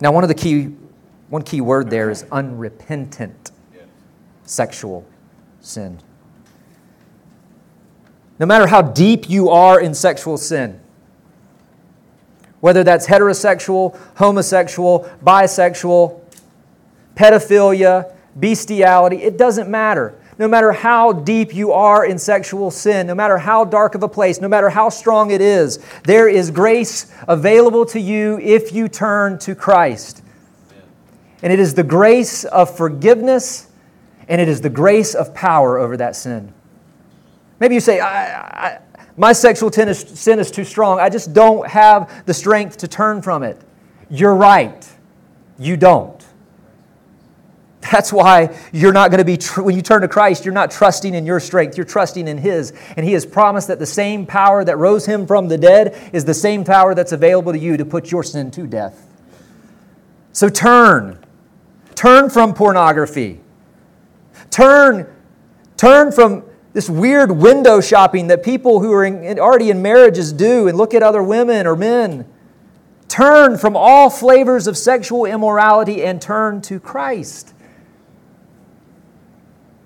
Now, 0.00 0.12
one 0.12 0.24
of 0.24 0.28
the 0.28 0.34
key, 0.34 0.74
one 1.28 1.42
key 1.42 1.60
word 1.60 1.90
there 1.90 2.10
is 2.10 2.24
unrepentant 2.32 3.50
sexual 4.44 5.06
sin. 5.60 6.00
No 8.38 8.46
matter 8.46 8.66
how 8.66 8.82
deep 8.82 9.28
you 9.28 9.50
are 9.50 9.80
in 9.80 9.94
sexual 9.94 10.38
sin, 10.38 10.80
whether 12.60 12.82
that's 12.82 13.06
heterosexual, 13.06 13.98
homosexual, 14.16 15.10
bisexual, 15.24 16.20
pedophilia, 17.14 18.14
bestiality, 18.38 19.16
it 19.16 19.36
doesn't 19.38 19.68
matter. 19.70 20.19
No 20.40 20.48
matter 20.48 20.72
how 20.72 21.12
deep 21.12 21.54
you 21.54 21.70
are 21.72 22.06
in 22.06 22.18
sexual 22.18 22.70
sin, 22.70 23.06
no 23.06 23.14
matter 23.14 23.36
how 23.36 23.62
dark 23.62 23.94
of 23.94 24.02
a 24.02 24.08
place, 24.08 24.40
no 24.40 24.48
matter 24.48 24.70
how 24.70 24.88
strong 24.88 25.32
it 25.32 25.42
is, 25.42 25.78
there 26.04 26.28
is 26.28 26.50
grace 26.50 27.12
available 27.28 27.84
to 27.84 28.00
you 28.00 28.38
if 28.40 28.72
you 28.72 28.88
turn 28.88 29.38
to 29.40 29.54
Christ. 29.54 30.22
And 31.42 31.52
it 31.52 31.60
is 31.60 31.74
the 31.74 31.82
grace 31.82 32.44
of 32.44 32.74
forgiveness 32.74 33.68
and 34.28 34.40
it 34.40 34.48
is 34.48 34.62
the 34.62 34.70
grace 34.70 35.14
of 35.14 35.34
power 35.34 35.76
over 35.76 35.98
that 35.98 36.16
sin. 36.16 36.54
Maybe 37.58 37.74
you 37.74 37.80
say, 37.82 38.00
I, 38.00 38.40
I, 38.40 38.78
my 39.18 39.34
sexual 39.34 39.70
sin 39.70 40.38
is 40.38 40.50
too 40.50 40.64
strong. 40.64 41.00
I 41.00 41.10
just 41.10 41.34
don't 41.34 41.68
have 41.68 42.24
the 42.24 42.32
strength 42.32 42.78
to 42.78 42.88
turn 42.88 43.20
from 43.20 43.42
it. 43.42 43.60
You're 44.08 44.34
right. 44.34 44.88
You 45.58 45.76
don't. 45.76 46.19
That's 47.90 48.12
why 48.12 48.56
you're 48.72 48.92
not 48.92 49.10
going 49.10 49.18
to 49.18 49.24
be, 49.24 49.36
tr- 49.36 49.62
when 49.62 49.74
you 49.74 49.82
turn 49.82 50.02
to 50.02 50.08
Christ, 50.08 50.44
you're 50.44 50.54
not 50.54 50.70
trusting 50.70 51.12
in 51.12 51.26
your 51.26 51.40
strength, 51.40 51.76
you're 51.76 51.86
trusting 51.86 52.28
in 52.28 52.38
His. 52.38 52.72
And 52.96 53.04
He 53.04 53.14
has 53.14 53.26
promised 53.26 53.68
that 53.68 53.80
the 53.80 53.86
same 53.86 54.26
power 54.26 54.64
that 54.64 54.76
rose 54.78 55.06
Him 55.06 55.26
from 55.26 55.48
the 55.48 55.58
dead 55.58 56.10
is 56.12 56.24
the 56.24 56.34
same 56.34 56.64
power 56.64 56.94
that's 56.94 57.12
available 57.12 57.52
to 57.52 57.58
you 57.58 57.76
to 57.76 57.84
put 57.84 58.12
your 58.12 58.22
sin 58.22 58.52
to 58.52 58.66
death. 58.66 59.06
So 60.32 60.48
turn. 60.48 61.18
Turn 61.96 62.30
from 62.30 62.54
pornography. 62.54 63.40
Turn, 64.50 65.12
turn 65.76 66.12
from 66.12 66.44
this 66.72 66.88
weird 66.88 67.32
window 67.32 67.80
shopping 67.80 68.28
that 68.28 68.44
people 68.44 68.80
who 68.80 68.92
are 68.92 69.04
in, 69.04 69.40
already 69.40 69.70
in 69.70 69.82
marriages 69.82 70.32
do 70.32 70.68
and 70.68 70.78
look 70.78 70.94
at 70.94 71.02
other 71.02 71.22
women 71.22 71.66
or 71.66 71.74
men. 71.74 72.24
Turn 73.08 73.58
from 73.58 73.76
all 73.76 74.08
flavors 74.08 74.68
of 74.68 74.78
sexual 74.78 75.24
immorality 75.24 76.04
and 76.04 76.22
turn 76.22 76.62
to 76.62 76.78
Christ. 76.78 77.52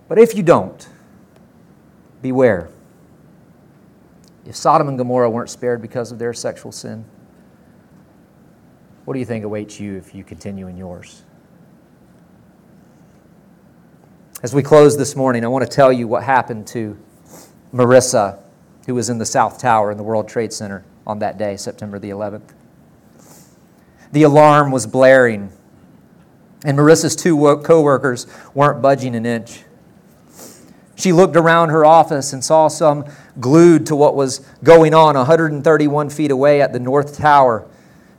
But 0.09 0.19
if 0.19 0.35
you 0.35 0.43
don't, 0.43 0.89
beware. 2.21 2.69
If 4.47 4.57
Sodom 4.57 4.89
and 4.89 4.99
Gomorrah 4.99 5.31
weren't 5.31 5.51
spared 5.51 5.81
because 5.81 6.13
of 6.13 6.19
their 6.19 6.35
sexual 6.35 6.73
sin, 6.73 7.05
what 9.05 9.15
do 9.15 9.21
you 9.21 9.27
think 9.27 9.45
awaits 9.45 9.81
you 9.81 9.97
if 9.97 10.15
you 10.15 10.25
continue 10.25 10.67
in 10.67 10.77
yours? 10.77 11.23
As 14.43 14.55
we 14.55 14.63
close 14.63 14.97
this 14.99 15.17
morning, 15.17 15.45
I 15.45 15.49
want 15.49 15.65
to 15.65 15.71
tell 15.71 15.91
you 15.91 16.07
what 16.07 16.23
happened 16.23 16.67
to 16.69 16.99
Marissa, 17.73 18.39
who 18.87 18.95
was 18.95 19.09
in 19.09 19.17
the 19.17 19.25
South 19.25 19.59
Tower 19.59 19.91
in 19.91 19.97
the 19.97 20.03
World 20.03 20.29
Trade 20.29 20.53
Center 20.53 20.85
on 21.07 21.19
that 21.21 21.39
day, 21.39 21.57
September 21.57 21.99
the 21.99 22.11
11th. 22.11 22.53
The 24.13 24.23
alarm 24.23 24.71
was 24.71 24.87
blaring, 24.87 25.51
and 26.65 26.79
Marissa's 26.79 27.17
two 27.17 27.37
co 27.65 27.83
workers 27.83 28.27
weren't 28.55 28.83
budging 28.83 29.15
an 29.17 29.25
inch. 29.25 29.65
She 30.97 31.13
looked 31.13 31.37
around 31.37 31.71
her 31.71 31.85
office 31.85 32.33
and 32.33 32.45
saw 32.45 32.69
some 32.69 33.05
glued 33.41 33.87
to 33.87 33.97
what 33.97 34.15
was 34.15 34.39
going 34.63 34.95
on 34.95 35.17
131 35.17 36.11
feet 36.11 36.31
away 36.31 36.61
at 36.61 36.73
the 36.73 36.81
North 36.81 37.17
Tower 37.17 37.67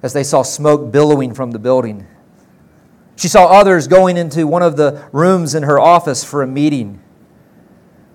as 0.04 0.14
they 0.14 0.24
saw 0.24 0.44
smoke 0.44 0.92
billowing 0.92 1.34
from 1.34 1.52
the 1.52 1.60
building. 1.60 2.06
She 3.16 3.28
saw 3.28 3.48
others 3.48 3.88
going 3.88 4.18
into 4.18 4.46
one 4.46 4.62
of 4.62 4.76
the 4.76 5.08
rooms 5.14 5.56
in 5.56 5.64
her 5.64 5.80
office 5.80 6.24
for 6.24 6.44
a 6.44 6.48
meeting. 6.48 7.02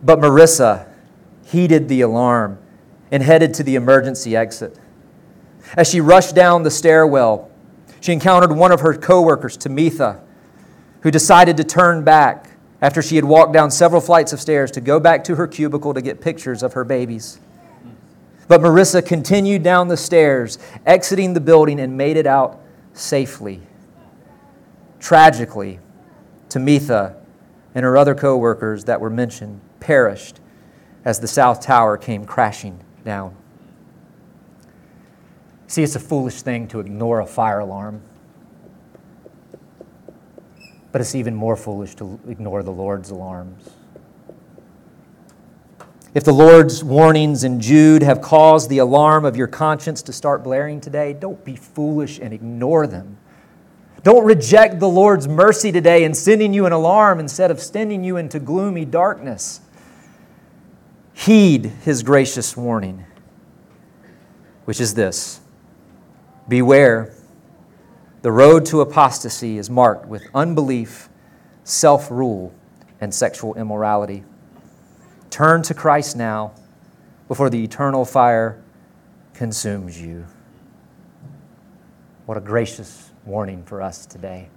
But 0.02 0.18
Marissa 0.18 0.86
heeded 1.44 1.88
the 1.88 2.02
alarm 2.02 2.58
and 3.10 3.22
headed 3.22 3.54
to 3.54 3.62
the 3.62 3.76
emergency 3.76 4.36
exit. 4.36 4.78
As 5.76 5.90
she 5.90 6.00
rushed 6.00 6.34
down 6.34 6.62
the 6.62 6.70
stairwell, 6.70 7.50
she 8.00 8.12
encountered 8.12 8.52
one 8.52 8.72
of 8.72 8.80
her 8.80 8.94
coworkers, 8.94 9.56
Tamitha, 9.56 10.20
who 11.00 11.10
decided 11.10 11.56
to 11.56 11.64
turn 11.64 12.04
back 12.04 12.49
after 12.82 13.02
she 13.02 13.16
had 13.16 13.24
walked 13.24 13.52
down 13.52 13.70
several 13.70 14.00
flights 14.00 14.32
of 14.32 14.40
stairs 14.40 14.70
to 14.72 14.80
go 14.80 14.98
back 14.98 15.24
to 15.24 15.36
her 15.36 15.46
cubicle 15.46 15.92
to 15.94 16.00
get 16.00 16.20
pictures 16.20 16.62
of 16.62 16.72
her 16.72 16.84
babies. 16.84 17.38
But 18.48 18.60
Marissa 18.62 19.04
continued 19.04 19.62
down 19.62 19.88
the 19.88 19.96
stairs, 19.96 20.58
exiting 20.84 21.34
the 21.34 21.40
building, 21.40 21.78
and 21.78 21.96
made 21.96 22.16
it 22.16 22.26
out 22.26 22.60
safely. 22.94 23.62
Tragically, 24.98 25.78
Tamitha 26.48 27.14
and 27.74 27.84
her 27.84 27.96
other 27.96 28.14
co 28.14 28.36
workers 28.36 28.84
that 28.84 29.00
were 29.00 29.10
mentioned 29.10 29.60
perished 29.78 30.40
as 31.04 31.20
the 31.20 31.28
South 31.28 31.60
Tower 31.60 31.96
came 31.96 32.24
crashing 32.24 32.80
down. 33.04 33.34
See, 35.66 35.82
it's 35.84 35.94
a 35.94 36.00
foolish 36.00 36.42
thing 36.42 36.66
to 36.68 36.80
ignore 36.80 37.20
a 37.20 37.26
fire 37.26 37.60
alarm, 37.60 38.02
but 40.92 41.00
it's 41.00 41.14
even 41.14 41.34
more 41.34 41.56
foolish 41.56 41.94
to 41.96 42.18
ignore 42.28 42.62
the 42.62 42.72
Lord's 42.72 43.10
alarms. 43.10 43.70
If 46.12 46.24
the 46.24 46.32
Lord's 46.32 46.82
warnings 46.82 47.44
in 47.44 47.60
Jude 47.60 48.02
have 48.02 48.20
caused 48.20 48.68
the 48.68 48.78
alarm 48.78 49.24
of 49.24 49.36
your 49.36 49.46
conscience 49.46 50.02
to 50.02 50.12
start 50.12 50.42
blaring 50.42 50.80
today, 50.80 51.12
don't 51.12 51.44
be 51.44 51.54
foolish 51.54 52.18
and 52.18 52.34
ignore 52.34 52.88
them. 52.88 53.16
Don't 54.02 54.24
reject 54.24 54.80
the 54.80 54.88
Lord's 54.88 55.28
mercy 55.28 55.70
today 55.70 56.04
in 56.04 56.14
sending 56.14 56.52
you 56.52 56.66
an 56.66 56.72
alarm 56.72 57.20
instead 57.20 57.50
of 57.50 57.60
sending 57.60 58.02
you 58.02 58.16
into 58.16 58.40
gloomy 58.40 58.84
darkness. 58.84 59.60
Heed 61.12 61.66
his 61.66 62.02
gracious 62.02 62.56
warning, 62.56 63.04
which 64.64 64.80
is 64.80 64.94
this 64.94 65.40
Beware, 66.48 67.14
the 68.22 68.32
road 68.32 68.66
to 68.66 68.80
apostasy 68.80 69.56
is 69.56 69.70
marked 69.70 70.06
with 70.06 70.26
unbelief, 70.34 71.08
self 71.64 72.10
rule, 72.10 72.52
and 73.00 73.14
sexual 73.14 73.54
immorality. 73.54 74.24
Turn 75.30 75.62
to 75.62 75.74
Christ 75.74 76.16
now 76.16 76.52
before 77.28 77.48
the 77.48 77.62
eternal 77.62 78.04
fire 78.04 78.62
consumes 79.32 80.00
you. 80.00 80.26
What 82.26 82.36
a 82.36 82.40
gracious 82.40 83.10
warning 83.24 83.62
for 83.64 83.80
us 83.80 84.04
today. 84.04 84.48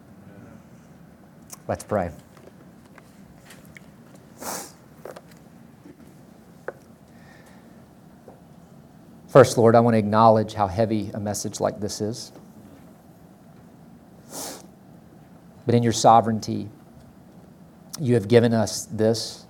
Let's 1.68 1.84
pray. 1.84 2.11
First, 9.28 9.57
Lord, 9.57 9.76
I 9.76 9.80
want 9.80 9.95
to 9.95 9.97
acknowledge 9.97 10.53
how 10.53 10.68
heavy 10.68 11.09
a 11.14 11.20
message 11.20 11.59
like 11.59 11.80
this 11.80 12.01
is. 12.01 12.32
But 15.66 15.76
in 15.76 15.84
your 15.84 15.93
sovereignty, 15.93 16.70
you 17.99 18.16
have 18.16 18.28
given 18.28 18.53
us 18.53 18.86
this, 18.86 19.45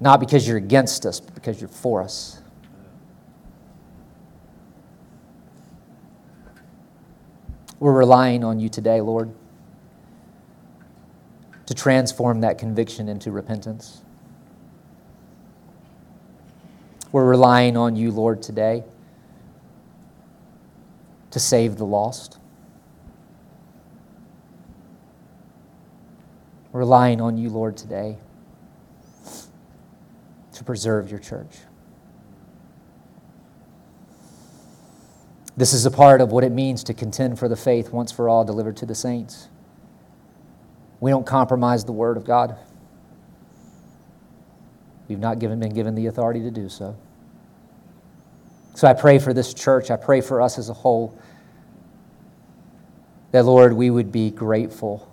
not 0.00 0.20
because 0.20 0.46
you're 0.46 0.56
against 0.56 1.06
us, 1.06 1.20
but 1.20 1.34
because 1.34 1.60
you're 1.60 1.68
for 1.68 2.02
us. 2.02 2.42
We're 7.78 7.92
relying 7.92 8.42
on 8.42 8.58
you 8.58 8.68
today, 8.68 9.00
Lord, 9.00 9.30
to 11.66 11.74
transform 11.74 12.40
that 12.40 12.58
conviction 12.58 13.08
into 13.08 13.30
repentance. 13.30 14.02
We're 17.12 17.24
relying 17.24 17.76
on 17.76 17.96
you, 17.96 18.10
Lord, 18.10 18.42
today 18.42 18.84
to 21.30 21.38
save 21.38 21.76
the 21.76 21.84
lost. 21.84 22.38
Relying 26.76 27.20
on 27.20 27.38
you, 27.38 27.48
Lord, 27.48 27.76
today 27.76 28.18
to 30.52 30.64
preserve 30.64 31.10
your 31.10 31.20
church. 31.20 31.56
This 35.56 35.72
is 35.72 35.86
a 35.86 35.90
part 35.90 36.20
of 36.20 36.32
what 36.32 36.44
it 36.44 36.52
means 36.52 36.84
to 36.84 36.94
contend 36.94 37.38
for 37.38 37.48
the 37.48 37.56
faith 37.56 37.90
once 37.92 38.12
for 38.12 38.28
all 38.28 38.44
delivered 38.44 38.76
to 38.78 38.86
the 38.86 38.94
saints. 38.94 39.48
We 41.00 41.10
don't 41.10 41.26
compromise 41.26 41.84
the 41.84 41.92
Word 41.92 42.16
of 42.16 42.24
God. 42.24 42.56
We've 45.08 45.18
not 45.18 45.38
given, 45.38 45.60
been 45.60 45.72
given 45.72 45.94
the 45.94 46.06
authority 46.06 46.40
to 46.40 46.50
do 46.50 46.68
so. 46.68 46.96
So 48.74 48.86
I 48.86 48.92
pray 48.92 49.18
for 49.18 49.32
this 49.32 49.54
church. 49.54 49.90
I 49.90 49.96
pray 49.96 50.20
for 50.20 50.42
us 50.42 50.58
as 50.58 50.68
a 50.68 50.74
whole 50.74 51.18
that, 53.30 53.44
Lord, 53.44 53.72
we 53.72 53.88
would 53.88 54.12
be 54.12 54.30
grateful 54.30 55.10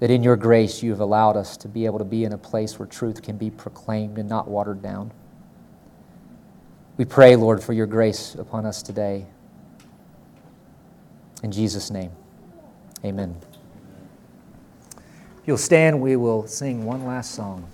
that 0.00 0.10
in 0.10 0.22
your 0.22 0.36
grace 0.36 0.82
you 0.82 0.90
have 0.90 1.00
allowed 1.00 1.36
us 1.36 1.56
to 1.58 1.68
be 1.68 1.86
able 1.86 1.98
to 1.98 2.04
be 2.04 2.24
in 2.24 2.32
a 2.32 2.38
place 2.38 2.78
where 2.78 2.86
truth 2.86 3.22
can 3.22 3.36
be 3.36 3.50
proclaimed 3.50 4.18
and 4.18 4.28
not 4.28 4.48
watered 4.48 4.82
down. 4.82 5.10
We 6.96 7.04
pray, 7.04 7.36
Lord, 7.36 7.62
for 7.62 7.72
your 7.72 7.86
grace 7.86 8.34
upon 8.34 8.66
us 8.66 8.82
today. 8.82 9.26
In 11.42 11.52
Jesus' 11.52 11.90
name, 11.90 12.10
amen. 13.04 13.36
If 15.40 15.46
you'll 15.46 15.58
stand, 15.58 16.00
we 16.00 16.16
will 16.16 16.46
sing 16.46 16.84
one 16.84 17.04
last 17.04 17.32
song. 17.34 17.68